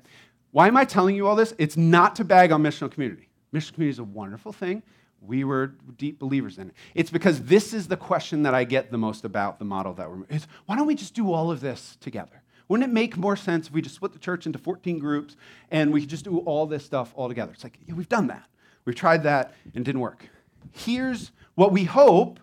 Why 0.52 0.68
am 0.68 0.76
I 0.76 0.85
telling 0.85 1.16
you 1.16 1.26
all 1.26 1.37
this? 1.37 1.52
It's 1.59 1.76
not 1.76 2.16
to 2.16 2.24
bag 2.24 2.52
on 2.52 2.62
missional 2.62 2.90
community. 2.90 3.28
Missional 3.52 3.74
community 3.74 3.94
is 3.94 3.98
a 3.98 4.04
wonderful 4.04 4.52
thing. 4.52 4.83
We 5.20 5.44
were 5.44 5.74
deep 5.96 6.18
believers 6.18 6.59
in 6.59 6.68
it. 6.68 6.74
It's 6.94 7.11
because 7.11 7.42
this 7.42 7.72
is 7.72 7.88
the 7.88 7.96
question 7.96 8.44
that 8.44 8.54
I 8.54 8.64
get 8.64 8.90
the 8.90 8.98
most 8.98 9.24
about 9.24 9.59
the 9.59 9.64
model 9.64 9.94
that 9.94 10.11
we're. 10.11 10.24
Is 10.28 10.46
why 10.66 10.76
don't 10.76 10.87
we 10.87 10.94
just 10.94 11.14
do 11.14 11.33
all 11.33 11.50
of 11.50 11.61
this 11.61 11.96
together? 12.00 12.42
Wouldn't 12.68 12.88
it 12.88 12.92
make 12.92 13.16
more 13.16 13.37
sense 13.37 13.68
if 13.68 13.72
we 13.72 13.83
just 13.83 13.96
split 13.96 14.12
the 14.12 14.18
church 14.18 14.46
into 14.46 14.59
14 14.59 14.98
groups 14.98 15.37
and 15.70 15.92
we 15.92 16.00
could 16.00 16.11
just 16.11 16.24
do 16.24 16.38
all 16.40 16.66
this 16.66 16.85
stuff 16.85 17.12
all 17.16 17.28
together? 17.28 17.52
It's 17.52 17.64
like, 17.64 17.78
yeah, 17.87 17.94
we've 17.94 18.09
done 18.09 18.26
that. 18.28 18.46
We've 18.85 18.94
tried 18.94 19.22
that 19.24 19.54
and 19.64 19.76
it 19.76 19.85
didn't 19.85 20.01
work. 20.01 20.28
Here's 20.72 21.32
what 21.55 21.72
we 21.72 21.84
hope. 21.84 22.38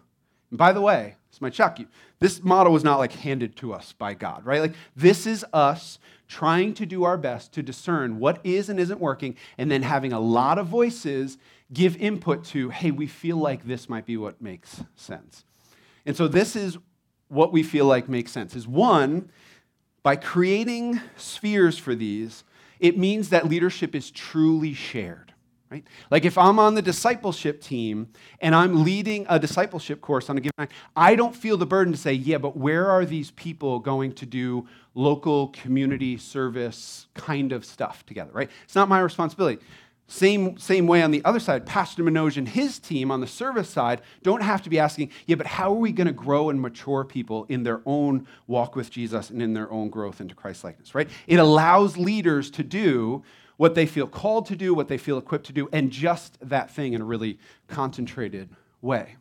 And 0.50 0.58
by 0.58 0.74
the 0.74 0.82
way, 0.82 1.16
this 1.32 1.42
might 1.42 1.54
shock 1.54 1.80
you. 1.80 1.88
This 2.20 2.44
model 2.44 2.74
was 2.74 2.84
not 2.84 2.98
like 2.98 3.12
handed 3.12 3.56
to 3.58 3.74
us 3.74 3.94
by 3.94 4.14
God, 4.14 4.46
right? 4.46 4.62
Like, 4.62 4.74
this 4.96 5.28
is 5.28 5.46
us 5.54 6.00
trying 6.28 6.74
to 6.74 6.86
do 6.86 7.04
our 7.04 7.18
best 7.18 7.54
to 7.54 7.62
discern 7.62 8.20
what 8.20 8.40
is 8.44 8.70
and 8.70 8.80
isn't 8.80 9.00
working, 9.00 9.36
and 9.58 9.70
then 9.70 9.84
having 9.84 10.12
a 10.12 10.20
lot 10.20 10.58
of 10.58 10.66
voices 10.66 11.38
give 11.74 11.98
input 11.98 12.44
to, 12.46 12.70
hey, 12.70 12.92
we 12.92 13.08
feel 13.08 13.38
like 13.38 13.66
this 13.66 13.90
might 13.90 14.06
be 14.06 14.18
what 14.18 14.42
makes 14.42 14.84
sense. 14.96 15.46
And 16.06 16.16
so 16.16 16.28
this 16.28 16.56
is 16.56 16.78
what 17.28 17.52
we 17.52 17.64
feel 17.64 17.86
like 17.86 18.08
makes 18.08 18.32
sense 18.32 18.56
is 18.56 18.68
one, 18.68 19.30
by 20.04 20.16
creating 20.16 21.02
spheres 21.18 21.78
for 21.78 21.96
these, 21.96 22.44
it 22.80 22.98
means 22.98 23.30
that 23.30 23.48
leadership 23.48 23.96
is 23.96 24.12
truly 24.12 24.74
shared. 24.74 25.34
Right? 25.72 25.84
Like 26.12 26.26
if 26.26 26.38
I'm 26.38 26.60
on 26.60 26.76
the 26.76 26.82
discipleship 26.84 27.60
team 27.60 28.10
and 28.40 28.54
I'm 28.54 28.84
leading 28.84 29.26
a 29.28 29.40
discipleship 29.40 30.00
course 30.00 30.30
on 30.30 30.38
a 30.38 30.42
given 30.42 30.54
night, 30.60 30.72
I 30.96 31.16
don't 31.16 31.36
feel 31.36 31.58
the 31.58 31.66
burden 31.66 31.92
to 31.92 32.00
say, 32.00 32.14
yeah, 32.14 32.38
but 32.38 32.56
where 32.56 32.88
are 32.88 33.04
these 33.04 33.32
people 33.32 33.80
going 33.80 34.14
to 34.14 34.28
do 34.28 34.68
local 34.94 35.48
community 35.48 36.18
service 36.18 37.08
kind 37.16 37.52
of 37.52 37.66
stuff 37.66 38.06
together, 38.06 38.30
right? 38.32 38.52
It's 38.64 38.76
not 38.76 38.88
my 38.88 39.00
responsibility. 39.00 39.60
Same, 40.08 40.56
same 40.58 40.86
way 40.86 41.02
on 41.02 41.10
the 41.10 41.26
other 41.26 41.40
side, 41.40 41.66
Pastor 41.66 42.04
Manoj 42.04 42.38
and 42.38 42.48
his 42.48 42.78
team 42.78 43.10
on 43.10 43.22
the 43.22 43.28
service 43.28 43.70
side 43.70 44.02
don't 44.22 44.44
have 44.44 44.62
to 44.62 44.70
be 44.70 44.78
asking, 44.78 45.10
yeah, 45.26 45.36
but 45.36 45.48
how 45.48 45.72
are 45.72 45.80
we 45.80 45.92
going 45.92 46.06
to 46.06 46.14
grow 46.14 46.50
and 46.52 46.62
mature 46.62 47.04
people 47.04 47.46
in 47.50 47.64
their 47.64 47.82
own 47.88 48.28
walk 48.46 48.76
with 48.76 48.92
Jesus 48.92 49.32
and 49.32 49.42
in 49.42 49.54
their 49.54 49.72
own 49.72 49.90
growth 49.90 50.22
into 50.22 50.36
Christ 50.36 50.64
likeness, 50.64 50.94
right? 50.94 51.10
It 51.26 51.38
allows 51.38 51.98
leaders 51.98 52.52
to 52.52 52.64
do 52.64 53.24
what 53.58 53.74
they 53.74 53.88
feel 53.88 54.06
called 54.06 54.46
to 54.48 54.56
do, 54.56 54.76
what 54.76 54.90
they 54.90 54.98
feel 54.98 55.18
equipped 55.18 55.48
to 55.48 55.54
do, 55.54 55.70
and 55.72 55.90
just 55.90 56.38
that 56.42 56.70
thing 56.70 56.94
in 56.94 57.02
a 57.02 57.06
really 57.06 57.40
concentrated 57.68 58.50
way. 58.82 59.16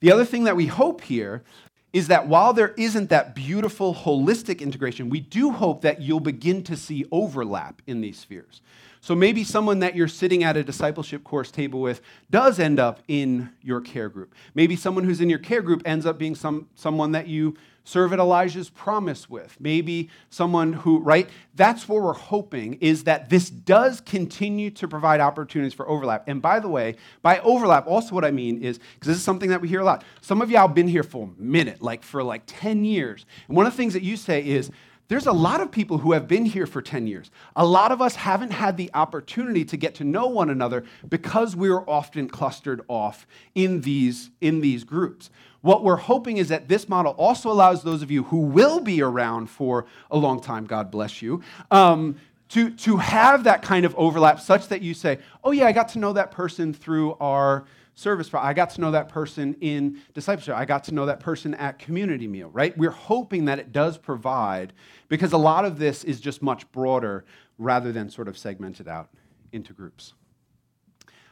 The 0.00 0.10
other 0.10 0.24
thing 0.24 0.44
that 0.44 0.56
we 0.56 0.66
hope 0.66 1.02
here 1.02 1.44
is 1.92 2.08
that 2.08 2.26
while 2.26 2.52
there 2.52 2.74
isn't 2.76 3.10
that 3.10 3.34
beautiful 3.34 3.94
holistic 3.94 4.60
integration, 4.60 5.10
we 5.10 5.20
do 5.20 5.52
hope 5.52 5.82
that 5.82 6.00
you'll 6.00 6.20
begin 6.20 6.64
to 6.64 6.76
see 6.76 7.04
overlap 7.12 7.82
in 7.86 8.00
these 8.00 8.18
spheres. 8.18 8.62
So 9.02 9.16
maybe 9.16 9.42
someone 9.42 9.80
that 9.80 9.96
you're 9.96 10.06
sitting 10.06 10.44
at 10.44 10.56
a 10.56 10.62
discipleship 10.62 11.24
course 11.24 11.50
table 11.50 11.80
with 11.80 12.00
does 12.30 12.60
end 12.60 12.78
up 12.78 13.00
in 13.08 13.50
your 13.60 13.80
care 13.80 14.08
group. 14.08 14.32
Maybe 14.54 14.76
someone 14.76 15.02
who's 15.02 15.20
in 15.20 15.28
your 15.28 15.40
care 15.40 15.60
group 15.60 15.82
ends 15.84 16.06
up 16.06 16.18
being 16.18 16.36
some, 16.36 16.68
someone 16.76 17.10
that 17.10 17.26
you 17.26 17.56
serve 17.82 18.12
at 18.12 18.20
Elijah's 18.20 18.70
promise 18.70 19.28
with. 19.28 19.56
Maybe 19.58 20.08
someone 20.30 20.72
who, 20.72 21.00
right? 21.00 21.28
That's 21.56 21.88
what 21.88 22.00
we're 22.00 22.12
hoping 22.12 22.74
is 22.74 23.02
that 23.02 23.28
this 23.28 23.50
does 23.50 24.00
continue 24.00 24.70
to 24.70 24.86
provide 24.86 25.18
opportunities 25.18 25.74
for 25.74 25.88
overlap. 25.88 26.28
And 26.28 26.40
by 26.40 26.60
the 26.60 26.68
way, 26.68 26.94
by 27.22 27.40
overlap, 27.40 27.88
also 27.88 28.14
what 28.14 28.24
I 28.24 28.30
mean 28.30 28.62
is, 28.62 28.78
because 28.78 29.08
this 29.08 29.16
is 29.16 29.24
something 29.24 29.50
that 29.50 29.60
we 29.60 29.66
hear 29.66 29.80
a 29.80 29.84
lot. 29.84 30.04
Some 30.20 30.40
of 30.40 30.48
y'all 30.48 30.68
been 30.68 30.86
here 30.86 31.02
for 31.02 31.26
a 31.26 31.42
minute, 31.42 31.82
like 31.82 32.04
for 32.04 32.22
like 32.22 32.42
10 32.46 32.84
years. 32.84 33.26
And 33.48 33.56
one 33.56 33.66
of 33.66 33.72
the 33.72 33.76
things 33.76 33.94
that 33.94 34.04
you 34.04 34.16
say 34.16 34.46
is, 34.46 34.70
there's 35.12 35.26
a 35.26 35.32
lot 35.32 35.60
of 35.60 35.70
people 35.70 35.98
who 35.98 36.12
have 36.12 36.26
been 36.26 36.46
here 36.46 36.66
for 36.66 36.80
10 36.80 37.06
years. 37.06 37.30
A 37.54 37.66
lot 37.66 37.92
of 37.92 38.00
us 38.00 38.14
haven't 38.14 38.50
had 38.50 38.78
the 38.78 38.90
opportunity 38.94 39.62
to 39.66 39.76
get 39.76 39.94
to 39.96 40.04
know 40.04 40.26
one 40.26 40.48
another 40.48 40.84
because 41.06 41.54
we 41.54 41.68
are 41.68 41.86
often 41.86 42.30
clustered 42.30 42.80
off 42.88 43.26
in 43.54 43.82
these, 43.82 44.30
in 44.40 44.62
these 44.62 44.84
groups. 44.84 45.28
What 45.60 45.84
we're 45.84 45.96
hoping 45.96 46.38
is 46.38 46.48
that 46.48 46.68
this 46.68 46.88
model 46.88 47.12
also 47.18 47.50
allows 47.50 47.82
those 47.82 48.00
of 48.00 48.10
you 48.10 48.22
who 48.22 48.38
will 48.38 48.80
be 48.80 49.02
around 49.02 49.50
for 49.50 49.84
a 50.10 50.16
long 50.16 50.40
time, 50.40 50.64
God 50.64 50.90
bless 50.90 51.20
you, 51.20 51.42
um, 51.70 52.16
to, 52.48 52.70
to 52.70 52.96
have 52.96 53.44
that 53.44 53.60
kind 53.60 53.84
of 53.84 53.94
overlap 53.96 54.40
such 54.40 54.68
that 54.68 54.80
you 54.80 54.94
say, 54.94 55.18
oh, 55.44 55.50
yeah, 55.50 55.66
I 55.66 55.72
got 55.72 55.90
to 55.90 55.98
know 55.98 56.14
that 56.14 56.30
person 56.30 56.72
through 56.72 57.18
our 57.20 57.64
service. 57.94 58.30
I 58.32 58.52
got 58.54 58.70
to 58.70 58.80
know 58.80 58.90
that 58.92 59.08
person 59.08 59.54
in 59.60 60.00
discipleship. 60.14 60.56
I 60.56 60.64
got 60.64 60.84
to 60.84 60.94
know 60.94 61.06
that 61.06 61.20
person 61.20 61.54
at 61.54 61.78
community 61.78 62.26
meal, 62.26 62.48
right? 62.48 62.76
We're 62.76 62.90
hoping 62.90 63.44
that 63.46 63.58
it 63.58 63.72
does 63.72 63.98
provide, 63.98 64.72
because 65.08 65.32
a 65.32 65.38
lot 65.38 65.64
of 65.64 65.78
this 65.78 66.04
is 66.04 66.20
just 66.20 66.42
much 66.42 66.70
broader 66.72 67.24
rather 67.58 67.92
than 67.92 68.10
sort 68.10 68.28
of 68.28 68.38
segmented 68.38 68.88
out 68.88 69.10
into 69.52 69.72
groups. 69.72 70.14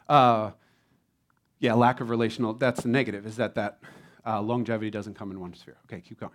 Uh, 0.08 0.50
yeah, 1.58 1.74
lack 1.74 2.00
of 2.00 2.10
relational, 2.10 2.52
that's 2.54 2.82
the 2.82 2.88
negative, 2.88 3.26
is 3.26 3.36
that 3.36 3.54
that 3.54 3.78
uh, 4.26 4.40
longevity 4.40 4.90
doesn't 4.90 5.14
come 5.14 5.30
in 5.30 5.40
one 5.40 5.54
sphere. 5.54 5.76
Okay, 5.86 6.00
keep 6.00 6.20
going. 6.20 6.32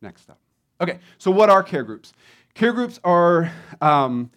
Next 0.00 0.30
up. 0.30 0.38
Okay, 0.80 0.98
so 1.18 1.30
what 1.30 1.50
are 1.50 1.62
care 1.62 1.82
groups? 1.82 2.12
Care 2.54 2.72
groups 2.72 2.98
are, 3.04 3.52
um, 3.80 4.30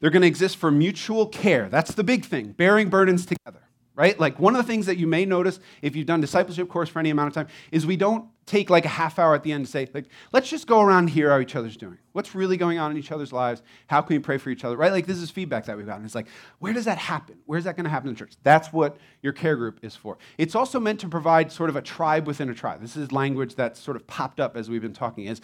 they're 0.00 0.10
going 0.10 0.22
to 0.22 0.28
exist 0.28 0.56
for 0.56 0.70
mutual 0.70 1.26
care. 1.26 1.68
That's 1.68 1.94
the 1.94 2.04
big 2.04 2.24
thing, 2.24 2.52
bearing 2.52 2.88
burdens 2.88 3.26
together 3.26 3.67
right? 3.98 4.18
Like 4.18 4.38
one 4.38 4.54
of 4.54 4.64
the 4.64 4.72
things 4.72 4.86
that 4.86 4.96
you 4.96 5.08
may 5.08 5.24
notice 5.24 5.58
if 5.82 5.96
you've 5.96 6.06
done 6.06 6.20
discipleship 6.20 6.68
course 6.68 6.88
for 6.88 7.00
any 7.00 7.10
amount 7.10 7.26
of 7.26 7.34
time 7.34 7.48
is 7.72 7.84
we 7.84 7.96
don't 7.96 8.26
take 8.46 8.70
like 8.70 8.84
a 8.84 8.88
half 8.88 9.18
hour 9.18 9.34
at 9.34 9.42
the 9.42 9.52
end 9.52 9.66
to 9.66 9.70
say, 9.70 9.88
like, 9.92 10.06
let's 10.32 10.48
just 10.48 10.68
go 10.68 10.80
around 10.80 11.00
and 11.00 11.10
hear 11.10 11.30
how 11.30 11.40
each 11.40 11.56
other's 11.56 11.76
doing. 11.76 11.98
What's 12.12 12.32
really 12.32 12.56
going 12.56 12.78
on 12.78 12.92
in 12.92 12.96
each 12.96 13.10
other's 13.10 13.32
lives? 13.32 13.60
How 13.88 14.00
can 14.00 14.14
we 14.14 14.20
pray 14.20 14.38
for 14.38 14.50
each 14.50 14.64
other? 14.64 14.76
Right? 14.76 14.92
Like 14.92 15.06
this 15.06 15.18
is 15.18 15.30
feedback 15.30 15.66
that 15.66 15.76
we've 15.76 15.84
gotten. 15.84 16.04
It's 16.04 16.14
like, 16.14 16.28
where 16.60 16.72
does 16.72 16.84
that 16.84 16.96
happen? 16.96 17.38
Where's 17.46 17.64
that 17.64 17.74
going 17.74 17.84
to 17.84 17.90
happen 17.90 18.08
in 18.08 18.14
church? 18.14 18.34
That's 18.44 18.72
what 18.72 18.98
your 19.20 19.32
care 19.32 19.56
group 19.56 19.80
is 19.82 19.96
for. 19.96 20.16
It's 20.38 20.54
also 20.54 20.78
meant 20.78 21.00
to 21.00 21.08
provide 21.08 21.50
sort 21.50 21.68
of 21.68 21.74
a 21.74 21.82
tribe 21.82 22.28
within 22.28 22.48
a 22.50 22.54
tribe. 22.54 22.80
This 22.80 22.96
is 22.96 23.10
language 23.10 23.56
that's 23.56 23.80
sort 23.80 23.96
of 23.96 24.06
popped 24.06 24.38
up 24.38 24.56
as 24.56 24.70
we've 24.70 24.80
been 24.80 24.92
talking. 24.92 25.24
Is 25.24 25.40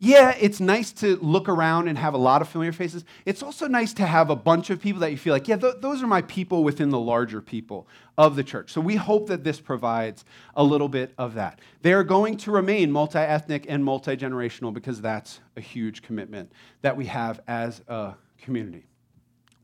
yeah, 0.00 0.36
it's 0.38 0.60
nice 0.60 0.92
to 0.92 1.16
look 1.16 1.48
around 1.48 1.88
and 1.88 1.96
have 1.96 2.14
a 2.14 2.18
lot 2.18 2.42
of 2.42 2.48
familiar 2.48 2.72
faces. 2.72 3.04
It's 3.24 3.42
also 3.42 3.68
nice 3.68 3.94
to 3.94 4.06
have 4.06 4.28
a 4.28 4.36
bunch 4.36 4.68
of 4.70 4.80
people 4.80 5.00
that 5.00 5.10
you 5.10 5.16
feel 5.16 5.32
like, 5.32 5.48
yeah, 5.48 5.56
th- 5.56 5.76
those 5.80 6.02
are 6.02 6.06
my 6.06 6.22
people 6.22 6.64
within 6.64 6.90
the 6.90 6.98
larger 6.98 7.40
people 7.40 7.86
of 8.18 8.36
the 8.36 8.44
church. 8.44 8.72
So 8.72 8.80
we 8.80 8.96
hope 8.96 9.28
that 9.28 9.44
this 9.44 9.60
provides 9.60 10.24
a 10.56 10.64
little 10.64 10.88
bit 10.88 11.14
of 11.16 11.34
that. 11.34 11.60
They 11.82 11.92
are 11.92 12.04
going 12.04 12.36
to 12.38 12.50
remain 12.50 12.90
multi 12.90 13.18
ethnic 13.18 13.66
and 13.68 13.84
multi 13.84 14.16
generational 14.16 14.74
because 14.74 15.00
that's 15.00 15.40
a 15.56 15.60
huge 15.60 16.02
commitment 16.02 16.52
that 16.82 16.96
we 16.96 17.06
have 17.06 17.40
as 17.46 17.80
a 17.88 18.14
community. 18.38 18.86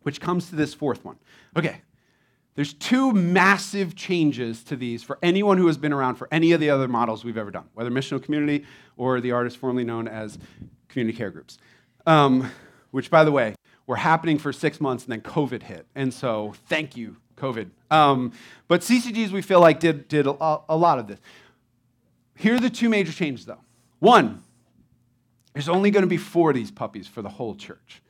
Which 0.03 0.21
comes 0.21 0.49
to 0.49 0.57
this 0.57 0.73
fourth 0.73 1.05
one. 1.05 1.17
Okay, 1.57 1.83
there's 2.55 2.75
two 2.75 3.13
massive 3.13 3.95
changes 3.95 4.63
to 4.65 4.77
these 4.77 5.03
for 5.03 5.19
anyone 5.23 5.57
who 5.59 5.67
has 5.67 5.79
been 5.79 5.93
around 5.93 6.17
for 6.17 6.29
any 6.31 6.53
of 6.53 6.61
the 6.61 6.71
other 6.71 6.89
models 6.89 7.25
we've 7.25 7.39
ever 7.39 7.51
done, 7.51 7.69
whether 7.75 7.91
missional 7.91 8.23
community 8.23 8.65
or 8.97 9.21
the 9.21 9.33
artist 9.33 9.57
formerly 9.57 9.85
known 9.85 10.09
as 10.09 10.39
community 10.89 11.17
care 11.17 11.31
groups. 11.31 11.59
Um, 12.07 12.51
which, 12.91 13.11
by 13.11 13.25
the 13.25 13.33
way, 13.33 13.55
were 13.87 13.97
happening 13.97 14.39
for 14.39 14.53
six 14.53 14.81
months 14.81 15.05
and 15.05 15.13
then 15.13 15.21
COVID 15.21 15.63
hit. 15.63 15.87
And 15.95 16.13
so, 16.13 16.55
thank 16.67 16.97
you, 16.97 17.17
COVID. 17.37 17.71
Um, 17.91 18.33
but 18.69 18.81
CCGs, 18.81 19.31
we 19.31 19.43
feel 19.43 19.61
like, 19.61 19.81
did, 19.81 20.09
did 20.09 20.27
a, 20.27 20.59
a 20.69 20.77
lot 20.77 20.99
of 20.99 21.07
this. 21.07 21.21
Here 22.37 22.55
are 22.55 22.61
the 22.61 22.71
two 22.71 22.89
major 22.89 23.13
changes, 23.13 23.47
though. 23.47 23.61
One, 24.01 24.43
there's 25.53 25.69
only 25.69 25.91
going 25.91 26.03
to 26.03 26.09
be 26.09 26.17
four 26.17 26.51
of 26.51 26.57
these 26.57 26.71
puppies 26.71 27.07
for 27.07 27.23
the 27.23 27.29
whole 27.29 27.55
church. 27.55 28.03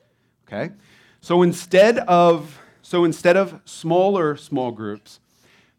Okay? 0.47 0.73
So 1.21 1.41
instead 1.41 1.99
of 1.99 2.60
so 2.91 3.05
instead 3.05 3.37
of 3.37 3.61
smaller 3.63 4.35
small 4.35 4.69
groups, 4.73 5.21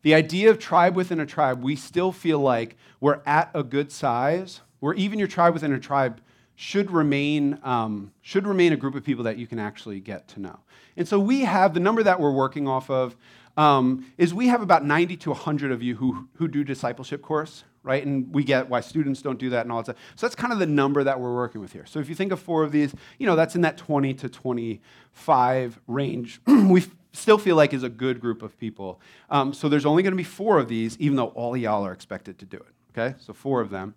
the 0.01 0.15
idea 0.15 0.49
of 0.49 0.59
tribe 0.59 0.97
within 0.97 1.21
a 1.21 1.27
tribe, 1.27 1.63
we 1.63 1.77
still 1.77 2.11
feel 2.11 2.39
like 2.39 2.75
we're 3.01 3.21
at 3.27 3.51
a 3.53 3.63
good 3.63 3.93
size, 3.93 4.63
where 4.81 4.95
even 4.95 5.19
your 5.19 5.29
tribe 5.29 5.53
within 5.53 5.75
a 5.75 5.79
tribe 5.79 6.23
should 6.55 6.91
remain, 6.91 7.59
um, 7.65 8.13
should 8.23 8.47
remain 8.47 8.73
a 8.73 8.79
group 8.79 8.95
of 8.95 9.05
people 9.05 9.25
that 9.25 9.37
you 9.37 9.47
can 9.47 9.59
actually 9.59 10.01
get 10.01 10.27
to 10.29 10.41
know. 10.41 10.59
And 10.97 11.07
so 11.07 11.21
we 11.21 11.43
have 11.43 11.75
the 11.75 11.81
number 11.81 12.03
that 12.03 12.19
we're 12.19 12.33
working 12.33 12.67
off 12.67 12.89
of 12.89 13.15
um, 13.59 14.11
is 14.17 14.33
we 14.33 14.49
have 14.49 14.63
about 14.63 14.83
90 14.83 15.19
to 15.19 15.31
100 15.33 15.71
of 15.71 15.83
you 15.83 15.97
who, 15.97 16.31
who 16.37 16.49
do 16.49 16.65
discipleship 16.65 17.21
course 17.21 17.65
right? 17.85 18.05
And 18.05 18.33
we 18.33 18.45
get 18.45 18.69
why 18.69 18.81
students 18.81 19.23
don't 19.23 19.39
do 19.39 19.51
that 19.51 19.63
and 19.63 19.73
all 19.73 19.79
that 19.79 19.97
stuff. 19.97 19.97
So 20.17 20.27
that's 20.27 20.35
kind 20.35 20.53
of 20.53 20.59
the 20.59 20.67
number 20.67 21.03
that 21.05 21.19
we're 21.19 21.35
working 21.35 21.61
with 21.61 21.73
here. 21.73 21.85
So 21.87 21.99
if 21.99 22.09
you 22.09 22.15
think 22.15 22.33
of 22.33 22.41
four 22.41 22.63
of 22.63 22.73
these, 22.73 22.95
you 23.19 23.27
know, 23.27 23.37
that's 23.37 23.55
in 23.55 23.63
that 23.63 23.77
20 23.77 24.15
to 24.15 24.29
25 24.29 25.81
range. 25.87 26.41
we 26.47 26.85
still 27.13 27.39
feel 27.39 27.57
like 27.57 27.73
is 27.73 27.83
a 27.83 27.89
good 27.89 28.21
group 28.21 28.43
of 28.43 28.59
people. 28.59 29.01
Um, 29.31 29.53
so 29.53 29.69
there's 29.69 29.87
only 29.87 30.03
going 30.03 30.13
to 30.13 30.17
be 30.17 30.25
four 30.25 30.59
of 30.59 30.69
these, 30.69 30.99
even 30.99 31.17
though 31.17 31.29
all 31.29 31.57
y'all 31.57 31.85
are 31.85 31.93
expected 31.93 32.39
to 32.39 32.45
do 32.45 32.57
it. 32.57 32.75
Okay, 32.99 33.15
so 33.19 33.33
four 33.33 33.61
of 33.61 33.71
them. 33.71 33.95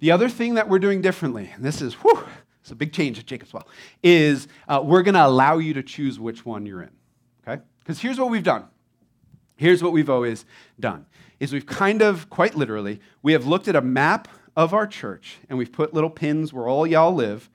The 0.00 0.10
other 0.10 0.28
thing 0.28 0.54
that 0.54 0.68
we're 0.68 0.78
doing 0.78 1.00
differently, 1.00 1.50
and 1.54 1.64
this 1.64 1.80
is 1.80 1.94
whew, 1.94 2.24
it's 2.60 2.70
a 2.70 2.74
big 2.74 2.92
change 2.92 3.18
at 3.18 3.26
Jacob's 3.26 3.52
Well, 3.52 3.66
is 4.02 4.48
uh, 4.68 4.80
we're 4.84 5.02
going 5.02 5.14
to 5.14 5.26
allow 5.26 5.58
you 5.58 5.74
to 5.74 5.82
choose 5.82 6.20
which 6.20 6.44
one 6.44 6.66
you're 6.66 6.82
in. 6.82 6.90
Okay, 7.46 7.62
because 7.80 8.00
here's 8.00 8.18
what 8.18 8.30
we've 8.30 8.44
done. 8.44 8.64
Here's 9.56 9.82
what 9.82 9.92
we've 9.92 10.10
always 10.10 10.44
done 10.78 11.06
is 11.40 11.52
we've 11.52 11.66
kind 11.66 12.02
of, 12.02 12.28
quite 12.30 12.54
literally, 12.54 13.00
we 13.22 13.32
have 13.32 13.46
looked 13.46 13.68
at 13.68 13.76
a 13.76 13.80
map 13.80 14.28
of 14.56 14.74
our 14.74 14.86
church 14.86 15.38
and 15.48 15.56
we've 15.56 15.72
put 15.72 15.94
little 15.94 16.10
pins 16.10 16.52
where 16.52 16.68
all 16.68 16.86
y'all 16.86 17.14
live, 17.14 17.48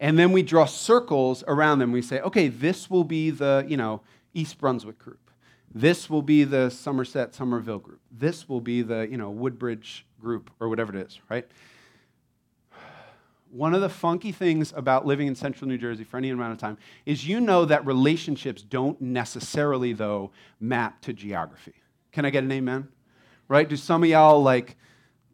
and 0.00 0.18
then 0.18 0.32
we 0.32 0.42
draw 0.42 0.66
circles 0.66 1.42
around 1.46 1.78
them. 1.78 1.92
We 1.92 2.02
say, 2.02 2.20
okay, 2.20 2.48
this 2.48 2.90
will 2.90 3.04
be 3.04 3.30
the, 3.30 3.64
you 3.68 3.76
know, 3.76 4.02
East 4.34 4.58
Brunswick 4.58 4.98
group. 4.98 5.30
This 5.74 6.10
will 6.10 6.22
be 6.22 6.44
the 6.44 6.70
Somerset 6.70 7.34
Somerville 7.34 7.78
group. 7.78 8.00
This 8.10 8.48
will 8.48 8.60
be 8.60 8.82
the, 8.82 9.08
you 9.10 9.16
know, 9.16 9.30
Woodbridge 9.30 10.06
group 10.20 10.50
or 10.60 10.68
whatever 10.68 10.96
it 10.96 11.06
is, 11.06 11.18
right? 11.28 11.46
One 13.50 13.74
of 13.74 13.80
the 13.80 13.88
funky 13.88 14.32
things 14.32 14.72
about 14.76 15.06
living 15.06 15.26
in 15.26 15.34
central 15.34 15.68
New 15.68 15.78
Jersey 15.78 16.04
for 16.04 16.16
any 16.16 16.30
amount 16.30 16.52
of 16.52 16.58
time 16.58 16.76
is 17.06 17.26
you 17.26 17.40
know 17.40 17.64
that 17.64 17.86
relationships 17.86 18.62
don't 18.62 19.00
necessarily, 19.00 19.92
though, 19.92 20.32
map 20.60 21.00
to 21.02 21.12
geography. 21.12 21.74
Can 22.12 22.24
I 22.24 22.30
get 22.30 22.44
an 22.44 22.52
amen? 22.52 22.88
right? 23.48 23.68
Do 23.68 23.76
some 23.76 24.02
of 24.02 24.08
y'all 24.08 24.42
like, 24.42 24.76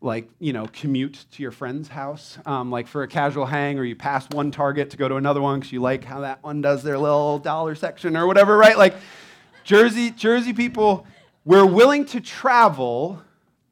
like 0.00 0.28
you 0.38 0.52
know, 0.52 0.66
commute 0.72 1.26
to 1.32 1.42
your 1.42 1.50
friend's 1.52 1.88
house, 1.88 2.38
um, 2.46 2.70
like 2.70 2.86
for 2.86 3.02
a 3.02 3.08
casual 3.08 3.46
hang, 3.46 3.78
or 3.78 3.84
you 3.84 3.96
pass 3.96 4.28
one 4.30 4.50
Target 4.50 4.90
to 4.90 4.96
go 4.96 5.08
to 5.08 5.16
another 5.16 5.40
one 5.40 5.60
because 5.60 5.72
you 5.72 5.80
like 5.80 6.04
how 6.04 6.20
that 6.20 6.42
one 6.42 6.60
does 6.60 6.82
their 6.82 6.98
little 6.98 7.38
dollar 7.38 7.74
section 7.74 8.16
or 8.16 8.26
whatever, 8.26 8.56
right? 8.56 8.78
Like, 8.78 8.94
Jersey, 9.64 10.10
Jersey 10.10 10.52
people, 10.52 11.06
we're 11.44 11.66
willing 11.66 12.04
to 12.06 12.20
travel 12.20 13.22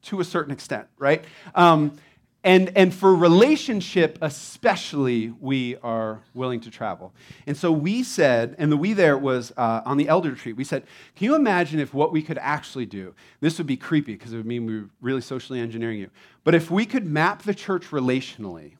to 0.03 0.19
a 0.19 0.23
certain 0.23 0.51
extent, 0.53 0.87
right? 0.97 1.23
Um, 1.55 1.97
and, 2.43 2.71
and 2.77 2.93
for 2.93 3.13
relationship, 3.13 4.17
especially, 4.21 5.33
we 5.41 5.75
are 5.83 6.23
willing 6.33 6.61
to 6.61 6.71
travel. 6.71 7.13
And 7.45 7.57
so 7.57 7.69
we 7.69 8.01
said, 8.01 8.55
and 8.57 8.71
the 8.71 8.77
we 8.77 8.93
there 8.93 9.17
was 9.17 9.51
uh, 9.57 9.81
on 9.85 9.97
the 9.97 10.07
elder 10.07 10.29
retreat, 10.29 10.55
we 10.55 10.63
said, 10.63 10.83
can 11.17 11.25
you 11.25 11.35
imagine 11.35 11.81
if 11.81 11.93
what 11.93 12.13
we 12.13 12.21
could 12.21 12.37
actually 12.37 12.85
do, 12.85 13.13
this 13.41 13.57
would 13.57 13.67
be 13.67 13.75
creepy 13.75 14.13
because 14.13 14.31
it 14.31 14.37
would 14.37 14.45
mean 14.45 14.65
we 14.65 14.79
were 14.79 14.89
really 15.01 15.19
socially 15.19 15.59
engineering 15.59 15.99
you, 15.99 16.09
but 16.45 16.55
if 16.55 16.71
we 16.71 16.85
could 16.85 17.05
map 17.05 17.43
the 17.43 17.53
church 17.53 17.87
relationally 17.89 18.73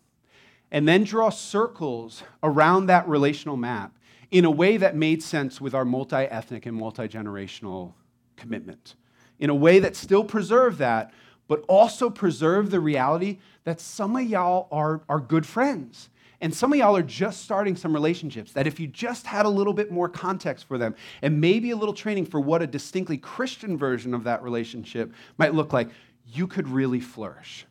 and 0.72 0.88
then 0.88 1.04
draw 1.04 1.30
circles 1.30 2.24
around 2.42 2.86
that 2.86 3.08
relational 3.10 3.58
map 3.58 3.92
in 4.32 4.46
a 4.46 4.52
way 4.52 4.78
that 4.78 4.96
made 4.96 5.22
sense 5.22 5.60
with 5.60 5.74
our 5.74 5.84
multi 5.84 6.16
ethnic 6.16 6.66
and 6.66 6.78
multi 6.78 7.10
generational 7.10 7.94
commitment, 8.38 8.96
in 9.40 9.50
a 9.50 9.56
way 9.56 9.80
that 9.80 9.98
still 9.98 10.24
preserved 10.24 10.78
that, 10.78 11.12
but 11.50 11.66
also 11.68 12.10
preserve 12.10 12.70
the 12.70 12.80
reality 12.80 13.40
that 13.66 13.82
some 13.82 14.16
of 14.16 14.24
y'all 14.24 14.70
are, 14.72 15.02
are 15.10 15.20
good 15.20 15.46
friends. 15.46 16.10
And 16.42 16.54
some 16.54 16.72
of 16.72 16.80
y'all 16.80 16.96
are 16.96 17.04
just 17.04 17.42
starting 17.42 17.76
some 17.76 17.94
relationships 17.94 18.54
that 18.54 18.66
if 18.66 18.80
you 18.80 18.88
just 18.88 19.26
had 19.26 19.46
a 19.46 19.50
little 19.50 19.74
bit 19.74 19.92
more 19.92 20.08
context 20.08 20.66
for 20.66 20.78
them 20.78 20.96
and 21.22 21.42
maybe 21.42 21.72
a 21.72 21.76
little 21.76 21.94
training 21.94 22.26
for 22.28 22.40
what 22.40 22.62
a 22.62 22.68
distinctly 22.68 23.18
Christian 23.18 23.78
version 23.78 24.14
of 24.14 24.24
that 24.24 24.42
relationship 24.42 25.12
might 25.38 25.54
look 25.54 25.74
like, 25.74 25.90
you 26.26 26.48
could 26.48 26.70
really 26.70 27.02
flourish. 27.02 27.66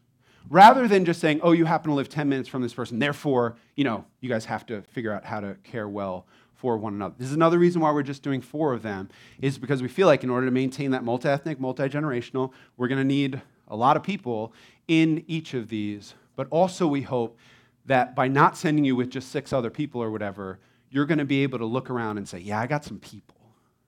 Rather 0.51 0.89
than 0.89 1.05
just 1.05 1.21
saying, 1.21 1.41
oh, 1.43 1.53
you 1.53 1.65
happen 1.65 1.91
to 1.91 1.95
live 1.95 2.09
10 2.09 2.29
minutes 2.29 2.49
from 2.49 2.63
this 2.63 2.75
person, 2.75 2.99
therefore, 2.99 3.57
you 3.77 3.85
know, 3.85 4.05
you 4.21 4.29
guys 4.29 4.45
have 4.47 4.67
to 4.67 4.83
figure 4.83 5.13
out 5.13 5.25
how 5.25 5.41
to 5.41 5.57
care 5.63 5.89
well 5.89 6.27
for 6.55 6.77
one 6.77 6.95
another. 6.95 7.15
This 7.17 7.29
is 7.29 7.35
another 7.35 7.59
reason 7.59 7.81
why 7.81 7.93
we're 7.93 8.03
just 8.03 8.23
doing 8.23 8.41
four 8.41 8.73
of 8.73 8.83
them, 8.83 9.09
is 9.41 9.59
because 9.59 9.81
we 9.81 9.89
feel 9.89 10.09
like 10.09 10.25
in 10.25 10.31
order 10.31 10.47
to 10.47 10.51
maintain 10.51 10.91
that 10.91 11.05
multi 11.05 11.29
ethnic, 11.29 11.61
multi 11.61 11.85
generational, 11.85 12.53
we're 12.77 12.89
going 12.89 12.99
to 12.99 13.05
need 13.05 13.41
a 13.69 13.77
lot 13.77 13.97
of 13.97 14.03
people 14.03 14.53
in 14.89 15.25
each 15.27 15.55
of 15.55 15.69
these. 15.69 16.15
But 16.37 16.49
also, 16.51 16.87
we 16.87 17.03
hope 17.03 17.39
that 17.87 18.15
by 18.15 18.29
not 18.29 18.57
sending 18.57 18.85
you 18.85 18.97
with 18.97 19.11
just 19.11 19.31
six 19.31 19.53
other 19.53 19.71
people 19.71 20.03
or 20.03 20.11
whatever, 20.11 20.59
you're 20.91 21.07
going 21.07 21.19
to 21.19 21.25
be 21.25 21.43
able 21.43 21.59
to 21.59 21.67
look 21.67 21.91
around 21.91 22.19
and 22.19 22.29
say, 22.29 22.39
yeah, 22.39 22.61
I 22.61 22.67
got 22.67 22.85
some 22.85 22.99
people. 22.99 23.37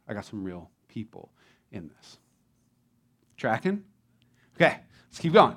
I 0.09 0.15
got 0.15 0.25
some 0.25 0.43
real 0.45 0.71
people 0.89 1.31
in 1.71 1.89
this. 1.89 2.19
Tracking? 3.37 3.85
Okay, 4.57 4.79
let's 5.09 5.19
keep 5.19 5.33
going. 5.33 5.57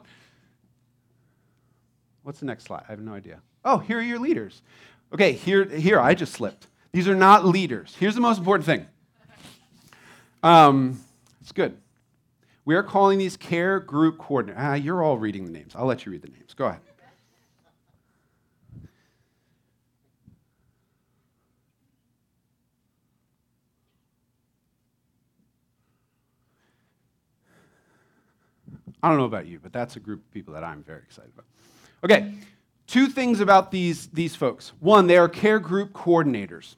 What's 2.23 2.39
the 2.39 2.45
next 2.45 2.65
slide? 2.65 2.83
I 2.87 2.91
have 2.91 3.01
no 3.01 3.13
idea. 3.13 3.41
Oh, 3.65 3.79
here 3.79 3.97
are 3.97 4.01
your 4.01 4.19
leaders. 4.19 4.61
Okay, 5.13 5.33
here, 5.33 5.65
here 5.65 5.99
I 5.99 6.13
just 6.13 6.33
slipped. 6.33 6.67
These 6.91 7.07
are 7.07 7.15
not 7.15 7.45
leaders. 7.45 7.95
Here's 7.99 8.15
the 8.15 8.21
most 8.21 8.37
important 8.37 8.65
thing. 8.65 8.85
Um, 10.43 10.99
it's 11.41 11.51
good. 11.51 11.77
We 12.65 12.75
are 12.75 12.83
calling 12.83 13.19
these 13.19 13.35
care 13.35 13.79
group 13.79 14.17
coordinators. 14.17 14.55
Ah, 14.57 14.73
you're 14.75 15.03
all 15.03 15.17
reading 15.17 15.45
the 15.45 15.51
names. 15.51 15.75
I'll 15.75 15.85
let 15.85 16.05
you 16.05 16.11
read 16.11 16.21
the 16.21 16.29
names. 16.29 16.53
Go 16.53 16.67
ahead. 16.67 16.79
I 29.03 29.09
don't 29.09 29.17
know 29.17 29.25
about 29.25 29.47
you, 29.47 29.59
but 29.61 29.73
that's 29.73 29.97
a 29.97 29.99
group 29.99 30.21
of 30.21 30.31
people 30.31 30.53
that 30.53 30.63
I'm 30.63 30.81
very 30.81 31.01
excited 31.01 31.31
about. 31.33 31.45
Okay, 32.05 32.33
two 32.87 33.07
things 33.07 33.41
about 33.41 33.69
these, 33.69 34.07
these 34.07 34.33
folks. 34.33 34.71
One, 34.79 35.07
they 35.07 35.17
are 35.17 35.27
care 35.27 35.59
group 35.59 35.91
coordinators. 35.91 36.75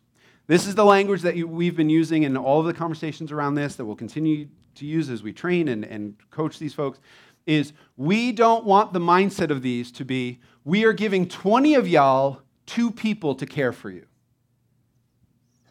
This 0.47 0.65
is 0.65 0.73
the 0.73 0.86
language 0.86 1.21
that 1.21 1.36
you, 1.36 1.47
we've 1.47 1.75
been 1.75 1.89
using 1.89 2.23
in 2.23 2.36
all 2.36 2.59
of 2.59 2.65
the 2.65 2.73
conversations 2.73 3.31
around 3.31 3.53
this 3.53 3.75
that 3.75 3.86
will 3.86 3.95
continue 3.95 4.47
to 4.76 4.86
use 4.86 5.09
as 5.09 5.23
we 5.23 5.34
train 5.34 5.67
and, 5.67 5.84
and 5.84 6.15
coach 6.32 6.59
these 6.59 6.73
folks 6.73 6.99
is 7.45 7.73
we 7.97 8.32
don't 8.32 8.65
want 8.65 8.93
the 8.93 8.99
mindset 8.99 9.51
of 9.51 9.61
these 9.61 9.91
to 9.91 10.05
be 10.05 10.39
we 10.63 10.84
are 10.84 10.93
giving 10.93 11.28
20 11.28 11.76
of 11.76 11.88
y'all 11.88 12.41
two 12.65 12.89
people 12.89 13.36
to 13.36 13.45
care 13.45 13.71
for 13.71 13.91
you. 13.91 14.05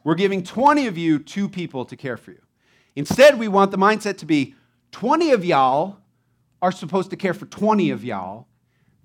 We're 0.05 0.15
giving 0.15 0.43
20 0.43 0.87
of 0.87 0.97
you 0.97 1.19
two 1.19 1.49
people 1.49 1.85
to 1.87 1.97
care 1.97 2.17
for 2.17 2.31
you. 2.31 2.41
Instead, 2.95 3.39
we 3.39 3.49
want 3.49 3.71
the 3.73 3.79
mindset 3.79 4.19
to 4.19 4.27
be 4.27 4.55
20 4.93 5.33
of 5.33 5.45
y'all 5.45 5.99
are 6.63 6.71
supposed 6.71 7.11
to 7.11 7.17
care 7.17 7.35
for 7.35 7.47
20 7.47 7.91
of 7.91 8.05
y'all. 8.05 8.47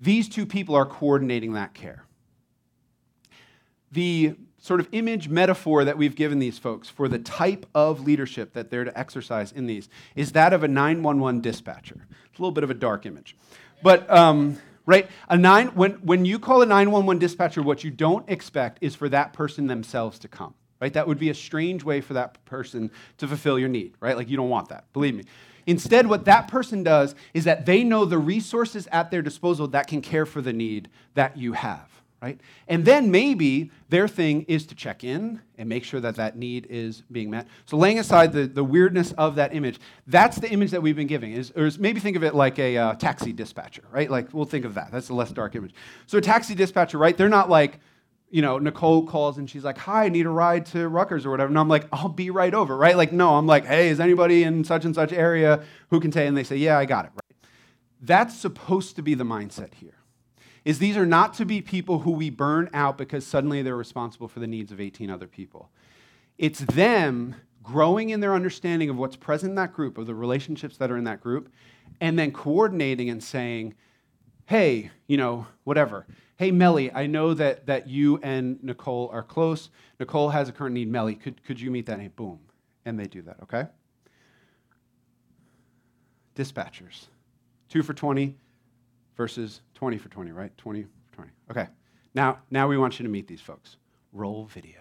These 0.00 0.28
two 0.28 0.46
people 0.46 0.76
are 0.76 0.86
coordinating 0.86 1.54
that 1.54 1.74
care. 1.74 2.04
The 3.90 4.36
sort 4.60 4.78
of 4.78 4.88
image 4.92 5.28
metaphor 5.28 5.84
that 5.84 5.96
we've 5.96 6.14
given 6.14 6.38
these 6.38 6.58
folks 6.58 6.88
for 6.88 7.08
the 7.08 7.18
type 7.18 7.66
of 7.74 8.00
leadership 8.00 8.52
that 8.52 8.70
they're 8.70 8.84
to 8.84 8.98
exercise 8.98 9.52
in 9.52 9.66
these 9.66 9.88
is 10.14 10.32
that 10.32 10.52
of 10.52 10.62
a 10.62 10.68
911 10.68 11.40
dispatcher. 11.40 12.06
It's 12.26 12.38
a 12.38 12.42
little 12.42 12.52
bit 12.52 12.62
of 12.62 12.70
a 12.70 12.74
dark 12.74 13.06
image. 13.06 13.36
But, 13.82 14.08
um, 14.10 14.58
right, 14.84 15.08
a 15.30 15.38
nine, 15.38 15.68
when, 15.68 15.92
when 15.92 16.26
you 16.26 16.38
call 16.38 16.60
a 16.60 16.66
911 16.66 17.18
dispatcher, 17.18 17.62
what 17.62 17.82
you 17.82 17.90
don't 17.90 18.28
expect 18.28 18.78
is 18.82 18.94
for 18.94 19.08
that 19.08 19.32
person 19.32 19.66
themselves 19.66 20.18
to 20.20 20.28
come, 20.28 20.54
right? 20.78 20.92
That 20.92 21.08
would 21.08 21.18
be 21.18 21.30
a 21.30 21.34
strange 21.34 21.82
way 21.82 22.02
for 22.02 22.12
that 22.12 22.44
person 22.44 22.90
to 23.16 23.26
fulfill 23.26 23.58
your 23.58 23.70
need, 23.70 23.94
right? 23.98 24.16
Like, 24.16 24.28
you 24.28 24.36
don't 24.36 24.50
want 24.50 24.68
that, 24.68 24.92
believe 24.92 25.14
me. 25.14 25.24
Instead, 25.66 26.06
what 26.06 26.26
that 26.26 26.48
person 26.48 26.82
does 26.82 27.14
is 27.32 27.44
that 27.44 27.64
they 27.64 27.82
know 27.82 28.04
the 28.04 28.18
resources 28.18 28.86
at 28.92 29.10
their 29.10 29.22
disposal 29.22 29.68
that 29.68 29.86
can 29.86 30.02
care 30.02 30.26
for 30.26 30.42
the 30.42 30.52
need 30.52 30.90
that 31.14 31.38
you 31.38 31.54
have 31.54 31.99
right? 32.22 32.38
And 32.68 32.84
then 32.84 33.10
maybe 33.10 33.70
their 33.88 34.06
thing 34.06 34.42
is 34.42 34.66
to 34.66 34.74
check 34.74 35.04
in 35.04 35.40
and 35.56 35.68
make 35.68 35.84
sure 35.84 36.00
that 36.00 36.16
that 36.16 36.36
need 36.36 36.66
is 36.68 37.02
being 37.10 37.30
met. 37.30 37.46
So 37.64 37.76
laying 37.76 37.98
aside 37.98 38.32
the, 38.32 38.46
the 38.46 38.64
weirdness 38.64 39.12
of 39.12 39.36
that 39.36 39.54
image, 39.54 39.80
that's 40.06 40.36
the 40.36 40.50
image 40.50 40.70
that 40.72 40.82
we've 40.82 40.96
been 40.96 41.06
giving. 41.06 41.32
Is, 41.32 41.52
or 41.56 41.64
is 41.64 41.78
maybe 41.78 41.98
think 41.98 42.16
of 42.16 42.24
it 42.24 42.34
like 42.34 42.58
a 42.58 42.76
uh, 42.76 42.94
taxi 42.94 43.32
dispatcher, 43.32 43.82
right? 43.90 44.10
Like 44.10 44.34
we'll 44.34 44.44
think 44.44 44.64
of 44.64 44.74
that. 44.74 44.90
That's 44.92 45.08
a 45.08 45.14
less 45.14 45.32
dark 45.32 45.54
image. 45.54 45.74
So 46.06 46.18
a 46.18 46.20
taxi 46.20 46.54
dispatcher, 46.54 46.98
right? 46.98 47.16
They're 47.16 47.28
not 47.28 47.48
like, 47.48 47.80
you 48.30 48.42
know, 48.42 48.58
Nicole 48.58 49.06
calls 49.06 49.38
and 49.38 49.48
she's 49.48 49.64
like, 49.64 49.78
hi, 49.78 50.04
I 50.04 50.08
need 50.10 50.26
a 50.26 50.30
ride 50.30 50.66
to 50.66 50.88
Rutgers 50.88 51.24
or 51.24 51.30
whatever. 51.30 51.48
And 51.48 51.58
I'm 51.58 51.68
like, 51.68 51.86
I'll 51.90 52.08
be 52.08 52.30
right 52.30 52.52
over, 52.52 52.76
right? 52.76 52.96
Like, 52.96 53.12
no, 53.12 53.36
I'm 53.36 53.46
like, 53.46 53.64
hey, 53.64 53.88
is 53.88 53.98
anybody 53.98 54.44
in 54.44 54.62
such 54.62 54.84
and 54.84 54.94
such 54.94 55.12
area 55.12 55.64
who 55.88 56.00
can 56.00 56.10
take? 56.10 56.28
And 56.28 56.36
they 56.36 56.44
say, 56.44 56.56
yeah, 56.56 56.78
I 56.78 56.84
got 56.84 57.06
it, 57.06 57.12
right? 57.14 57.48
That's 58.02 58.36
supposed 58.36 58.96
to 58.96 59.02
be 59.02 59.14
the 59.14 59.24
mindset 59.24 59.74
here 59.74 59.99
is 60.64 60.78
these 60.78 60.96
are 60.96 61.06
not 61.06 61.34
to 61.34 61.44
be 61.44 61.60
people 61.60 62.00
who 62.00 62.10
we 62.10 62.30
burn 62.30 62.68
out 62.72 62.98
because 62.98 63.26
suddenly 63.26 63.62
they're 63.62 63.76
responsible 63.76 64.28
for 64.28 64.40
the 64.40 64.46
needs 64.46 64.72
of 64.72 64.80
18 64.80 65.10
other 65.10 65.26
people. 65.26 65.70
It's 66.38 66.60
them 66.60 67.36
growing 67.62 68.10
in 68.10 68.20
their 68.20 68.34
understanding 68.34 68.90
of 68.90 68.96
what's 68.96 69.16
present 69.16 69.50
in 69.50 69.56
that 69.56 69.72
group, 69.72 69.98
of 69.98 70.06
the 70.06 70.14
relationships 70.14 70.76
that 70.78 70.90
are 70.90 70.96
in 70.96 71.04
that 71.04 71.20
group, 71.20 71.52
and 72.00 72.18
then 72.18 72.32
coordinating 72.32 73.10
and 73.10 73.22
saying, 73.22 73.74
hey, 74.46 74.90
you 75.06 75.16
know, 75.16 75.46
whatever. 75.64 76.06
Hey, 76.36 76.50
Melly, 76.50 76.92
I 76.92 77.06
know 77.06 77.34
that, 77.34 77.66
that 77.66 77.88
you 77.88 78.18
and 78.22 78.62
Nicole 78.64 79.10
are 79.12 79.22
close. 79.22 79.70
Nicole 79.98 80.30
has 80.30 80.48
a 80.48 80.52
current 80.52 80.74
need. 80.74 80.90
Melly, 80.90 81.14
could, 81.14 81.44
could 81.44 81.60
you 81.60 81.70
meet 81.70 81.86
that 81.86 81.98
need? 81.98 82.16
Boom. 82.16 82.40
And 82.84 82.98
they 82.98 83.06
do 83.06 83.22
that, 83.22 83.36
okay? 83.42 83.66
Dispatchers. 86.34 87.06
Two 87.68 87.82
for 87.82 87.92
20, 87.92 88.34
versus 89.20 89.60
20 89.74 89.98
for 89.98 90.08
20, 90.08 90.32
right? 90.32 90.56
20 90.56 90.82
for 90.82 91.16
20. 91.16 91.30
Okay. 91.50 91.66
Now, 92.14 92.38
now 92.50 92.66
we 92.66 92.78
want 92.78 92.98
you 92.98 93.02
to 93.02 93.10
meet 93.10 93.26
these 93.28 93.42
folks. 93.42 93.76
Roll 94.14 94.46
video. 94.46 94.80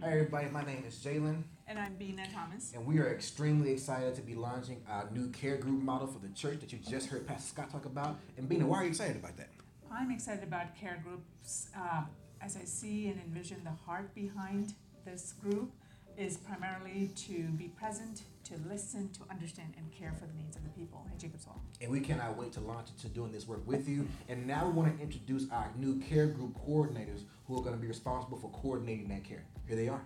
Hi, 0.00 0.12
everybody. 0.12 0.48
My 0.48 0.64
name 0.64 0.82
is 0.88 0.94
Jalen. 0.94 1.42
And 1.68 1.78
I'm 1.78 1.96
Bina 1.96 2.26
Thomas. 2.32 2.72
And 2.74 2.86
we 2.86 3.00
are 3.00 3.12
extremely 3.12 3.70
excited 3.70 4.14
to 4.14 4.22
be 4.22 4.34
launching 4.34 4.80
our 4.88 5.10
new 5.12 5.28
care 5.28 5.58
group 5.58 5.82
model 5.82 6.06
for 6.06 6.26
the 6.26 6.32
church 6.32 6.60
that 6.60 6.72
you 6.72 6.78
just 6.78 7.10
heard 7.10 7.26
Pastor 7.26 7.50
Scott 7.50 7.70
talk 7.70 7.84
about. 7.84 8.18
And 8.38 8.48
Bina, 8.48 8.66
why 8.66 8.78
are 8.78 8.84
you 8.84 8.88
excited 8.88 9.16
about 9.16 9.36
that? 9.36 9.50
I'm 9.92 10.10
excited 10.10 10.42
about 10.42 10.74
care 10.74 11.04
groups 11.04 11.68
uh, 11.76 12.04
as 12.40 12.56
I 12.56 12.64
see 12.64 13.08
and 13.08 13.20
envision 13.20 13.62
the 13.62 13.76
heart 13.84 14.14
behind 14.14 14.72
this 15.04 15.34
group 15.34 15.70
is 16.16 16.38
primarily 16.38 17.10
to 17.26 17.42
be 17.58 17.68
present, 17.68 18.22
to 18.44 18.54
listen, 18.68 19.08
to 19.10 19.20
understand, 19.30 19.74
and 19.78 19.90
care 19.90 20.12
for 20.18 20.26
the 20.26 20.34
needs 20.34 20.56
of 20.56 20.62
the 20.64 20.70
people 20.70 21.06
at 21.10 21.18
Jacob's 21.18 21.46
Well. 21.46 21.62
And 21.80 21.90
we 21.90 22.00
cannot 22.00 22.36
wait 22.36 22.52
to 22.52 22.60
launch 22.60 22.88
into 22.90 23.08
doing 23.08 23.32
this 23.32 23.48
work 23.48 23.66
with 23.66 23.88
you. 23.88 24.06
And 24.28 24.46
now 24.46 24.66
we 24.66 24.72
want 24.72 24.96
to 24.96 25.02
introduce 25.02 25.50
our 25.50 25.70
new 25.76 25.98
care 26.00 26.26
group 26.26 26.54
coordinators 26.66 27.22
who 27.46 27.58
are 27.58 27.62
going 27.62 27.74
to 27.74 27.80
be 27.80 27.88
responsible 27.88 28.36
for 28.36 28.50
coordinating 28.50 29.08
that 29.08 29.24
care. 29.24 29.44
Here 29.66 29.76
they 29.76 29.88
are. 29.88 30.02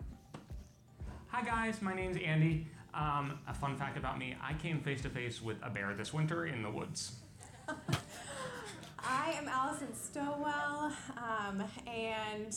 Hi 1.28 1.43
guys, 1.43 1.82
my 1.82 1.95
name's 1.95 2.16
Andy. 2.16 2.66
Um, 2.95 3.39
a 3.47 3.53
fun 3.53 3.76
fact 3.76 3.99
about 3.99 4.18
me: 4.18 4.34
I 4.43 4.55
came 4.55 4.80
face 4.80 5.03
to 5.03 5.11
face 5.11 5.43
with 5.43 5.59
a 5.62 5.68
bear 5.68 5.95
this 5.95 6.14
winter 6.14 6.47
in 6.47 6.62
the 6.62 6.70
woods. 6.70 7.16
I 8.99 9.32
am 9.32 9.47
Allison 9.47 9.95
Stowell, 9.95 10.91
um, 11.16 11.64
and 11.86 12.57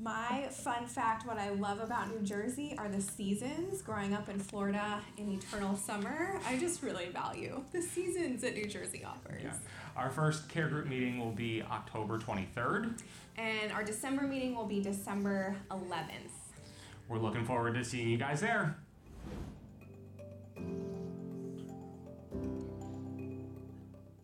My 0.00 0.46
fun 0.52 0.86
fact 0.86 1.26
what 1.26 1.38
I 1.38 1.50
love 1.50 1.80
about 1.80 2.08
New 2.08 2.20
Jersey 2.24 2.72
are 2.78 2.88
the 2.88 3.00
seasons. 3.00 3.82
Growing 3.82 4.14
up 4.14 4.28
in 4.28 4.38
Florida 4.38 5.00
in 5.16 5.28
eternal 5.28 5.74
summer, 5.76 6.38
I 6.46 6.56
just 6.56 6.84
really 6.84 7.06
value 7.08 7.64
the 7.72 7.82
seasons 7.82 8.42
that 8.42 8.54
New 8.54 8.66
Jersey 8.66 9.04
offers. 9.04 9.42
Yeah. 9.42 9.54
Our 9.96 10.10
first 10.10 10.48
care 10.48 10.68
group 10.68 10.86
meeting 10.86 11.18
will 11.18 11.32
be 11.32 11.62
October 11.62 12.16
23rd. 12.16 13.00
And 13.36 13.72
our 13.72 13.82
December 13.82 14.22
meeting 14.22 14.54
will 14.54 14.66
be 14.66 14.80
December 14.80 15.56
11th. 15.72 16.30
We're 17.08 17.18
looking 17.18 17.44
forward 17.44 17.74
to 17.74 17.84
seeing 17.84 18.08
you 18.08 18.18
guys 18.18 18.40
there. 18.40 18.76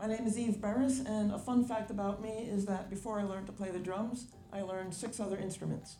My 0.04 0.14
name 0.14 0.26
is 0.26 0.38
Eve 0.38 0.60
Barris, 0.60 1.00
and 1.00 1.32
a 1.32 1.38
fun 1.38 1.64
fact 1.64 1.90
about 1.90 2.20
me 2.20 2.46
is 2.52 2.66
that 2.66 2.90
before 2.90 3.18
I 3.18 3.22
learned 3.22 3.46
to 3.46 3.52
play 3.52 3.70
the 3.70 3.78
drums, 3.78 4.26
I 4.52 4.60
learned 4.60 4.92
six 4.92 5.18
other 5.18 5.38
instruments. 5.38 5.96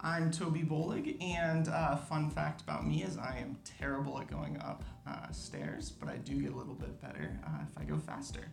I'm 0.00 0.30
Toby 0.30 0.60
Bolig, 0.60 1.20
and 1.20 1.66
uh, 1.66 1.96
fun 1.96 2.30
fact 2.30 2.60
about 2.60 2.86
me 2.86 3.02
is 3.02 3.18
I 3.18 3.38
am 3.38 3.58
terrible 3.64 4.20
at 4.20 4.30
going 4.30 4.56
up 4.58 4.84
uh, 5.04 5.32
stairs, 5.32 5.90
but 5.90 6.08
I 6.08 6.18
do 6.18 6.40
get 6.40 6.52
a 6.52 6.56
little 6.56 6.76
bit 6.76 7.00
better 7.02 7.36
uh, 7.44 7.64
if 7.68 7.76
I 7.76 7.82
go 7.82 7.98
faster. 7.98 8.52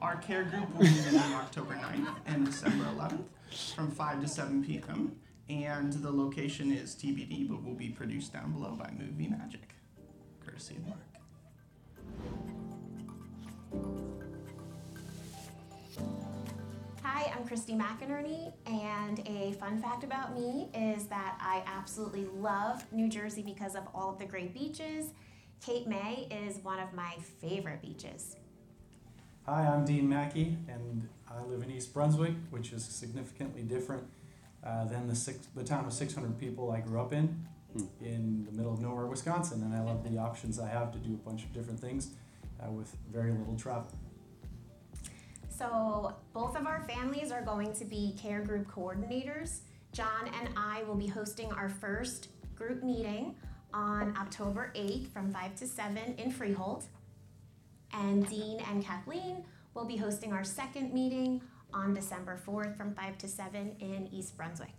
Our 0.00 0.16
care 0.16 0.44
group 0.44 0.74
will 0.74 0.84
be 0.84 0.90
meeting 0.90 1.34
October 1.34 1.74
9th 1.74 2.14
and 2.24 2.46
December 2.46 2.86
11th 2.96 3.74
from 3.74 3.90
5 3.90 4.22
to 4.22 4.28
7 4.28 4.64
p.m., 4.64 5.14
and 5.50 5.92
the 5.92 6.10
location 6.10 6.72
is 6.72 6.94
TBD, 6.94 7.46
but 7.50 7.62
will 7.62 7.74
be 7.74 7.90
produced 7.90 8.32
down 8.32 8.52
below 8.52 8.70
by 8.70 8.90
Movie 8.98 9.28
Magic, 9.28 9.74
courtesy 10.42 10.76
of 10.76 10.86
Mark. 10.86 11.07
Hi, 17.02 17.32
I'm 17.36 17.46
Christy 17.46 17.72
McInerney, 17.74 18.52
and 18.66 19.20
a 19.26 19.52
fun 19.58 19.80
fact 19.80 20.04
about 20.04 20.34
me 20.34 20.68
is 20.74 21.06
that 21.06 21.38
I 21.40 21.62
absolutely 21.66 22.26
love 22.36 22.84
New 22.92 23.08
Jersey 23.08 23.42
because 23.42 23.74
of 23.74 23.84
all 23.94 24.10
of 24.10 24.18
the 24.18 24.26
great 24.26 24.54
beaches. 24.54 25.06
Cape 25.64 25.86
May 25.86 26.28
is 26.30 26.58
one 26.62 26.78
of 26.78 26.92
my 26.94 27.16
favorite 27.40 27.82
beaches. 27.82 28.36
Hi, 29.46 29.66
I'm 29.66 29.84
Dean 29.84 30.08
Mackey, 30.08 30.56
and 30.68 31.08
I 31.28 31.42
live 31.44 31.62
in 31.62 31.70
East 31.70 31.92
Brunswick, 31.94 32.34
which 32.50 32.72
is 32.72 32.84
significantly 32.84 33.62
different 33.62 34.04
uh, 34.64 34.84
than 34.84 35.06
the, 35.08 35.14
six, 35.14 35.46
the 35.54 35.64
town 35.64 35.84
of 35.86 35.92
600 35.92 36.38
people 36.38 36.70
I 36.70 36.80
grew 36.80 37.00
up 37.00 37.12
in, 37.12 37.46
Hmm. 37.72 37.84
in 38.02 38.44
the 38.46 38.52
middle 38.52 38.72
of 38.72 38.80
nowhere, 38.80 39.06
Wisconsin. 39.06 39.62
And 39.62 39.74
I 39.74 39.82
love 39.82 40.02
the 40.10 40.18
options 40.18 40.58
I 40.58 40.68
have 40.68 40.90
to 40.92 40.98
do 40.98 41.12
a 41.12 41.28
bunch 41.28 41.44
of 41.44 41.52
different 41.52 41.78
things 41.78 42.12
uh, 42.62 42.70
with 42.70 42.96
very 43.10 43.32
little 43.32 43.56
travel. 43.56 43.90
So, 45.48 46.14
both 46.32 46.56
of 46.56 46.66
our 46.66 46.82
families 46.82 47.32
are 47.32 47.42
going 47.42 47.72
to 47.74 47.84
be 47.84 48.14
care 48.16 48.40
group 48.40 48.68
coordinators. 48.68 49.60
John 49.92 50.30
and 50.40 50.50
I 50.56 50.84
will 50.84 50.94
be 50.94 51.08
hosting 51.08 51.50
our 51.52 51.68
first 51.68 52.28
group 52.54 52.82
meeting 52.82 53.34
on 53.74 54.16
October 54.16 54.72
8th 54.76 55.08
from 55.08 55.32
5 55.32 55.54
to 55.56 55.66
7 55.66 56.14
in 56.16 56.30
Freehold. 56.30 56.84
And 57.92 58.28
Dean 58.28 58.60
and 58.70 58.84
Kathleen 58.84 59.44
will 59.74 59.84
be 59.84 59.96
hosting 59.96 60.32
our 60.32 60.44
second 60.44 60.92
meeting 60.92 61.40
on 61.72 61.94
December 61.94 62.38
4th 62.46 62.76
from 62.76 62.94
5 62.94 63.18
to 63.18 63.28
7 63.28 63.76
in 63.80 64.08
East 64.12 64.36
Brunswick. 64.36 64.74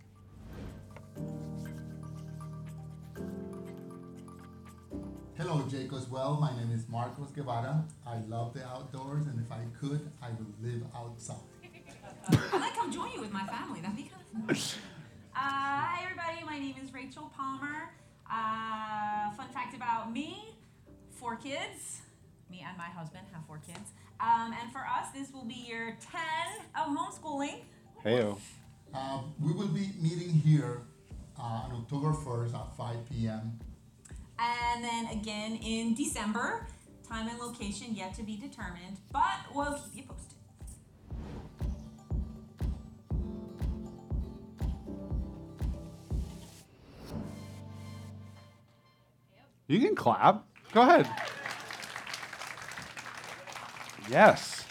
Hello, 5.40 5.64
Jacob's 5.70 6.06
Well. 6.10 6.36
My 6.38 6.54
name 6.54 6.70
is 6.70 6.86
Marcos 6.86 7.30
Guevara. 7.30 7.82
I 8.06 8.18
love 8.28 8.52
the 8.52 8.62
outdoors, 8.62 9.26
and 9.26 9.40
if 9.40 9.50
I 9.50 9.60
could, 9.80 10.10
I 10.22 10.28
would 10.28 10.52
live 10.62 10.82
outside. 10.94 11.36
I 12.28 12.58
might 12.58 12.74
come 12.74 12.92
join 12.92 13.10
you 13.12 13.22
with 13.22 13.32
my 13.32 13.46
family. 13.46 13.80
That'd 13.80 13.96
be 13.96 14.02
kind 14.02 14.20
of 14.50 14.58
fun. 14.58 14.80
Uh, 15.34 15.38
hi, 15.38 16.02
everybody. 16.04 16.44
My 16.44 16.58
name 16.58 16.74
is 16.84 16.92
Rachel 16.92 17.32
Palmer. 17.34 17.88
Uh, 18.30 19.30
fun 19.30 19.48
fact 19.54 19.74
about 19.74 20.12
me 20.12 20.56
four 21.12 21.36
kids. 21.36 22.02
Me 22.50 22.62
and 22.68 22.76
my 22.76 22.84
husband 22.84 23.24
have 23.32 23.42
four 23.46 23.62
kids. 23.66 23.92
Um, 24.20 24.54
and 24.60 24.70
for 24.70 24.80
us, 24.80 25.06
this 25.14 25.32
will 25.32 25.46
be 25.46 25.54
year 25.54 25.96
10 26.12 26.20
of 26.78 26.94
homeschooling. 26.94 27.60
Heyo. 28.04 28.38
Uh, 28.92 29.20
we 29.40 29.54
will 29.54 29.68
be 29.68 29.88
meeting 30.02 30.32
here 30.32 30.82
uh, 31.38 31.42
on 31.64 31.72
October 31.72 32.12
1st 32.12 32.54
at 32.54 32.76
5 32.76 32.96
p.m. 33.08 33.58
And 34.40 34.82
then 34.82 35.06
again 35.08 35.56
in 35.56 35.94
December. 35.94 36.66
Time 37.08 37.28
and 37.28 37.38
location 37.40 37.88
yet 37.94 38.14
to 38.14 38.22
be 38.22 38.36
determined, 38.36 38.98
but 39.12 39.22
we'll 39.52 39.74
keep 39.74 39.96
you 39.96 40.02
posted. 40.04 40.36
You 49.66 49.80
can 49.80 49.96
clap. 49.96 50.44
Go 50.72 50.82
ahead. 50.82 51.08
Yes. 54.08 54.64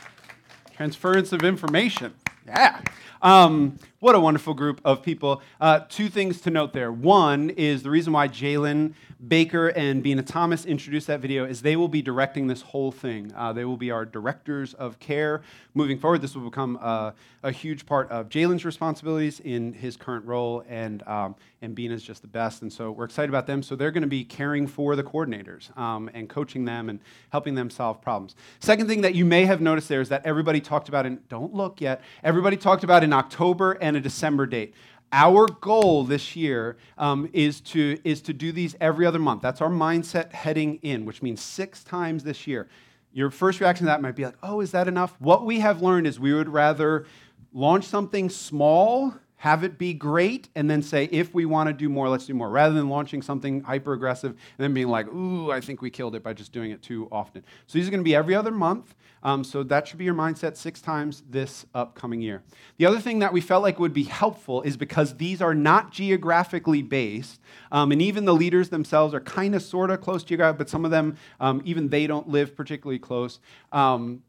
Transference 0.76 1.34
of 1.34 1.44
information. 1.44 2.14
Yeah. 2.48 2.82
Um, 3.22 3.80
what 4.00 4.16
a 4.16 4.20
wonderful 4.20 4.54
group 4.54 4.80
of 4.86 5.04
people. 5.04 5.42
Uh, 5.60 5.82
two 5.90 6.08
things 6.08 6.40
to 6.42 6.50
note 6.50 6.72
there. 6.72 6.92
One 6.92 7.50
is 7.50 7.84
the 7.84 7.90
reason 7.90 8.14
why 8.14 8.30
Jalen 8.30 8.94
Baker 9.28 9.68
and 9.68 10.02
Bina 10.02 10.24
Thomas 10.24 10.66
introduced 10.66 11.08
that 11.08 11.20
video 11.20 11.44
is 11.46 11.62
they 11.62 11.76
will 11.76 11.90
be 11.90 12.02
directing 12.02 12.48
this 12.48 12.62
whole 12.62 12.92
thing. 12.92 13.34
Uh, 13.36 13.52
they 13.52 13.66
will 13.66 13.76
be 13.76 13.92
our 13.92 14.06
directors 14.06 14.74
of 14.74 14.98
care 15.00 15.42
moving 15.74 16.00
forward. 16.00 16.22
This 16.22 16.36
will 16.36 16.46
become 16.50 16.80
uh, 16.82 17.12
a 17.44 17.52
huge 17.52 17.86
part 17.86 18.10
of 18.10 18.30
Jalen's 18.30 18.64
responsibilities 18.64 19.42
in 19.42 19.74
his 19.74 19.98
current 19.98 20.26
role, 20.26 20.64
and 20.70 21.06
um, 21.06 21.36
and 21.62 21.76
Bina's 21.76 22.04
just 22.04 22.22
the 22.22 22.28
best. 22.28 22.62
And 22.62 22.72
so 22.72 22.92
we're 22.92 23.06
excited 23.06 23.30
about 23.30 23.46
them. 23.46 23.62
So 23.62 23.76
they're 23.76 23.92
going 23.92 24.04
to 24.04 24.08
be 24.08 24.24
caring 24.24 24.68
for 24.68 24.96
the 24.96 25.04
coordinators 25.04 25.78
um, 25.78 26.10
and 26.14 26.30
coaching 26.30 26.64
them 26.64 26.90
and 26.90 27.00
helping 27.32 27.56
them 27.56 27.70
solve 27.70 28.02
problems. 28.02 28.36
Second 28.60 28.88
thing 28.88 29.02
that 29.02 29.16
you 29.16 29.26
may 29.26 29.46
have 29.46 29.60
noticed 29.60 29.90
there 29.90 30.00
is 30.00 30.10
that 30.10 30.26
everybody 30.26 30.62
talked 30.62 30.88
about 30.88 31.06
in 31.06 31.20
don't 31.28 31.54
look 31.54 31.82
yet. 31.82 32.02
Everybody 32.24 32.56
talked 32.56 32.86
about 32.86 33.04
in 33.04 33.12
October 33.12 33.74
and 33.74 33.89
a 33.96 34.02
December 34.02 34.46
date. 34.46 34.74
Our 35.12 35.48
goal 35.48 36.04
this 36.04 36.36
year 36.36 36.78
um, 36.98 37.30
is, 37.34 37.62
to, 37.62 37.98
is 38.04 38.22
to 38.22 38.34
do 38.34 38.52
these 38.52 38.76
every 38.80 39.06
other 39.06 39.18
month. 39.18 39.42
That's 39.42 39.62
our 39.62 39.70
mindset 39.70 40.34
heading 40.34 40.76
in, 40.84 41.06
which 41.06 41.24
means 41.24 41.42
six 41.42 41.84
times 41.84 42.24
this 42.24 42.46
year. 42.46 42.70
Your 43.12 43.32
first 43.32 43.60
reaction 43.60 43.86
to 43.86 43.88
that 43.88 44.02
might 44.04 44.16
be 44.16 44.26
like, 44.26 44.38
oh, 44.44 44.62
is 44.62 44.72
that 44.72 44.88
enough? 44.88 45.16
What 45.20 45.46
we 45.46 45.62
have 45.62 45.82
learned 45.82 46.06
is 46.06 46.20
we 46.20 46.34
would 46.34 46.50
rather 46.50 47.08
launch 47.54 47.86
something 47.86 48.30
small, 48.30 49.16
have 49.40 49.64
it 49.64 49.78
be 49.78 49.94
great, 49.94 50.50
and 50.54 50.70
then 50.70 50.82
say, 50.82 51.06
if 51.12 51.34
we 51.34 51.46
want 51.46 51.68
to 51.68 51.74
do 51.74 51.88
more, 51.88 52.10
let's 52.10 52.26
do 52.26 52.34
more, 52.34 52.50
rather 52.50 52.76
than 52.76 52.90
launching 52.90 53.22
something 53.22 53.62
hyper 53.62 53.94
aggressive 53.94 54.32
and 54.32 54.40
then 54.58 54.74
being 54.74 54.90
like, 54.90 55.08
ooh, 55.08 55.50
I 55.50 55.62
think 55.62 55.82
we 55.82 55.90
killed 55.90 56.14
it 56.14 56.24
by 56.24 56.34
just 56.34 56.52
doing 56.52 56.72
it 56.72 56.82
too 56.82 57.08
often. 57.10 57.46
So 57.66 57.78
these 57.78 57.88
are 57.88 57.92
going 57.92 58.02
to 58.02 58.06
be 58.06 58.16
every 58.16 58.36
other 58.36 58.52
month. 58.52 58.96
Um, 59.24 59.46
so 59.46 59.64
that 59.64 59.88
should 59.88 59.98
be 59.98 60.06
your 60.06 60.14
mindset 60.14 60.58
six 60.58 60.82
times 60.82 61.24
this 61.30 61.66
upcoming 61.74 62.22
year. 62.22 62.44
The 62.78 62.86
other 62.86 63.00
thing 63.00 63.20
that 63.20 63.32
we 63.32 63.42
felt 63.42 63.64
like 63.64 63.80
would 63.80 63.94
be 63.94 64.04
helpful 64.04 64.62
is 64.62 64.78
because 64.78 65.16
these 65.16 65.42
are 65.42 65.54
not 65.54 65.92
geographically 65.92 66.82
based, 66.82 67.40
um, 67.72 67.92
and 67.94 68.02
even 68.02 68.26
the 68.26 68.36
leaders 68.36 68.70
themselves 68.70 69.14
are 69.14 69.22
kind 69.22 69.56
of 69.56 69.62
sort 69.62 69.90
of 69.90 70.02
close 70.02 70.24
geographically, 70.24 70.58
but 70.58 70.70
some 70.70 70.84
of 70.86 70.92
them, 70.92 71.18
um, 71.40 71.62
even 71.64 71.90
they 71.90 72.08
don't 72.08 72.28
live 72.28 72.56
particularly 72.56 73.00
close. 73.00 73.40
Um, 73.72 74.22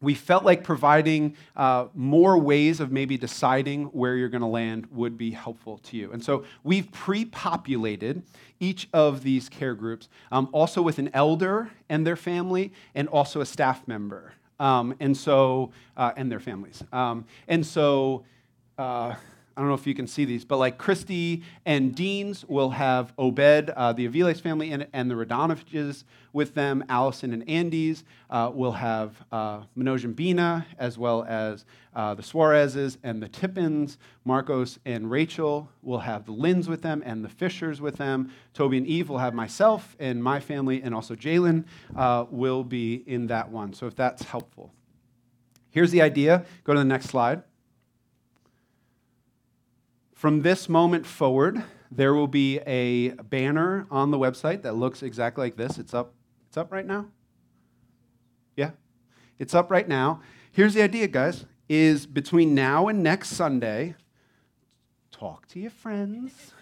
we 0.00 0.14
felt 0.14 0.44
like 0.44 0.64
providing 0.64 1.36
uh, 1.56 1.86
more 1.94 2.38
ways 2.38 2.80
of 2.80 2.90
maybe 2.90 3.18
deciding 3.18 3.84
where 3.86 4.16
you're 4.16 4.28
going 4.28 4.40
to 4.40 4.46
land 4.46 4.86
would 4.90 5.18
be 5.18 5.30
helpful 5.30 5.78
to 5.78 5.96
you. 5.96 6.12
And 6.12 6.24
so 6.24 6.44
we've 6.64 6.90
pre 6.90 7.26
populated 7.26 8.22
each 8.60 8.88
of 8.92 9.22
these 9.22 9.48
care 9.48 9.74
groups, 9.74 10.08
um, 10.32 10.48
also 10.52 10.82
with 10.82 10.98
an 10.98 11.10
elder 11.12 11.70
and 11.88 12.06
their 12.06 12.16
family, 12.16 12.72
and 12.94 13.08
also 13.08 13.40
a 13.40 13.46
staff 13.46 13.86
member. 13.86 14.32
Um, 14.58 14.94
and 15.00 15.16
so, 15.16 15.72
uh, 15.96 16.12
and 16.16 16.30
their 16.30 16.40
families. 16.40 16.82
Um, 16.92 17.24
and 17.48 17.64
so, 17.64 18.24
uh, 18.76 19.14
I 19.60 19.62
don't 19.62 19.68
know 19.68 19.74
if 19.74 19.86
you 19.86 19.94
can 19.94 20.06
see 20.06 20.24
these, 20.24 20.42
but 20.42 20.56
like 20.56 20.78
Christy 20.78 21.42
and 21.66 21.94
Dean's 21.94 22.46
will 22.48 22.70
have 22.70 23.12
Obed, 23.18 23.68
uh, 23.68 23.92
the 23.92 24.08
Aviles 24.08 24.40
family, 24.40 24.72
and, 24.72 24.86
and 24.94 25.10
the 25.10 25.14
Radonoviches 25.14 26.04
with 26.32 26.54
them. 26.54 26.82
Allison 26.88 27.34
and 27.34 27.46
Andy's 27.46 28.04
uh, 28.30 28.50
will 28.54 28.72
have 28.72 29.22
uh, 29.30 29.60
Manoj 29.76 30.04
and 30.04 30.16
Bina, 30.16 30.66
as 30.78 30.96
well 30.96 31.26
as 31.28 31.66
uh, 31.94 32.14
the 32.14 32.22
Suarezes 32.22 32.96
and 33.02 33.22
the 33.22 33.28
Tippins. 33.28 33.98
Marcos 34.24 34.78
and 34.86 35.10
Rachel 35.10 35.68
will 35.82 35.98
have 35.98 36.24
the 36.24 36.32
Lynns 36.32 36.66
with 36.66 36.80
them 36.80 37.02
and 37.04 37.22
the 37.22 37.28
Fishers 37.28 37.82
with 37.82 37.98
them. 37.98 38.32
Toby 38.54 38.78
and 38.78 38.86
Eve 38.86 39.10
will 39.10 39.18
have 39.18 39.34
myself 39.34 39.94
and 40.00 40.24
my 40.24 40.40
family, 40.40 40.80
and 40.82 40.94
also 40.94 41.14
Jalen 41.14 41.66
uh, 41.94 42.24
will 42.30 42.64
be 42.64 42.94
in 43.06 43.26
that 43.26 43.50
one. 43.50 43.74
So 43.74 43.86
if 43.86 43.94
that's 43.94 44.22
helpful. 44.22 44.72
Here's 45.70 45.90
the 45.90 46.00
idea. 46.00 46.46
Go 46.64 46.72
to 46.72 46.78
the 46.78 46.84
next 46.86 47.08
slide. 47.08 47.42
From 50.20 50.42
this 50.42 50.68
moment 50.68 51.06
forward, 51.06 51.64
there 51.90 52.12
will 52.12 52.26
be 52.26 52.58
a 52.66 53.08
banner 53.30 53.86
on 53.90 54.10
the 54.10 54.18
website 54.18 54.60
that 54.64 54.74
looks 54.74 55.02
exactly 55.02 55.46
like 55.46 55.56
this. 55.56 55.78
It's 55.78 55.94
up. 55.94 56.12
It's 56.46 56.58
up 56.58 56.70
right 56.70 56.84
now. 56.84 57.06
Yeah. 58.54 58.72
It's 59.38 59.54
up 59.54 59.70
right 59.70 59.88
now. 59.88 60.20
Here's 60.52 60.74
the 60.74 60.82
idea, 60.82 61.08
guys, 61.08 61.46
is 61.70 62.04
between 62.04 62.54
now 62.54 62.88
and 62.88 63.02
next 63.02 63.30
Sunday, 63.30 63.94
talk 65.10 65.48
to 65.48 65.58
your 65.58 65.70
friends, 65.70 66.52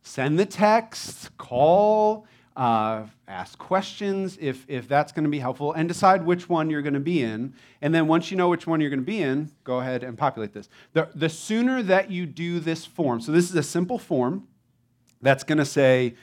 send 0.00 0.38
the 0.38 0.46
text, 0.46 1.36
call, 1.36 2.28
uh, 2.56 3.02
ask 3.26 3.58
questions 3.58 4.38
if, 4.40 4.64
if 4.68 4.86
that's 4.86 5.12
going 5.12 5.24
to 5.24 5.30
be 5.30 5.40
helpful, 5.40 5.72
and 5.72 5.88
decide 5.88 6.24
which 6.24 6.48
one 6.48 6.70
you're 6.70 6.82
going 6.82 6.94
to 6.94 7.00
be 7.00 7.22
in. 7.22 7.54
And 7.82 7.94
then 7.94 8.06
once 8.06 8.30
you 8.30 8.36
know 8.36 8.48
which 8.48 8.66
one 8.66 8.80
you're 8.80 8.90
going 8.90 9.00
to 9.00 9.06
be 9.06 9.20
in, 9.20 9.50
go 9.64 9.80
ahead 9.80 10.04
and 10.04 10.16
populate 10.16 10.52
this. 10.52 10.68
The, 10.92 11.08
the 11.14 11.28
sooner 11.28 11.82
that 11.82 12.10
you 12.10 12.26
do 12.26 12.60
this 12.60 12.84
form, 12.86 13.20
so 13.20 13.32
this 13.32 13.50
is 13.50 13.56
a 13.56 13.62
simple 13.62 13.98
form 13.98 14.46
that's 15.20 15.42
going 15.42 15.58
to 15.58 15.64
say 15.64 16.14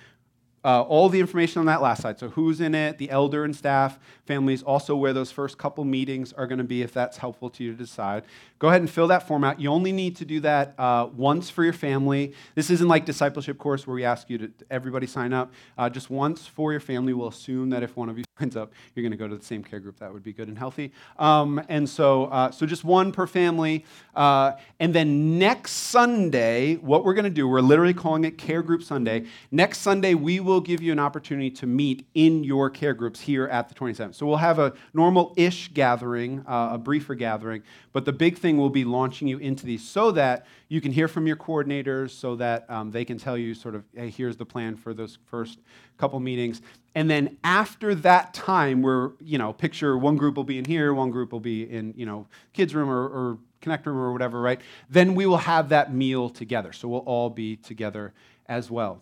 uh, 0.64 0.82
all 0.82 1.10
the 1.10 1.20
information 1.20 1.60
on 1.60 1.66
that 1.66 1.82
last 1.82 2.02
slide. 2.02 2.20
So, 2.20 2.30
who's 2.30 2.62
in 2.62 2.76
it, 2.76 2.98
the 2.98 3.10
elder 3.10 3.44
and 3.44 3.56
staff, 3.56 4.00
families, 4.26 4.62
also 4.64 4.96
where 4.96 5.14
those 5.14 5.32
first 5.32 5.58
couple 5.58 5.84
meetings 5.86 6.34
are 6.34 6.48
going 6.48 6.60
to 6.60 6.64
be, 6.64 6.82
if 6.82 6.94
that's 6.94 7.18
helpful 7.18 7.50
to 7.52 7.64
you 7.64 7.72
to 7.72 7.78
decide. 7.78 8.24
Go 8.60 8.68
ahead 8.68 8.82
and 8.82 8.90
fill 8.90 9.08
that 9.08 9.28
form 9.28 9.44
out. 9.44 9.60
You 9.60 9.70
only 9.70 9.92
need 9.92 10.16
to 10.18 10.26
do 10.26 10.40
that 10.42 10.76
uh, 10.78 11.10
once 11.16 11.50
for 11.50 11.64
your 11.64 11.74
family. 11.74 12.34
This 12.56 12.70
isn't 12.70 12.88
like 12.88 13.06
discipleship 13.06 13.58
course 13.58 13.88
where 13.88 13.96
we 13.96 14.04
ask 14.04 14.30
you 14.30 14.38
to 14.38 14.52
everybody 14.70 15.08
sign 15.08 15.34
up. 15.34 15.52
Uh, 15.78 15.90
just 15.90 16.10
once 16.10 16.46
for 16.46 16.72
your 16.72 16.82
family. 16.82 17.14
We'll 17.14 17.30
assume 17.30 17.72
that 17.72 17.84
if 17.84 17.98
one 17.98 18.10
of 18.10 18.18
you 18.18 18.24
signs 18.42 18.56
up, 18.56 18.74
you're 18.96 19.04
going 19.04 19.12
to 19.12 19.18
go 19.18 19.28
to 19.28 19.38
the 19.38 19.46
same 19.46 19.64
care 19.64 19.80
group. 19.80 20.00
That 20.00 20.12
would 20.12 20.24
be 20.24 20.34
good 20.34 20.48
and 20.48 20.58
healthy. 20.58 20.92
Um, 21.20 21.62
and 21.70 21.88
so, 21.88 22.26
uh, 22.26 22.52
so 22.52 22.66
just 22.66 22.84
one 22.84 23.12
per 23.12 23.28
family. 23.28 23.86
Uh, 24.16 24.54
and 24.80 24.94
then 24.94 25.38
next 25.38 25.72
Sunday, 25.74 26.76
what 26.76 27.06
we're 27.06 27.14
going 27.14 27.26
to 27.26 27.30
do, 27.30 27.48
we're 27.48 27.62
literally 27.62 27.94
calling 27.94 28.24
it 28.24 28.38
Care 28.38 28.64
Group 28.64 28.84
Sunday. 28.84 29.26
Next 29.52 29.80
Sunday, 29.80 30.16
we 30.16 30.40
will 30.40 30.60
give 30.60 30.82
you 30.82 30.92
an 30.92 31.00
opportunity 31.00 31.52
to 31.52 31.68
meet 31.68 32.08
in 32.16 32.44
your 32.44 32.70
care 32.70 32.94
groups 32.94 33.20
here 33.20 33.48
at 33.48 33.70
the 33.70 33.76
27th. 33.76 34.16
So 34.16 34.26
we'll 34.26 34.38
have 34.38 34.60
a 34.60 34.74
normal-ish 34.94 35.74
gathering, 35.74 36.44
uh, 36.48 36.72
a 36.74 36.78
briefer 36.78 37.16
gathering, 37.16 37.62
but 37.94 38.06
the 38.06 38.14
big 38.14 38.38
thing 38.38 38.58
will 38.58 38.70
be 38.70 38.84
launching 38.84 39.28
you 39.28 39.38
into 39.38 39.66
these 39.66 39.88
so 39.88 40.12
that 40.12 40.48
you 40.68 40.82
can 40.82 40.92
hear 40.92 41.08
from 41.08 41.28
your 41.28 41.36
coordinators, 41.36 42.12
so 42.12 42.36
that 42.38 42.70
um, 42.70 42.92
they 42.92 43.04
can 43.04 43.18
tell 43.18 43.38
you 43.38 43.54
sort 43.54 43.76
of, 43.76 43.84
hey, 43.94 44.10
here's 44.10 44.38
the 44.38 44.46
plan 44.46 44.76
for 44.76 44.94
those 44.94 45.18
first 45.26 45.60
couple 45.98 46.20
meetings. 46.20 46.62
And 46.96 47.10
then 47.10 47.38
after 47.44 47.96
that 47.96 48.31
time, 48.34 48.82
we're, 48.82 49.12
you 49.20 49.38
know, 49.38 49.54
picture 49.54 49.98
one 49.98 50.16
group 50.16 50.36
will 50.36 50.44
be 50.44 50.58
in 50.58 50.66
here, 50.66 50.94
one 50.94 51.12
group 51.12 51.32
will 51.32 51.40
be 51.40 51.64
in, 51.64 51.94
you 51.96 52.06
know, 52.06 52.28
kids' 52.54 52.74
room 52.76 52.90
or, 52.90 53.04
or 53.04 53.38
connect 53.62 53.86
room 53.86 53.98
or 53.98 54.12
whatever, 54.12 54.42
right? 54.42 54.62
Then 54.90 55.16
we 55.16 55.26
will 55.26 55.38
have 55.38 55.70
that 55.70 55.94
meal 55.94 56.30
together. 56.30 56.74
So 56.74 56.88
we'll 56.88 57.00
all 57.02 57.30
be 57.30 57.56
together 57.56 58.14
as 58.48 58.72
well 58.72 59.02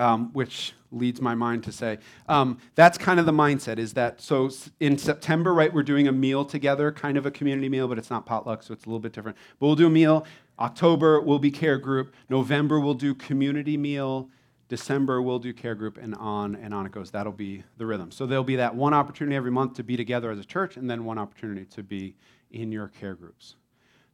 um, 0.00 0.32
which 0.32 0.72
leads 0.92 1.20
my 1.20 1.34
mind 1.34 1.62
to 1.62 1.70
say 1.70 1.98
um, 2.28 2.58
that's 2.74 2.98
kind 2.98 3.20
of 3.20 3.26
the 3.26 3.32
mindset 3.32 3.78
is 3.78 3.92
that 3.92 4.20
so 4.20 4.50
in 4.80 4.98
september 4.98 5.54
right 5.54 5.72
we're 5.72 5.84
doing 5.84 6.08
a 6.08 6.12
meal 6.12 6.44
together 6.44 6.90
kind 6.90 7.16
of 7.16 7.26
a 7.26 7.30
community 7.30 7.68
meal 7.68 7.86
but 7.86 7.96
it's 7.96 8.10
not 8.10 8.26
potluck 8.26 8.62
so 8.62 8.72
it's 8.72 8.86
a 8.86 8.88
little 8.88 8.98
bit 8.98 9.12
different 9.12 9.36
but 9.60 9.66
we'll 9.66 9.76
do 9.76 9.86
a 9.86 9.90
meal 9.90 10.26
october 10.58 11.20
will 11.20 11.38
be 11.38 11.50
care 11.50 11.78
group 11.78 12.12
november 12.28 12.80
we'll 12.80 12.94
do 12.94 13.14
community 13.14 13.76
meal 13.76 14.28
december 14.70 15.20
we'll 15.20 15.38
do 15.38 15.52
care 15.52 15.74
group 15.74 15.98
and 15.98 16.14
on 16.14 16.54
and 16.56 16.72
on 16.72 16.86
it 16.86 16.92
goes 16.92 17.10
that'll 17.10 17.30
be 17.30 17.62
the 17.76 17.84
rhythm 17.84 18.10
so 18.10 18.24
there'll 18.24 18.42
be 18.42 18.56
that 18.56 18.74
one 18.74 18.94
opportunity 18.94 19.36
every 19.36 19.50
month 19.50 19.74
to 19.74 19.84
be 19.84 19.96
together 19.96 20.30
as 20.30 20.38
a 20.38 20.44
church 20.44 20.78
and 20.78 20.88
then 20.88 21.04
one 21.04 21.18
opportunity 21.18 21.66
to 21.66 21.82
be 21.82 22.16
in 22.50 22.72
your 22.72 22.88
care 22.88 23.14
groups 23.14 23.56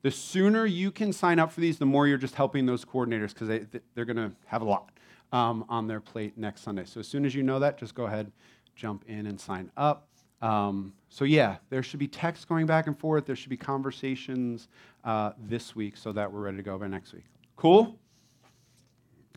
the 0.03 0.11
sooner 0.11 0.67
you 0.67 0.91
can 0.91 1.13
sign 1.13 1.39
up 1.39 1.51
for 1.53 1.61
these 1.61 1.79
the 1.79 1.87
more 1.87 2.07
you're 2.07 2.19
just 2.19 2.35
helping 2.35 2.67
those 2.67 2.85
coordinators 2.85 3.35
because 3.35 3.49
they, 3.49 3.67
they're 3.95 4.05
going 4.05 4.17
to 4.17 4.33
have 4.47 4.63
a 4.63 4.65
lot 4.65 4.91
um, 5.33 5.65
on 5.69 5.87
their 5.87 6.01
plate 6.01 6.37
next 6.37 6.63
Sunday. 6.63 6.85
So 6.85 7.01
as 7.01 7.09
soon 7.09 7.25
as 7.25 7.35
you 7.35 7.43
know 7.43 7.59
that, 7.59 7.79
just 7.79 7.95
go 7.95 8.05
ahead, 8.05 8.31
jump 8.75 9.05
in 9.09 9.27
and 9.27 9.41
sign 9.41 9.71
up. 9.77 10.09
Um, 10.43 10.93
so 11.09 11.25
yeah, 11.25 11.57
there 11.71 11.83
should 11.83 11.99
be 11.99 12.09
text 12.09 12.49
going 12.49 12.67
back 12.67 12.87
and 12.87 12.99
forth. 12.99 13.27
There 13.27 13.37
should 13.37 13.51
be 13.51 13.57
conversations 13.57 14.69
uh, 15.05 15.33
this 15.39 15.75
week 15.75 15.97
so 15.97 16.13
that 16.13 16.31
we're 16.31 16.41
ready 16.41 16.59
to 16.59 16.63
go 16.63 16.79
by 16.79 16.87
next 16.87 17.13
week. 17.13 17.25
Cool? 17.57 17.99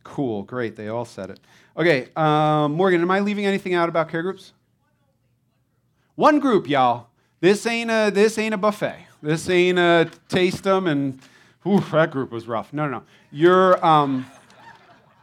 Cool, 0.03 0.43
great. 0.43 0.75
They 0.75 0.87
all 0.87 1.05
said 1.05 1.29
it. 1.29 1.39
Okay, 1.77 2.09
um, 2.15 2.73
Morgan, 2.73 3.01
am 3.01 3.11
I 3.11 3.19
leaving 3.19 3.45
anything 3.45 3.73
out 3.73 3.89
about 3.89 4.09
care 4.09 4.21
groups? 4.21 4.53
One 6.15 6.39
group, 6.39 6.67
y'all. 6.67 7.07
This 7.39 7.65
ain't 7.65 7.89
a 7.89 8.11
this 8.13 8.37
ain't 8.37 8.53
a 8.53 8.57
buffet. 8.57 9.05
This 9.21 9.49
ain't 9.49 9.79
a 9.79 10.09
taste 10.27 10.63
them 10.63 10.87
and 10.87 11.19
ooh, 11.65 11.79
that 11.91 12.11
group 12.11 12.31
was 12.31 12.47
rough. 12.47 12.73
No, 12.73 12.85
no, 12.85 12.99
no. 12.99 13.03
You're 13.31 13.83
um, 13.85 14.25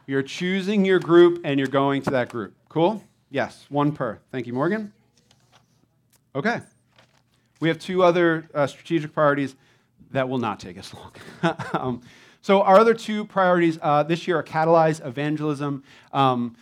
you're 0.07 0.23
choosing 0.23 0.85
your 0.85 0.99
group 0.99 1.41
and 1.43 1.59
you're 1.59 1.67
going 1.67 2.01
to 2.03 2.09
that 2.11 2.29
group. 2.29 2.53
Cool? 2.69 3.03
Yes, 3.29 3.65
one 3.69 3.91
per. 3.91 4.19
Thank 4.31 4.47
you, 4.47 4.53
Morgan. 4.53 4.93
Okay. 6.33 6.61
We 7.59 7.67
have 7.67 7.79
two 7.79 8.03
other 8.03 8.47
uh, 8.53 8.67
strategic 8.67 9.13
priorities 9.13 9.55
that 10.11 10.29
will 10.29 10.37
not 10.37 10.59
take 10.59 10.77
us 10.77 10.93
long. 10.93 11.11
um, 11.73 12.01
so, 12.47 12.61
our 12.61 12.79
other 12.79 12.93
two 12.93 13.25
priorities 13.25 13.77
uh, 13.81 14.03
this 14.03 14.25
year 14.25 14.37
are 14.37 14.43
catalyze 14.43 15.05
evangelism. 15.05 15.83
Um, 16.13 16.55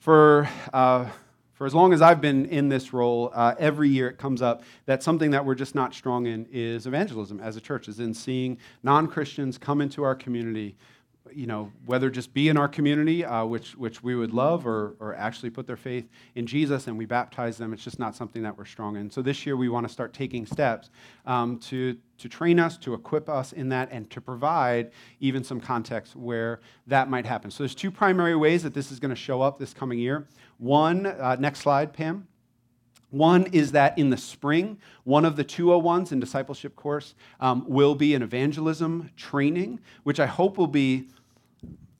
for 0.00 0.46
uh, 0.74 1.08
for 1.54 1.66
as 1.66 1.74
long 1.74 1.94
as 1.94 2.02
I've 2.02 2.20
been 2.20 2.44
in 2.44 2.68
this 2.68 2.92
role, 2.92 3.32
uh, 3.32 3.54
every 3.58 3.88
year 3.88 4.10
it 4.10 4.18
comes 4.18 4.42
up 4.42 4.64
that 4.84 5.02
something 5.02 5.30
that 5.30 5.46
we're 5.46 5.54
just 5.54 5.74
not 5.74 5.94
strong 5.94 6.26
in 6.26 6.46
is 6.52 6.86
evangelism 6.86 7.40
as 7.40 7.56
a 7.56 7.60
church, 7.62 7.88
is 7.88 8.00
in 8.00 8.12
seeing 8.12 8.58
non 8.82 9.06
Christians 9.06 9.56
come 9.56 9.80
into 9.80 10.02
our 10.02 10.14
community 10.14 10.76
you 11.32 11.46
know, 11.46 11.72
whether 11.86 12.10
just 12.10 12.32
be 12.34 12.48
in 12.48 12.56
our 12.56 12.68
community, 12.68 13.24
uh, 13.24 13.44
which, 13.44 13.76
which 13.76 14.02
we 14.02 14.14
would 14.14 14.32
love, 14.32 14.66
or, 14.66 14.96
or 15.00 15.14
actually 15.14 15.50
put 15.50 15.66
their 15.66 15.76
faith 15.76 16.08
in 16.34 16.46
Jesus 16.46 16.86
and 16.86 16.98
we 16.98 17.06
baptize 17.06 17.56
them, 17.56 17.72
it's 17.72 17.84
just 17.84 17.98
not 17.98 18.14
something 18.14 18.42
that 18.42 18.56
we're 18.56 18.64
strong 18.64 18.96
in. 18.96 19.10
So 19.10 19.22
this 19.22 19.46
year 19.46 19.56
we 19.56 19.68
want 19.68 19.86
to 19.86 19.92
start 19.92 20.12
taking 20.12 20.46
steps 20.46 20.90
um, 21.26 21.58
to, 21.60 21.96
to 22.18 22.28
train 22.28 22.58
us, 22.58 22.76
to 22.78 22.94
equip 22.94 23.28
us 23.28 23.52
in 23.52 23.68
that, 23.70 23.88
and 23.90 24.10
to 24.10 24.20
provide 24.20 24.90
even 25.20 25.44
some 25.44 25.60
context 25.60 26.16
where 26.16 26.60
that 26.86 27.08
might 27.08 27.26
happen. 27.26 27.50
So 27.50 27.62
there's 27.62 27.74
two 27.74 27.90
primary 27.90 28.36
ways 28.36 28.62
that 28.62 28.74
this 28.74 28.90
is 28.90 28.98
going 28.98 29.10
to 29.10 29.16
show 29.16 29.42
up 29.42 29.58
this 29.58 29.74
coming 29.74 29.98
year. 29.98 30.26
One, 30.58 31.06
uh, 31.06 31.36
next 31.38 31.60
slide, 31.60 31.92
Pam. 31.92 32.26
One 33.10 33.46
is 33.46 33.72
that 33.72 33.98
in 33.98 34.10
the 34.10 34.16
spring, 34.16 34.78
one 35.04 35.24
of 35.24 35.36
the 35.36 35.44
201s 35.44 36.12
in 36.12 36.20
discipleship 36.20 36.76
course 36.76 37.14
um, 37.40 37.64
will 37.66 37.94
be 37.94 38.14
an 38.14 38.22
evangelism 38.22 39.10
training, 39.16 39.80
which 40.02 40.20
I 40.20 40.26
hope 40.26 40.58
will 40.58 40.66
be 40.66 41.08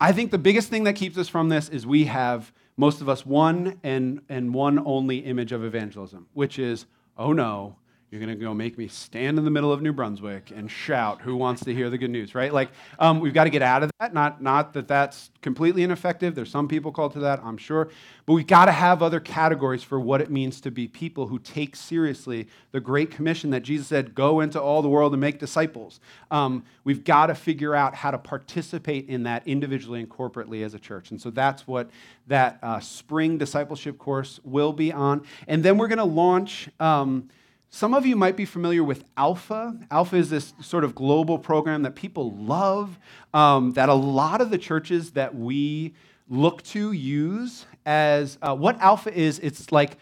I 0.00 0.12
think 0.12 0.30
the 0.30 0.38
biggest 0.38 0.68
thing 0.68 0.84
that 0.84 0.94
keeps 0.94 1.18
us 1.18 1.28
from 1.28 1.48
this 1.48 1.68
is 1.68 1.86
we 1.86 2.04
have, 2.04 2.52
most 2.76 3.00
of 3.00 3.08
us, 3.08 3.26
one 3.26 3.80
and, 3.82 4.20
and 4.28 4.54
one 4.54 4.78
only 4.86 5.18
image 5.18 5.50
of 5.50 5.64
evangelism, 5.64 6.28
which 6.34 6.58
is, 6.58 6.86
oh 7.16 7.32
no, 7.32 7.76
you're 8.10 8.20
going 8.20 8.34
to 8.34 8.42
go 8.42 8.54
make 8.54 8.78
me 8.78 8.88
stand 8.88 9.38
in 9.38 9.44
the 9.44 9.50
middle 9.50 9.70
of 9.70 9.82
New 9.82 9.92
Brunswick 9.92 10.50
and 10.50 10.70
shout, 10.70 11.20
who 11.20 11.36
wants 11.36 11.62
to 11.64 11.74
hear 11.74 11.90
the 11.90 11.98
good 11.98 12.10
news, 12.10 12.34
right? 12.34 12.52
Like, 12.52 12.70
um, 12.98 13.20
we've 13.20 13.34
got 13.34 13.44
to 13.44 13.50
get 13.50 13.60
out 13.60 13.82
of 13.82 13.90
that. 14.00 14.14
Not, 14.14 14.40
not 14.40 14.72
that 14.72 14.88
that's 14.88 15.28
completely 15.42 15.82
ineffective. 15.82 16.34
There's 16.34 16.50
some 16.50 16.68
people 16.68 16.90
called 16.90 17.12
to 17.12 17.20
that, 17.20 17.40
I'm 17.44 17.58
sure. 17.58 17.90
But 18.24 18.32
we've 18.32 18.46
got 18.46 18.64
to 18.64 18.72
have 18.72 19.02
other 19.02 19.20
categories 19.20 19.82
for 19.82 20.00
what 20.00 20.22
it 20.22 20.30
means 20.30 20.58
to 20.62 20.70
be 20.70 20.88
people 20.88 21.26
who 21.26 21.38
take 21.38 21.76
seriously 21.76 22.48
the 22.72 22.80
Great 22.80 23.10
Commission 23.10 23.50
that 23.50 23.60
Jesus 23.60 23.88
said, 23.88 24.14
go 24.14 24.40
into 24.40 24.58
all 24.60 24.80
the 24.80 24.88
world 24.88 25.12
and 25.12 25.20
make 25.20 25.38
disciples. 25.38 26.00
Um, 26.30 26.64
we've 26.84 27.04
got 27.04 27.26
to 27.26 27.34
figure 27.34 27.74
out 27.74 27.94
how 27.94 28.10
to 28.10 28.18
participate 28.18 29.06
in 29.10 29.24
that 29.24 29.46
individually 29.46 30.00
and 30.00 30.08
corporately 30.08 30.64
as 30.64 30.72
a 30.72 30.78
church. 30.78 31.10
And 31.10 31.20
so 31.20 31.28
that's 31.28 31.66
what 31.66 31.90
that 32.26 32.58
uh, 32.62 32.80
spring 32.80 33.36
discipleship 33.36 33.98
course 33.98 34.40
will 34.44 34.72
be 34.72 34.94
on. 34.94 35.26
And 35.46 35.62
then 35.62 35.76
we're 35.76 35.88
going 35.88 35.98
to 35.98 36.04
launch. 36.04 36.70
Um, 36.80 37.28
some 37.70 37.92
of 37.92 38.06
you 38.06 38.16
might 38.16 38.36
be 38.36 38.44
familiar 38.44 38.82
with 38.82 39.04
Alpha. 39.16 39.76
Alpha 39.90 40.16
is 40.16 40.30
this 40.30 40.54
sort 40.60 40.84
of 40.84 40.94
global 40.94 41.38
program 41.38 41.82
that 41.82 41.94
people 41.94 42.32
love, 42.32 42.98
um, 43.34 43.72
that 43.72 43.88
a 43.88 43.94
lot 43.94 44.40
of 44.40 44.50
the 44.50 44.58
churches 44.58 45.10
that 45.12 45.34
we 45.34 45.94
look 46.28 46.62
to 46.62 46.92
use 46.92 47.66
as 47.84 48.38
uh, 48.42 48.54
what 48.54 48.80
Alpha 48.80 49.12
is. 49.12 49.38
It's 49.40 49.70
like 49.70 49.98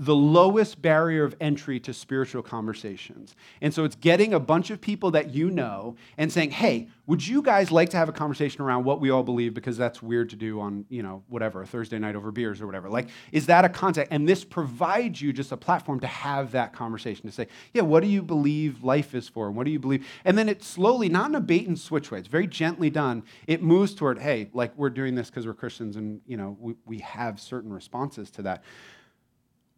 the 0.00 0.16
lowest 0.16 0.80
barrier 0.80 1.24
of 1.24 1.36
entry 1.42 1.78
to 1.78 1.92
spiritual 1.92 2.42
conversations. 2.42 3.36
And 3.60 3.72
so 3.72 3.84
it's 3.84 3.96
getting 3.96 4.32
a 4.32 4.40
bunch 4.40 4.70
of 4.70 4.80
people 4.80 5.10
that 5.10 5.34
you 5.34 5.50
know 5.50 5.94
and 6.16 6.32
saying, 6.32 6.52
hey, 6.52 6.88
would 7.06 7.26
you 7.26 7.42
guys 7.42 7.70
like 7.70 7.90
to 7.90 7.98
have 7.98 8.08
a 8.08 8.12
conversation 8.12 8.62
around 8.62 8.84
what 8.84 8.98
we 8.98 9.10
all 9.10 9.22
believe 9.22 9.52
because 9.52 9.76
that's 9.76 10.00
weird 10.00 10.30
to 10.30 10.36
do 10.36 10.58
on, 10.58 10.86
you 10.88 11.02
know, 11.02 11.22
whatever, 11.28 11.60
a 11.60 11.66
Thursday 11.66 11.98
night 11.98 12.16
over 12.16 12.32
beers 12.32 12.62
or 12.62 12.66
whatever. 12.66 12.88
Like, 12.88 13.10
is 13.30 13.44
that 13.46 13.66
a 13.66 13.68
contact? 13.68 14.08
And 14.10 14.26
this 14.26 14.42
provides 14.42 15.20
you 15.20 15.34
just 15.34 15.52
a 15.52 15.56
platform 15.58 16.00
to 16.00 16.06
have 16.06 16.52
that 16.52 16.72
conversation 16.72 17.26
to 17.26 17.32
say, 17.32 17.48
yeah, 17.74 17.82
what 17.82 18.02
do 18.02 18.08
you 18.08 18.22
believe 18.22 18.82
life 18.82 19.14
is 19.14 19.28
for? 19.28 19.48
And 19.48 19.56
What 19.56 19.66
do 19.66 19.70
you 19.70 19.78
believe? 19.78 20.06
And 20.24 20.38
then 20.38 20.48
it 20.48 20.64
slowly, 20.64 21.10
not 21.10 21.28
in 21.28 21.34
a 21.34 21.40
bait 21.40 21.68
and 21.68 21.78
switch 21.78 22.10
way, 22.10 22.20
it's 22.20 22.28
very 22.28 22.46
gently 22.46 22.88
done. 22.88 23.22
It 23.46 23.62
moves 23.62 23.94
toward, 23.94 24.18
hey, 24.18 24.48
like 24.54 24.74
we're 24.78 24.88
doing 24.88 25.14
this 25.14 25.28
because 25.28 25.46
we're 25.46 25.52
Christians 25.52 25.96
and, 25.96 26.22
you 26.26 26.38
know, 26.38 26.56
we, 26.58 26.74
we 26.86 26.98
have 27.00 27.38
certain 27.38 27.70
responses 27.70 28.30
to 28.30 28.42
that 28.42 28.64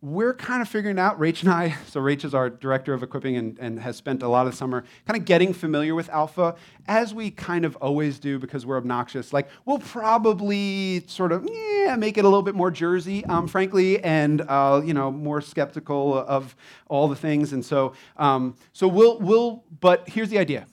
we're 0.02 0.34
kind 0.34 0.60
of 0.60 0.68
figuring 0.68 0.98
out, 0.98 1.18
Rach 1.20 1.42
and 1.42 1.52
I, 1.52 1.76
so 1.86 2.00
Rach 2.00 2.24
is 2.24 2.34
our 2.34 2.50
director 2.50 2.92
of 2.92 3.04
equipping 3.04 3.36
and, 3.36 3.56
and 3.60 3.78
has 3.80 3.96
spent 3.96 4.22
a 4.22 4.28
lot 4.28 4.46
of 4.46 4.52
the 4.52 4.56
summer 4.56 4.84
kind 5.06 5.18
of 5.18 5.24
getting 5.24 5.54
familiar 5.54 5.94
with 5.94 6.08
Alpha, 6.10 6.56
as 6.88 7.14
we 7.14 7.30
kind 7.30 7.64
of 7.64 7.76
always 7.76 8.18
do 8.18 8.38
because 8.38 8.66
we're 8.66 8.76
obnoxious. 8.76 9.32
Like, 9.32 9.48
we'll 9.64 9.78
probably 9.78 11.04
sort 11.06 11.30
of, 11.30 11.48
yeah, 11.50 11.94
make 11.96 12.18
it 12.18 12.24
a 12.24 12.28
little 12.28 12.42
bit 12.42 12.56
more 12.56 12.72
Jersey, 12.72 13.24
um, 13.26 13.46
frankly, 13.46 14.02
and, 14.02 14.40
uh, 14.42 14.82
you 14.84 14.92
know, 14.92 15.12
more 15.12 15.40
skeptical 15.40 16.18
of 16.18 16.56
all 16.88 17.06
the 17.06 17.16
things. 17.16 17.52
And 17.52 17.64
so, 17.64 17.92
um, 18.16 18.56
so 18.72 18.88
we'll, 18.88 19.20
we'll, 19.20 19.62
but 19.80 20.08
here's 20.08 20.30
the 20.30 20.38
idea 20.38 20.66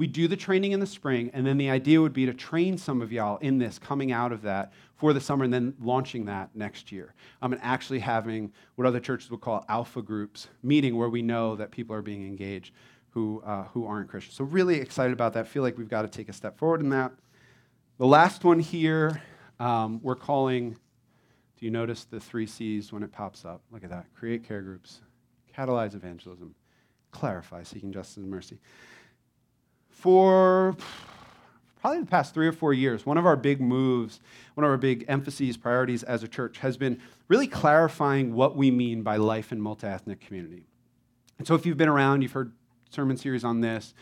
We 0.00 0.06
do 0.06 0.28
the 0.28 0.36
training 0.36 0.72
in 0.72 0.80
the 0.80 0.86
spring, 0.86 1.30
and 1.34 1.46
then 1.46 1.58
the 1.58 1.68
idea 1.68 2.00
would 2.00 2.14
be 2.14 2.24
to 2.24 2.32
train 2.32 2.78
some 2.78 3.02
of 3.02 3.12
y'all 3.12 3.36
in 3.36 3.58
this 3.58 3.78
coming 3.78 4.12
out 4.12 4.32
of 4.32 4.40
that 4.40 4.72
for 4.96 5.12
the 5.12 5.20
summer 5.20 5.44
and 5.44 5.52
then 5.52 5.74
launching 5.78 6.24
that 6.24 6.48
next 6.56 6.90
year. 6.90 7.12
Um, 7.42 7.52
and 7.52 7.60
actually 7.62 7.98
having 7.98 8.50
what 8.76 8.86
other 8.86 8.98
churches 8.98 9.30
would 9.30 9.42
call 9.42 9.62
alpha 9.68 10.00
groups 10.00 10.48
meeting 10.62 10.96
where 10.96 11.10
we 11.10 11.20
know 11.20 11.54
that 11.54 11.70
people 11.70 11.94
are 11.94 12.00
being 12.00 12.26
engaged 12.26 12.72
who, 13.10 13.42
uh, 13.44 13.64
who 13.74 13.84
aren't 13.84 14.08
Christians. 14.08 14.36
So, 14.36 14.44
really 14.44 14.80
excited 14.80 15.12
about 15.12 15.34
that. 15.34 15.46
Feel 15.46 15.62
like 15.62 15.76
we've 15.76 15.86
got 15.86 16.00
to 16.00 16.08
take 16.08 16.30
a 16.30 16.32
step 16.32 16.56
forward 16.56 16.80
in 16.80 16.88
that. 16.88 17.12
The 17.98 18.06
last 18.06 18.42
one 18.42 18.58
here, 18.58 19.20
um, 19.58 20.00
we're 20.02 20.16
calling, 20.16 20.78
do 21.58 21.66
you 21.66 21.70
notice 21.70 22.04
the 22.04 22.20
three 22.20 22.46
C's 22.46 22.90
when 22.90 23.02
it 23.02 23.12
pops 23.12 23.44
up? 23.44 23.60
Look 23.70 23.84
at 23.84 23.90
that 23.90 24.06
create 24.14 24.44
care 24.48 24.62
groups, 24.62 25.02
catalyze 25.54 25.94
evangelism, 25.94 26.54
clarify 27.10 27.64
seeking 27.64 27.92
justice 27.92 28.16
and 28.16 28.30
mercy 28.30 28.60
for 30.00 30.76
probably 31.80 32.00
the 32.00 32.06
past 32.06 32.34
three 32.34 32.46
or 32.46 32.52
four 32.52 32.72
years, 32.72 33.04
one 33.04 33.18
of 33.18 33.26
our 33.26 33.36
big 33.36 33.60
moves, 33.60 34.20
one 34.54 34.64
of 34.64 34.70
our 34.70 34.76
big 34.76 35.04
emphases, 35.08 35.56
priorities 35.56 36.02
as 36.02 36.22
a 36.22 36.28
church 36.28 36.58
has 36.58 36.76
been 36.76 37.00
really 37.28 37.46
clarifying 37.46 38.34
what 38.34 38.56
we 38.56 38.70
mean 38.70 39.02
by 39.02 39.16
life 39.16 39.52
in 39.52 39.60
multi 39.60 39.86
ethnic 39.86 40.20
community. 40.20 40.66
And 41.38 41.46
so, 41.46 41.54
if 41.54 41.64
you've 41.64 41.76
been 41.76 41.88
around, 41.88 42.22
you've 42.22 42.32
heard 42.32 42.52
sermon 42.90 43.16
series 43.16 43.44
on 43.44 43.60
this. 43.60 43.94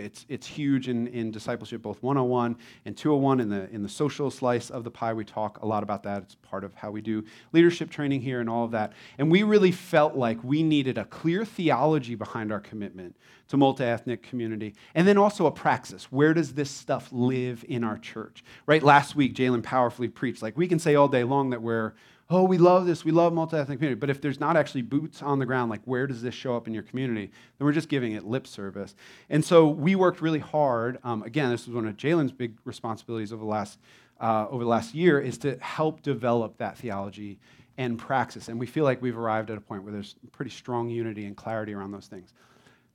It's, 0.00 0.26
it's 0.28 0.46
huge 0.46 0.88
in, 0.88 1.06
in 1.08 1.30
discipleship, 1.30 1.82
both 1.82 2.02
101 2.02 2.56
and 2.84 2.96
201. 2.96 3.40
In 3.40 3.48
the, 3.48 3.70
in 3.70 3.82
the 3.82 3.88
social 3.88 4.30
slice 4.30 4.70
of 4.70 4.84
the 4.84 4.90
pie, 4.90 5.12
we 5.12 5.24
talk 5.24 5.60
a 5.62 5.66
lot 5.66 5.82
about 5.82 6.02
that. 6.04 6.22
It's 6.22 6.34
part 6.36 6.64
of 6.64 6.74
how 6.74 6.90
we 6.90 7.00
do 7.00 7.24
leadership 7.52 7.90
training 7.90 8.20
here 8.20 8.40
and 8.40 8.48
all 8.48 8.64
of 8.64 8.70
that. 8.72 8.92
And 9.18 9.30
we 9.30 9.42
really 9.42 9.72
felt 9.72 10.16
like 10.16 10.42
we 10.42 10.62
needed 10.62 10.98
a 10.98 11.04
clear 11.04 11.44
theology 11.44 12.14
behind 12.14 12.52
our 12.52 12.60
commitment 12.60 13.16
to 13.48 13.56
multi 13.56 13.84
ethnic 13.84 14.22
community, 14.22 14.74
and 14.94 15.06
then 15.06 15.18
also 15.18 15.44
a 15.46 15.50
praxis. 15.50 16.04
Where 16.10 16.32
does 16.32 16.54
this 16.54 16.70
stuff 16.70 17.08
live 17.12 17.64
in 17.68 17.84
our 17.84 17.98
church? 17.98 18.42
Right? 18.66 18.82
Last 18.82 19.14
week, 19.14 19.34
Jalen 19.34 19.62
powerfully 19.62 20.08
preached. 20.08 20.42
Like, 20.42 20.56
we 20.56 20.66
can 20.66 20.78
say 20.78 20.94
all 20.94 21.08
day 21.08 21.22
long 21.24 21.50
that 21.50 21.60
we're 21.60 21.92
oh, 22.32 22.44
we 22.44 22.58
love 22.58 22.86
this, 22.86 23.04
we 23.04 23.12
love 23.12 23.32
multi-ethnic 23.32 23.78
community. 23.78 23.98
But 23.98 24.10
if 24.10 24.20
there's 24.20 24.40
not 24.40 24.56
actually 24.56 24.82
boots 24.82 25.22
on 25.22 25.38
the 25.38 25.46
ground, 25.46 25.70
like 25.70 25.82
where 25.84 26.06
does 26.06 26.22
this 26.22 26.34
show 26.34 26.56
up 26.56 26.66
in 26.66 26.74
your 26.74 26.82
community, 26.82 27.26
then 27.58 27.66
we're 27.66 27.72
just 27.72 27.88
giving 27.88 28.12
it 28.12 28.24
lip 28.24 28.46
service. 28.46 28.94
And 29.30 29.44
so 29.44 29.68
we 29.68 29.94
worked 29.94 30.20
really 30.20 30.38
hard. 30.38 30.98
Um, 31.04 31.22
again, 31.22 31.50
this 31.50 31.66
was 31.66 31.74
one 31.74 31.86
of 31.86 31.96
Jalen's 31.96 32.32
big 32.32 32.56
responsibilities 32.64 33.32
over 33.32 33.42
the 33.42 33.50
last 33.50 33.78
uh, 34.20 34.46
over 34.50 34.62
the 34.62 34.70
last 34.70 34.94
year 34.94 35.20
is 35.20 35.36
to 35.38 35.58
help 35.58 36.00
develop 36.02 36.56
that 36.58 36.78
theology 36.78 37.38
and 37.76 37.98
praxis. 37.98 38.48
And 38.48 38.58
we 38.58 38.66
feel 38.66 38.84
like 38.84 39.02
we've 39.02 39.18
arrived 39.18 39.50
at 39.50 39.58
a 39.58 39.60
point 39.60 39.82
where 39.82 39.92
there's 39.92 40.14
pretty 40.30 40.50
strong 40.50 40.88
unity 40.88 41.24
and 41.24 41.36
clarity 41.36 41.74
around 41.74 41.90
those 41.90 42.06
things. 42.06 42.32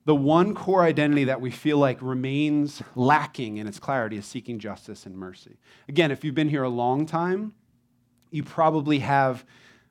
The 0.05 0.15
one 0.15 0.55
core 0.55 0.83
identity 0.83 1.25
that 1.25 1.41
we 1.41 1.51
feel 1.51 1.79
like 1.79 2.01
remains 2.01 2.81
lacking 2.95 3.57
in 3.57 3.67
its 3.67 3.77
clarity 3.77 4.15
is 4.15 4.25
seeking 4.25 4.57
justice 4.57 5.05
and 5.05 5.17
mercy. 5.17 5.57
Again, 5.89 6.11
if 6.11 6.23
you've 6.23 6.35
been 6.35 6.47
here 6.47 6.63
a 6.63 6.69
long 6.69 7.05
time, 7.05 7.53
you 8.31 8.43
probably 8.43 8.99
have 8.99 9.45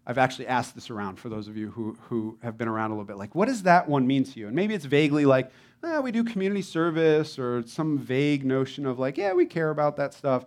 I've 0.07 0.18
actually 0.18 0.47
asked 0.47 0.76
this 0.76 0.89
around 0.89 1.18
for 1.18 1.28
those 1.28 1.49
of 1.49 1.57
you 1.57 1.70
who, 1.72 1.99
who 2.03 2.39
have 2.41 2.57
been 2.57 2.68
around 2.68 2.93
a 2.93 2.95
little 2.95 3.07
bit. 3.07 3.16
Like, 3.16 3.34
what 3.34 3.49
does 3.49 3.64
that 3.64 3.89
one 3.89 4.07
mean 4.07 4.22
to 4.22 4.39
you? 4.39 4.47
And 4.47 4.55
maybe 4.55 4.72
it's 4.72 4.84
vaguely 4.84 5.24
like, 5.24 5.51
eh, 5.82 5.99
we 5.99 6.12
do 6.12 6.22
community 6.22 6.62
service 6.62 7.41
or 7.41 7.66
some 7.66 7.99
vague 7.99 8.45
notion 8.45 8.87
of 8.87 9.01
like, 9.01 9.18
yeah, 9.18 9.32
we 9.32 9.47
care 9.47 9.70
about 9.70 9.97
that 9.97 10.14
stuff. 10.14 10.47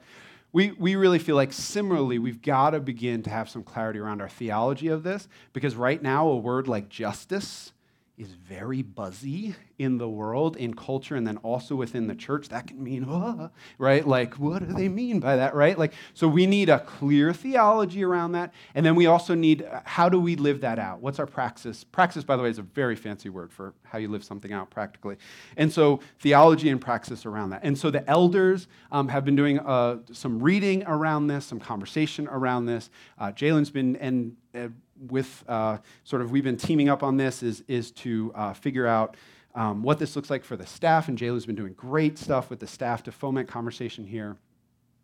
We, 0.54 0.72
we 0.72 0.96
really 0.96 1.20
feel 1.20 1.36
like 1.36 1.52
similarly, 1.52 2.20
we've 2.20 2.42
got 2.42 2.70
to 2.70 2.80
begin 2.80 3.22
to 3.24 3.30
have 3.30 3.50
some 3.50 3.64
clarity 3.64 4.00
around 4.00 4.22
our 4.22 4.30
theology 4.30 4.88
of 4.88 5.04
this 5.04 5.28
because 5.52 5.76
right 5.76 6.02
now, 6.02 6.28
a 6.28 6.38
word 6.38 6.70
like 6.70 6.88
justice 6.88 7.74
is 8.20 8.34
very 8.34 8.82
buzzy 8.82 9.56
in 9.78 9.98
the 9.98 10.10
world, 10.10 10.58
in 10.58 10.74
culture, 10.74 11.16
and 11.16 11.26
then 11.26 11.38
also 11.38 11.74
within 11.74 12.06
the 12.08 12.14
church. 12.14 12.50
That 12.50 12.68
can 12.68 12.84
mean, 12.84 13.06
oh, 13.08 13.50
right? 13.78 14.06
Like, 14.06 14.34
what 14.34 14.60
do 14.60 14.74
they 14.74 14.90
mean 14.90 15.22
by 15.22 15.38
that, 15.38 15.56
right? 15.56 15.80
Like, 15.80 15.94
so 16.14 16.28
we 16.28 16.46
need 16.46 16.68
a 16.68 16.80
clear 16.80 17.32
theology 17.32 18.04
around 18.04 18.34
that. 18.34 18.54
And 18.76 18.86
then 18.86 18.96
we 18.96 19.06
also 19.06 19.36
need, 19.36 19.66
how 19.86 20.10
do 20.10 20.20
we 20.20 20.36
live 20.36 20.60
that 20.62 20.80
out? 20.80 21.02
What's 21.02 21.18
our 21.18 21.26
praxis? 21.26 21.86
Praxis, 21.86 22.26
by 22.26 22.36
the 22.36 22.44
way, 22.44 22.50
is 22.50 22.60
a 22.60 22.64
very 22.64 22.98
fancy 22.98 23.30
word 23.30 23.54
for 23.54 23.74
how 23.84 23.98
you 23.98 24.10
live 24.10 24.26
something 24.26 24.52
out 24.52 24.70
practically. 24.70 25.16
And 25.56 25.72
so 25.72 26.02
theology 26.20 26.70
and 26.70 26.82
praxis 26.82 27.26
around 27.26 27.52
that. 27.52 27.62
And 27.64 27.78
so 27.78 27.90
the 27.90 28.08
elders 28.10 28.68
um, 28.92 29.08
have 29.08 29.24
been 29.24 29.38
doing 29.38 29.60
uh, 29.60 30.00
some 30.12 30.44
reading 30.44 30.84
around 30.86 31.28
this, 31.28 31.46
some 31.46 31.60
conversation 31.60 32.28
around 32.28 32.66
this. 32.66 32.90
Uh, 33.18 33.32
Jalen's 33.32 33.70
been, 33.70 33.96
and 33.96 34.36
uh, 34.54 34.68
with 35.08 35.44
uh, 35.48 35.78
sort 36.04 36.22
of 36.22 36.32
we've 36.32 36.44
been 36.44 36.58
teaming 36.58 36.90
up 36.90 37.04
on 37.04 37.18
this 37.18 37.42
is, 37.44 37.64
is 37.68 37.92
to 37.92 38.32
uh, 38.36 38.54
figure 38.54 38.88
out 38.88 39.16
um, 39.56 39.82
what 39.82 40.00
this 40.00 40.16
looks 40.16 40.30
like 40.30 40.44
for 40.44 40.56
the 40.56 40.66
staff. 40.66 41.08
And 41.08 41.18
Jalen's 41.18 41.46
been 41.46 41.56
doing 41.56 41.74
great 41.74 42.18
stuff 42.18 42.50
with 42.50 42.60
the 42.60 42.68
staff 42.68 43.04
to 43.04 43.12
foment 43.12 43.48
conversation 43.48 44.06
here. 44.06 44.38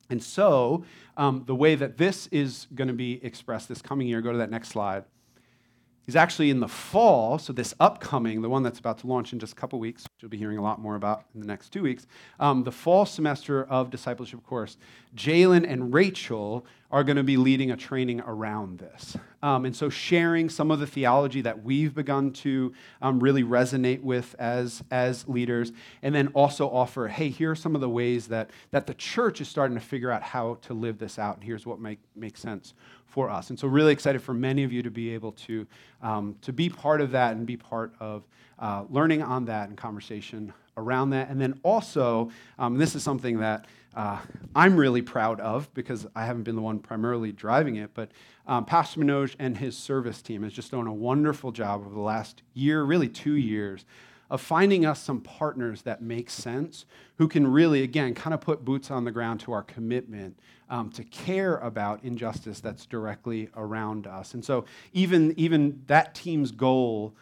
And 0.10 0.22
so, 0.24 0.84
um, 1.18 1.44
the 1.48 1.56
way 1.56 1.76
that 1.76 1.98
this 1.98 2.28
is 2.28 2.68
going 2.76 2.90
to 2.90 2.94
be 2.94 3.24
expressed 3.24 3.68
this 3.68 3.82
coming 3.82 4.08
year, 4.08 4.22
go 4.22 4.32
to 4.32 4.38
that 4.38 4.52
next 4.52 4.70
slide, 4.70 5.04
is 6.08 6.16
actually 6.16 6.50
in 6.50 6.60
the 6.60 6.68
fall. 6.68 7.38
So, 7.38 7.54
this 7.54 7.74
upcoming, 7.80 8.42
the 8.42 8.50
one 8.50 8.64
that's 8.64 8.80
about 8.80 9.00
to 9.00 9.08
launch 9.08 9.34
in 9.34 9.40
just 9.40 9.54
a 9.54 9.56
couple 9.56 9.80
weeks, 9.80 10.04
which 10.04 10.22
you'll 10.22 10.30
be 10.30 10.38
hearing 10.38 10.58
a 10.58 10.62
lot 10.62 10.80
more 10.80 10.96
about 10.96 11.26
in 11.34 11.40
the 11.42 11.48
next 11.48 11.70
two 11.70 11.82
weeks, 11.82 12.06
um, 12.40 12.64
the 12.64 12.72
fall 12.72 13.06
semester 13.06 13.64
of 13.64 13.90
discipleship 13.90 14.44
course, 14.44 14.78
Jalen 15.16 15.70
and 15.70 15.94
Rachel 15.94 16.66
are 16.92 17.04
going 17.04 17.18
to 17.18 17.24
be 17.24 17.36
leading 17.36 17.72
a 17.72 17.78
training 17.78 18.22
around 18.22 18.80
this. 18.80 19.18
Um, 19.42 19.66
and 19.66 19.76
so, 19.76 19.90
sharing 19.90 20.50
some 20.50 20.72
of 20.72 20.80
the 20.80 20.88
theology 20.88 21.42
that 21.42 21.64
we've 21.64 21.94
begun 21.94 22.32
to 22.34 22.74
um, 23.02 23.20
really 23.20 23.44
resonate 23.44 24.02
with 24.02 24.36
as, 24.38 24.84
as 24.92 25.28
leaders, 25.28 25.72
and 26.02 26.14
then 26.14 26.28
also 26.30 26.70
offer 26.70 27.08
hey, 27.08 27.30
here 27.30 27.52
are 27.52 27.56
some 27.56 27.76
of 27.76 27.82
the 27.82 27.90
ways 27.90 28.28
that, 28.28 28.52
that 28.72 28.88
the 28.88 28.94
church 28.94 29.42
is 29.42 29.48
starting 29.48 29.76
to 29.76 29.84
figure 29.84 30.12
out 30.12 30.22
how 30.22 30.56
to 30.62 30.74
live 30.74 30.98
this 31.00 31.18
out, 31.18 31.36
and 31.36 31.44
here's 31.44 31.66
what 31.66 31.80
make, 31.80 32.00
makes 32.16 32.40
sense 32.40 32.74
for 33.16 33.30
us. 33.30 33.50
And 33.50 33.58
so, 33.58 33.70
really 33.70 33.94
excited 33.94 34.22
for 34.22 34.34
many 34.34 34.66
of 34.66 34.74
you 34.74 34.84
to 34.84 34.92
be 34.92 35.14
able 35.14 35.32
to, 35.32 35.66
um, 36.04 36.36
to 36.42 36.52
be 36.52 36.68
part 36.70 37.00
of 37.00 37.12
that 37.12 37.38
and 37.38 37.46
be 37.46 37.56
part 37.56 37.94
of 38.02 38.24
uh, 38.60 38.84
learning 38.90 39.24
on 39.24 39.46
that 39.46 39.70
and 39.70 39.78
conversation 39.78 40.54
around 40.76 41.12
that. 41.12 41.30
And 41.30 41.40
then 41.40 41.58
also, 41.64 42.30
um, 42.60 42.78
this 42.78 42.94
is 42.94 43.04
something 43.04 43.40
that 43.40 43.68
uh, 43.96 44.20
I'm 44.54 44.76
really 44.76 45.02
proud 45.02 45.40
of 45.40 45.74
because 45.74 46.06
I 46.14 46.26
haven't 46.26 46.44
been 46.44 46.58
the 46.58 46.62
one 46.62 46.78
primarily 46.80 47.32
driving 47.32 47.78
it, 47.78 47.92
but 47.94 48.12
um, 48.48 48.66
Pastor 48.66 49.00
Manoj 49.00 49.34
and 49.40 49.58
his 49.58 49.78
service 49.78 50.22
team 50.22 50.44
has 50.44 50.52
just 50.52 50.72
done 50.72 50.86
a 50.86 50.94
wonderful 50.94 51.54
job 51.54 51.86
over 51.86 51.96
the 51.96 52.02
last 52.02 52.44
year, 52.54 52.84
really 52.84 53.08
two 53.08 53.36
years, 53.36 53.86
of 54.30 54.42
finding 54.42 54.86
us 54.86 55.02
some 55.02 55.22
partners 55.22 55.84
that 55.84 56.02
make 56.02 56.30
sense, 56.30 56.86
who 57.18 57.30
can 57.30 57.48
really, 57.48 57.82
again, 57.82 58.14
kind 58.14 58.34
of 58.34 58.42
put 58.42 58.66
boots 58.66 58.92
on 58.92 59.06
the 59.06 59.12
ground 59.12 59.40
to 59.40 59.54
our 59.54 59.64
commitment 59.64 60.38
um, 60.70 60.90
to 60.92 61.04
care 61.04 61.58
about 61.58 62.04
injustice 62.04 62.60
that's 62.60 62.86
directly 62.86 63.50
around 63.56 64.08
us. 64.08 64.34
And 64.34 64.44
so, 64.44 64.66
even, 64.94 65.34
even 65.38 65.84
that 65.88 66.16
team's 66.16 66.52
goal 66.52 67.16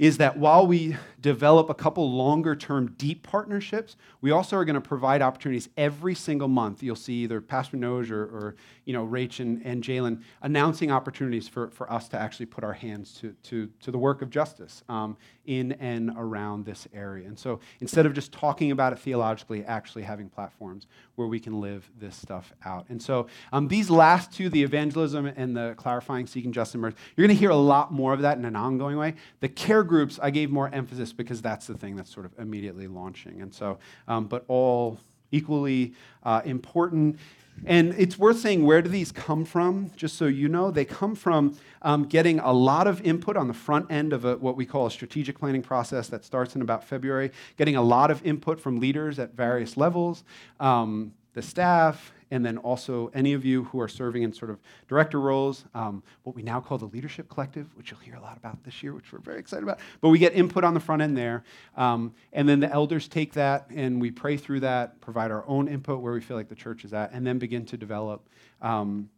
is 0.00 0.16
that 0.16 0.38
while 0.38 0.66
we 0.66 0.96
develop 1.20 1.68
a 1.68 1.74
couple 1.74 2.10
longer 2.10 2.56
term 2.56 2.94
deep 2.96 3.22
partnerships, 3.22 3.96
we 4.22 4.30
also 4.30 4.56
are 4.56 4.64
going 4.64 4.74
to 4.74 4.80
provide 4.80 5.20
opportunities 5.20 5.68
every 5.76 6.14
single 6.14 6.48
month. 6.48 6.82
You'll 6.82 6.96
see 6.96 7.24
either 7.24 7.42
Pastor 7.42 7.76
Noj 7.76 8.10
or, 8.10 8.22
or 8.22 8.56
you 8.86 8.94
know, 8.94 9.06
Rach 9.06 9.40
and, 9.40 9.60
and 9.62 9.84
Jalen 9.84 10.22
announcing 10.40 10.90
opportunities 10.90 11.48
for, 11.48 11.68
for 11.68 11.92
us 11.92 12.08
to 12.08 12.18
actually 12.18 12.46
put 12.46 12.64
our 12.64 12.72
hands 12.72 13.12
to, 13.20 13.34
to, 13.42 13.68
to 13.82 13.90
the 13.90 13.98
work 13.98 14.22
of 14.22 14.30
justice 14.30 14.82
um, 14.88 15.18
in 15.44 15.72
and 15.72 16.12
around 16.16 16.64
this 16.64 16.88
area. 16.94 17.28
And 17.28 17.38
so 17.38 17.60
instead 17.80 18.06
of 18.06 18.14
just 18.14 18.32
talking 18.32 18.70
about 18.70 18.94
it 18.94 19.00
theologically, 19.00 19.66
actually 19.66 20.02
having 20.02 20.30
platforms 20.30 20.86
where 21.20 21.28
we 21.28 21.38
can 21.38 21.60
live 21.60 21.88
this 21.98 22.16
stuff 22.16 22.52
out. 22.64 22.86
And 22.88 23.00
so 23.00 23.26
um, 23.52 23.68
these 23.68 23.90
last 23.90 24.32
two, 24.32 24.48
the 24.48 24.62
evangelism 24.62 25.26
and 25.26 25.54
the 25.54 25.74
clarifying, 25.76 26.26
seeking 26.26 26.50
justice 26.50 26.74
and 26.74 26.80
mercy, 26.80 26.96
you're 27.14 27.26
going 27.26 27.36
to 27.36 27.38
hear 27.38 27.50
a 27.50 27.56
lot 27.56 27.92
more 27.92 28.14
of 28.14 28.22
that 28.22 28.38
in 28.38 28.46
an 28.46 28.56
ongoing 28.56 28.96
way. 28.96 29.14
The 29.40 29.50
care 29.50 29.84
groups, 29.84 30.18
I 30.22 30.30
gave 30.30 30.50
more 30.50 30.70
emphasis 30.72 31.12
because 31.12 31.42
that's 31.42 31.66
the 31.66 31.74
thing 31.74 31.94
that's 31.94 32.12
sort 32.12 32.24
of 32.24 32.32
immediately 32.38 32.88
launching. 32.88 33.42
And 33.42 33.52
so, 33.52 33.78
um, 34.08 34.26
but 34.28 34.46
all 34.48 34.98
equally 35.32 35.94
uh, 36.22 36.42
important. 36.44 37.18
And 37.66 37.94
it's 37.98 38.18
worth 38.18 38.38
saying 38.38 38.64
where 38.64 38.80
do 38.80 38.88
these 38.88 39.12
come 39.12 39.44
from? 39.44 39.90
Just 39.94 40.16
so 40.16 40.26
you 40.26 40.48
know, 40.48 40.70
they 40.70 40.84
come 40.84 41.14
from 41.14 41.58
um, 41.82 42.04
getting 42.04 42.38
a 42.38 42.52
lot 42.52 42.86
of 42.86 43.02
input 43.02 43.36
on 43.36 43.48
the 43.48 43.54
front 43.54 43.90
end 43.90 44.12
of 44.12 44.24
a, 44.24 44.36
what 44.36 44.56
we 44.56 44.64
call 44.64 44.86
a 44.86 44.90
strategic 44.90 45.38
planning 45.38 45.62
process 45.62 46.08
that 46.08 46.24
starts 46.24 46.56
in 46.56 46.62
about 46.62 46.84
February, 46.84 47.30
getting 47.58 47.76
a 47.76 47.82
lot 47.82 48.10
of 48.10 48.24
input 48.24 48.58
from 48.58 48.80
leaders 48.80 49.18
at 49.18 49.34
various 49.34 49.76
levels, 49.76 50.24
um, 50.58 51.12
the 51.34 51.42
staff, 51.42 52.12
and 52.30 52.44
then 52.44 52.58
also 52.58 53.10
any 53.14 53.32
of 53.32 53.44
you 53.44 53.64
who 53.64 53.80
are 53.80 53.88
serving 53.88 54.22
in 54.22 54.32
sort 54.32 54.50
of 54.50 54.58
director 54.88 55.20
roles, 55.20 55.64
um, 55.74 56.02
what 56.22 56.36
we 56.36 56.42
now 56.42 56.60
call 56.60 56.78
the 56.78 56.86
Leadership 56.86 57.28
Collective, 57.28 57.66
which 57.76 57.90
you'll 57.90 58.00
hear 58.00 58.14
a 58.14 58.20
lot 58.20 58.36
about 58.36 58.62
this 58.64 58.82
year, 58.82 58.94
which 58.94 59.12
we're 59.12 59.18
very 59.18 59.38
excited 59.38 59.62
about. 59.62 59.80
But 60.00 60.10
we 60.10 60.18
get 60.18 60.34
input 60.34 60.64
on 60.64 60.74
the 60.74 60.80
front 60.80 61.02
end 61.02 61.16
there. 61.16 61.44
Um, 61.76 62.14
and 62.32 62.48
then 62.48 62.60
the 62.60 62.70
elders 62.70 63.08
take 63.08 63.32
that 63.34 63.66
and 63.74 64.00
we 64.00 64.10
pray 64.10 64.36
through 64.36 64.60
that, 64.60 65.00
provide 65.00 65.30
our 65.30 65.44
own 65.48 65.68
input 65.68 66.00
where 66.00 66.12
we 66.12 66.20
feel 66.20 66.36
like 66.36 66.48
the 66.48 66.54
church 66.54 66.84
is 66.84 66.92
at, 66.92 67.12
and 67.12 67.26
then 67.26 67.38
begin 67.38 67.64
to 67.66 67.76
develop. 67.76 68.28
Um, 68.62 69.10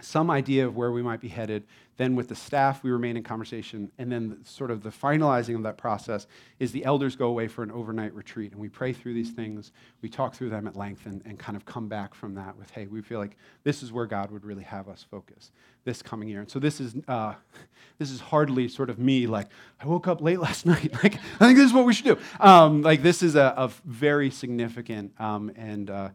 some 0.00 0.30
idea 0.30 0.66
of 0.66 0.76
where 0.76 0.92
we 0.92 1.02
might 1.02 1.20
be 1.20 1.28
headed. 1.28 1.64
Then, 1.96 2.16
with 2.16 2.28
the 2.28 2.34
staff, 2.34 2.82
we 2.82 2.90
remain 2.90 3.18
in 3.18 3.22
conversation. 3.22 3.90
And 3.98 4.10
then, 4.10 4.38
sort 4.44 4.70
of 4.70 4.82
the 4.82 4.88
finalizing 4.88 5.54
of 5.54 5.62
that 5.64 5.76
process 5.76 6.26
is 6.58 6.72
the 6.72 6.84
elders 6.86 7.14
go 7.14 7.26
away 7.26 7.46
for 7.46 7.62
an 7.62 7.70
overnight 7.70 8.14
retreat. 8.14 8.52
And 8.52 8.60
we 8.60 8.70
pray 8.70 8.94
through 8.94 9.12
these 9.12 9.32
things, 9.32 9.72
we 10.00 10.08
talk 10.08 10.34
through 10.34 10.48
them 10.48 10.66
at 10.66 10.76
length, 10.76 11.04
and, 11.04 11.20
and 11.26 11.38
kind 11.38 11.56
of 11.56 11.66
come 11.66 11.88
back 11.88 12.14
from 12.14 12.34
that 12.36 12.56
with, 12.56 12.70
hey, 12.70 12.86
we 12.86 13.02
feel 13.02 13.18
like 13.18 13.36
this 13.64 13.82
is 13.82 13.92
where 13.92 14.06
God 14.06 14.30
would 14.30 14.46
really 14.46 14.62
have 14.62 14.88
us 14.88 15.04
focus 15.10 15.50
this 15.84 16.00
coming 16.00 16.28
year. 16.28 16.40
And 16.40 16.50
so, 16.50 16.58
this 16.58 16.80
is, 16.80 16.94
uh, 17.06 17.34
this 17.98 18.10
is 18.10 18.20
hardly 18.20 18.66
sort 18.68 18.88
of 18.88 18.98
me, 18.98 19.26
like, 19.26 19.48
I 19.78 19.86
woke 19.86 20.08
up 20.08 20.22
late 20.22 20.40
last 20.40 20.64
night. 20.74 20.94
like, 21.02 21.16
I 21.38 21.46
think 21.46 21.58
this 21.58 21.66
is 21.66 21.74
what 21.74 21.84
we 21.84 21.92
should 21.92 22.06
do. 22.06 22.18
Um, 22.40 22.80
like, 22.80 23.02
this 23.02 23.22
is 23.22 23.34
a, 23.34 23.52
a 23.56 23.70
very 23.84 24.30
significant 24.30 25.12
um, 25.20 25.52
and, 25.54 25.90
uh, 25.90 26.08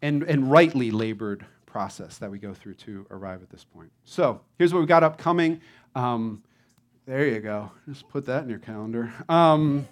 and, 0.00 0.22
and 0.22 0.50
rightly 0.50 0.90
labored 0.90 1.44
process 1.76 2.16
that 2.16 2.30
we 2.30 2.38
go 2.38 2.54
through 2.54 2.72
to 2.72 3.06
arrive 3.10 3.42
at 3.42 3.50
this 3.50 3.62
point. 3.62 3.92
So 4.04 4.40
here's 4.56 4.72
what 4.72 4.78
we've 4.78 4.88
got 4.88 5.04
upcoming. 5.04 5.60
Um, 5.94 6.42
there 7.04 7.28
you 7.28 7.38
go. 7.38 7.70
Just 7.86 8.08
put 8.08 8.24
that 8.24 8.44
in 8.44 8.48
your 8.48 8.60
calendar. 8.60 9.12
Um, 9.28 9.86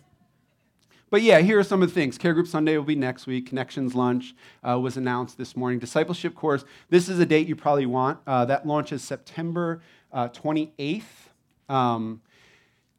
but 1.11 1.21
yeah, 1.21 1.41
here 1.41 1.59
are 1.59 1.63
some 1.63 1.83
of 1.83 1.91
the 1.91 1.95
things. 1.95 2.17
Care 2.17 2.33
Group 2.33 2.47
Sunday 2.47 2.75
will 2.79 2.85
be 2.85 2.95
next 2.95 3.27
week. 3.27 3.47
Connections 3.47 3.95
Lunch 3.95 4.35
uh, 4.67 4.81
was 4.81 4.97
announced 4.97 5.37
this 5.37 5.59
morning. 5.59 5.79
Discipleship 5.79 6.35
Course, 6.35 6.65
this 6.89 7.11
is 7.11 7.19
a 7.19 7.27
date 7.27 7.47
you 7.47 7.55
probably 7.55 7.85
want. 7.85 8.19
Uh, 8.27 8.47
that 8.47 8.67
launches 8.67 9.03
September 9.03 9.83
uh, 10.11 10.31
28th. 10.31 11.03
Um, 11.69 12.23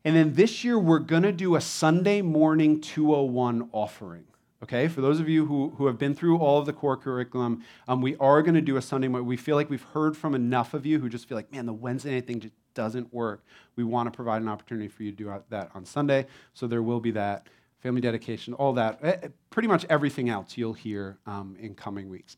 and 0.04 0.16
then 0.16 0.34
this 0.34 0.64
year, 0.64 0.78
we're 0.78 1.00
going 1.00 1.24
to 1.24 1.32
do 1.32 1.56
a 1.56 1.62
Sunday 1.62 2.22
morning 2.22 2.82
201 2.82 3.68
offering. 3.72 4.26
Okay, 4.66 4.88
for 4.88 5.02
those 5.02 5.20
of 5.20 5.30
you 5.30 5.46
who, 5.46 5.76
who 5.78 5.86
have 5.86 6.00
been 6.00 6.16
through 6.16 6.40
all 6.40 6.58
of 6.58 6.66
the 6.66 6.74
core 6.74 6.98
curriculum, 6.98 7.64
um, 7.88 8.02
we 8.02 8.16
are 8.16 8.42
going 8.42 8.56
to 8.56 8.62
do 8.62 8.78
a 8.78 8.82
Sunday 8.82 9.08
morning. 9.08 9.28
We 9.28 9.38
feel 9.38 9.56
like 9.56 9.70
we've 9.70 9.84
heard 9.94 10.18
from 10.18 10.34
enough 10.34 10.74
of 10.74 10.88
you 10.88 10.98
who 10.98 11.08
just 11.08 11.30
feel 11.30 11.38
like, 11.38 11.52
man, 11.52 11.68
the 11.68 11.74
Wednesday 11.74 12.16
night 12.16 12.26
thing 12.26 12.40
just 12.40 12.56
doesn't 12.74 13.14
work. 13.14 13.46
We 13.76 13.84
want 13.84 14.08
to 14.08 14.12
provide 14.12 14.42
an 14.42 14.48
opportunity 14.48 14.88
for 14.88 15.04
you 15.04 15.12
to 15.12 15.16
do 15.18 15.32
that 15.50 15.70
on 15.76 15.86
Sunday. 15.86 16.26
So 16.56 16.66
there 16.66 16.82
will 16.82 17.00
be 17.00 17.12
that 17.12 17.46
family 17.78 18.02
dedication, 18.02 18.56
all 18.56 18.74
that, 18.74 18.98
eh, 19.04 19.28
pretty 19.52 19.68
much 19.68 19.86
everything 19.88 20.30
else 20.30 20.58
you'll 20.58 20.74
hear 20.74 21.20
um, 21.28 21.56
in 21.60 21.76
coming 21.76 22.10
weeks. 22.10 22.38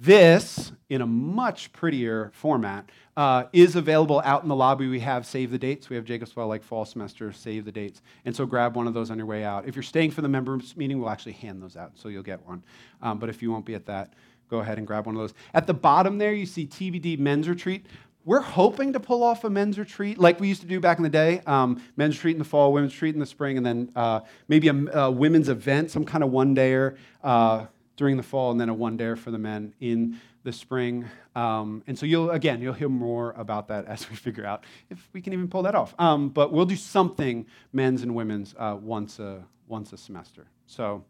This, 0.00 0.70
in 0.88 1.02
a 1.02 1.06
much 1.06 1.72
prettier 1.72 2.30
format, 2.32 2.88
uh, 3.16 3.44
is 3.52 3.74
available 3.74 4.22
out 4.24 4.44
in 4.44 4.48
the 4.48 4.54
lobby. 4.54 4.86
We 4.86 5.00
have 5.00 5.26
Save 5.26 5.50
the 5.50 5.58
Dates. 5.58 5.90
We 5.90 5.96
have 5.96 6.04
Jacob's 6.04 6.36
Well 6.36 6.46
like 6.46 6.62
fall 6.62 6.84
semester 6.84 7.32
Save 7.32 7.64
the 7.64 7.72
Dates. 7.72 8.00
And 8.24 8.34
so 8.34 8.46
grab 8.46 8.76
one 8.76 8.86
of 8.86 8.94
those 8.94 9.10
on 9.10 9.16
your 9.16 9.26
way 9.26 9.42
out. 9.42 9.66
If 9.66 9.74
you're 9.74 9.82
staying 9.82 10.12
for 10.12 10.22
the 10.22 10.28
members 10.28 10.76
meeting, 10.76 11.00
we'll 11.00 11.10
actually 11.10 11.32
hand 11.32 11.60
those 11.60 11.76
out, 11.76 11.92
so 11.94 12.08
you'll 12.08 12.22
get 12.22 12.46
one. 12.46 12.62
Um, 13.02 13.18
but 13.18 13.28
if 13.28 13.42
you 13.42 13.50
won't 13.50 13.66
be 13.66 13.74
at 13.74 13.86
that, 13.86 14.14
go 14.48 14.58
ahead 14.58 14.78
and 14.78 14.86
grab 14.86 15.06
one 15.06 15.16
of 15.16 15.20
those. 15.20 15.34
At 15.52 15.66
the 15.66 15.74
bottom 15.74 16.16
there, 16.18 16.32
you 16.32 16.46
see 16.46 16.64
TBD 16.64 17.18
Men's 17.18 17.48
Retreat. 17.48 17.86
We're 18.24 18.40
hoping 18.40 18.92
to 18.92 19.00
pull 19.00 19.24
off 19.24 19.44
a 19.44 19.50
men's 19.50 19.78
retreat 19.78 20.18
like 20.18 20.38
we 20.38 20.48
used 20.48 20.60
to 20.60 20.66
do 20.66 20.80
back 20.80 20.98
in 20.98 21.02
the 21.02 21.08
day. 21.08 21.40
Um, 21.46 21.82
men's 21.96 22.16
retreat 22.16 22.34
in 22.34 22.38
the 22.38 22.44
fall, 22.44 22.72
women's 22.74 22.92
retreat 22.92 23.14
in 23.14 23.20
the 23.20 23.26
spring, 23.26 23.56
and 23.56 23.64
then 23.64 23.90
uh, 23.96 24.20
maybe 24.48 24.68
a, 24.68 24.74
a, 24.74 25.10
women's 25.10 25.48
event, 25.48 25.90
some 25.90 26.04
kind 26.04 26.22
of 26.22 26.30
one 26.30 26.54
dayer. 26.54 26.98
Uh, 27.24 27.66
during 27.98 28.16
the 28.16 28.22
fall, 28.22 28.50
and 28.50 28.58
then 28.58 28.70
a 28.70 28.74
one 28.74 28.96
day 28.96 29.14
for 29.14 29.30
the 29.30 29.38
men 29.38 29.74
in 29.80 30.18
the 30.44 30.52
spring. 30.52 31.04
Um, 31.36 31.82
and 31.86 31.98
so 31.98 32.06
you'll 32.06 32.30
again 32.30 32.62
you'll 32.62 32.72
hear 32.72 32.88
more 32.88 33.32
about 33.32 33.68
that 33.68 33.84
as 33.94 34.08
we 34.08 34.16
figure 34.16 34.46
out 34.46 34.64
if 34.88 35.06
we 35.12 35.20
can 35.20 35.34
even 35.34 35.48
pull 35.48 35.64
that 35.64 35.74
off. 35.74 35.94
Um, 35.98 36.30
but 36.30 36.50
we'll 36.50 36.64
do 36.64 36.76
something 36.76 37.44
men's 37.74 38.02
and 38.02 38.14
women's 38.14 38.54
uh, 38.58 38.78
once 38.80 39.18
a 39.18 39.44
once 39.66 39.92
a 39.92 39.98
semester. 39.98 40.46
So 40.66 41.04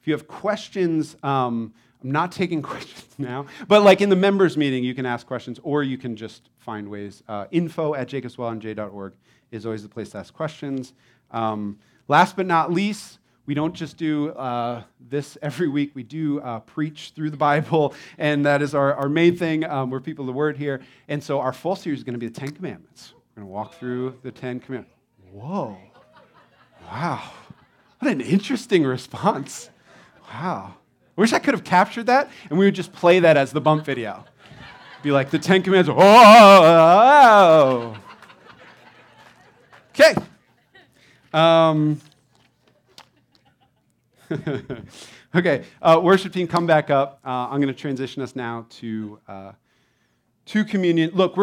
if 0.00 0.08
you 0.08 0.14
have 0.14 0.26
questions. 0.26 1.16
Um, 1.22 1.74
I'm 2.02 2.12
not 2.12 2.32
taking 2.32 2.60
questions 2.74 3.14
now, 3.16 3.46
but 3.66 3.82
like 3.82 4.02
in 4.02 4.10
the 4.10 4.16
members 4.16 4.58
meeting, 4.58 4.84
you 4.84 4.94
can 4.94 5.06
ask 5.06 5.26
questions 5.26 5.58
or 5.62 5.82
you 5.82 5.96
can 5.96 6.16
just 6.16 6.50
find 6.58 6.90
ways. 6.90 7.22
Uh, 7.26 7.46
info 7.50 7.94
at 7.94 8.08
jacobswellnj.org 8.10 9.14
is 9.50 9.64
always 9.64 9.82
the 9.82 9.88
place 9.88 10.10
to 10.10 10.18
ask 10.18 10.34
questions. 10.34 10.92
Um, 11.30 11.78
last 12.06 12.36
but 12.36 12.44
not 12.44 12.70
least, 12.70 13.18
we 13.46 13.54
don't 13.54 13.74
just 13.74 13.96
do 13.96 14.30
uh, 14.30 14.82
this 15.00 15.36
every 15.42 15.68
week. 15.68 15.92
We 15.94 16.02
do 16.02 16.40
uh, 16.40 16.60
preach 16.60 17.12
through 17.14 17.30
the 17.30 17.36
Bible, 17.36 17.94
and 18.16 18.46
that 18.46 18.62
is 18.62 18.74
our, 18.74 18.94
our 18.94 19.08
main 19.08 19.36
thing. 19.36 19.64
Um, 19.64 19.90
we're 19.90 20.00
people 20.00 20.22
of 20.22 20.28
the 20.28 20.32
Word 20.32 20.56
here. 20.56 20.80
And 21.08 21.22
so 21.22 21.40
our 21.40 21.52
full 21.52 21.76
series 21.76 21.98
is 22.00 22.04
going 22.04 22.14
to 22.14 22.18
be 22.18 22.28
the 22.28 22.40
Ten 22.40 22.50
Commandments. 22.52 23.12
We're 23.36 23.42
going 23.42 23.48
to 23.48 23.52
walk 23.52 23.74
through 23.74 24.18
the 24.22 24.30
Ten 24.30 24.60
Commandments. 24.60 24.96
Whoa. 25.30 25.76
Wow. 26.90 27.32
What 27.98 28.10
an 28.10 28.20
interesting 28.20 28.84
response. 28.84 29.70
Wow. 30.32 30.74
I 31.16 31.20
wish 31.20 31.32
I 31.32 31.38
could 31.38 31.54
have 31.54 31.64
captured 31.64 32.06
that, 32.06 32.30
and 32.48 32.58
we 32.58 32.64
would 32.64 32.74
just 32.74 32.92
play 32.92 33.20
that 33.20 33.36
as 33.36 33.52
the 33.52 33.60
bump 33.60 33.84
video. 33.84 34.24
Be 35.02 35.12
like 35.12 35.30
the 35.30 35.38
Ten 35.38 35.62
Commandments. 35.62 36.00
Oh. 36.02 37.96
Okay. 39.90 40.14
Um, 41.32 42.00
okay, 45.34 45.64
uh, 45.82 46.00
worship 46.02 46.32
team, 46.32 46.46
come 46.46 46.66
back 46.66 46.90
up. 46.90 47.20
Uh, 47.24 47.48
I'm 47.50 47.60
going 47.60 47.72
to 47.72 47.78
transition 47.78 48.22
us 48.22 48.36
now 48.36 48.66
to 48.70 49.18
uh, 49.28 49.52
to 50.46 50.64
communion. 50.64 51.10
Look, 51.14 51.36
we're 51.36 51.42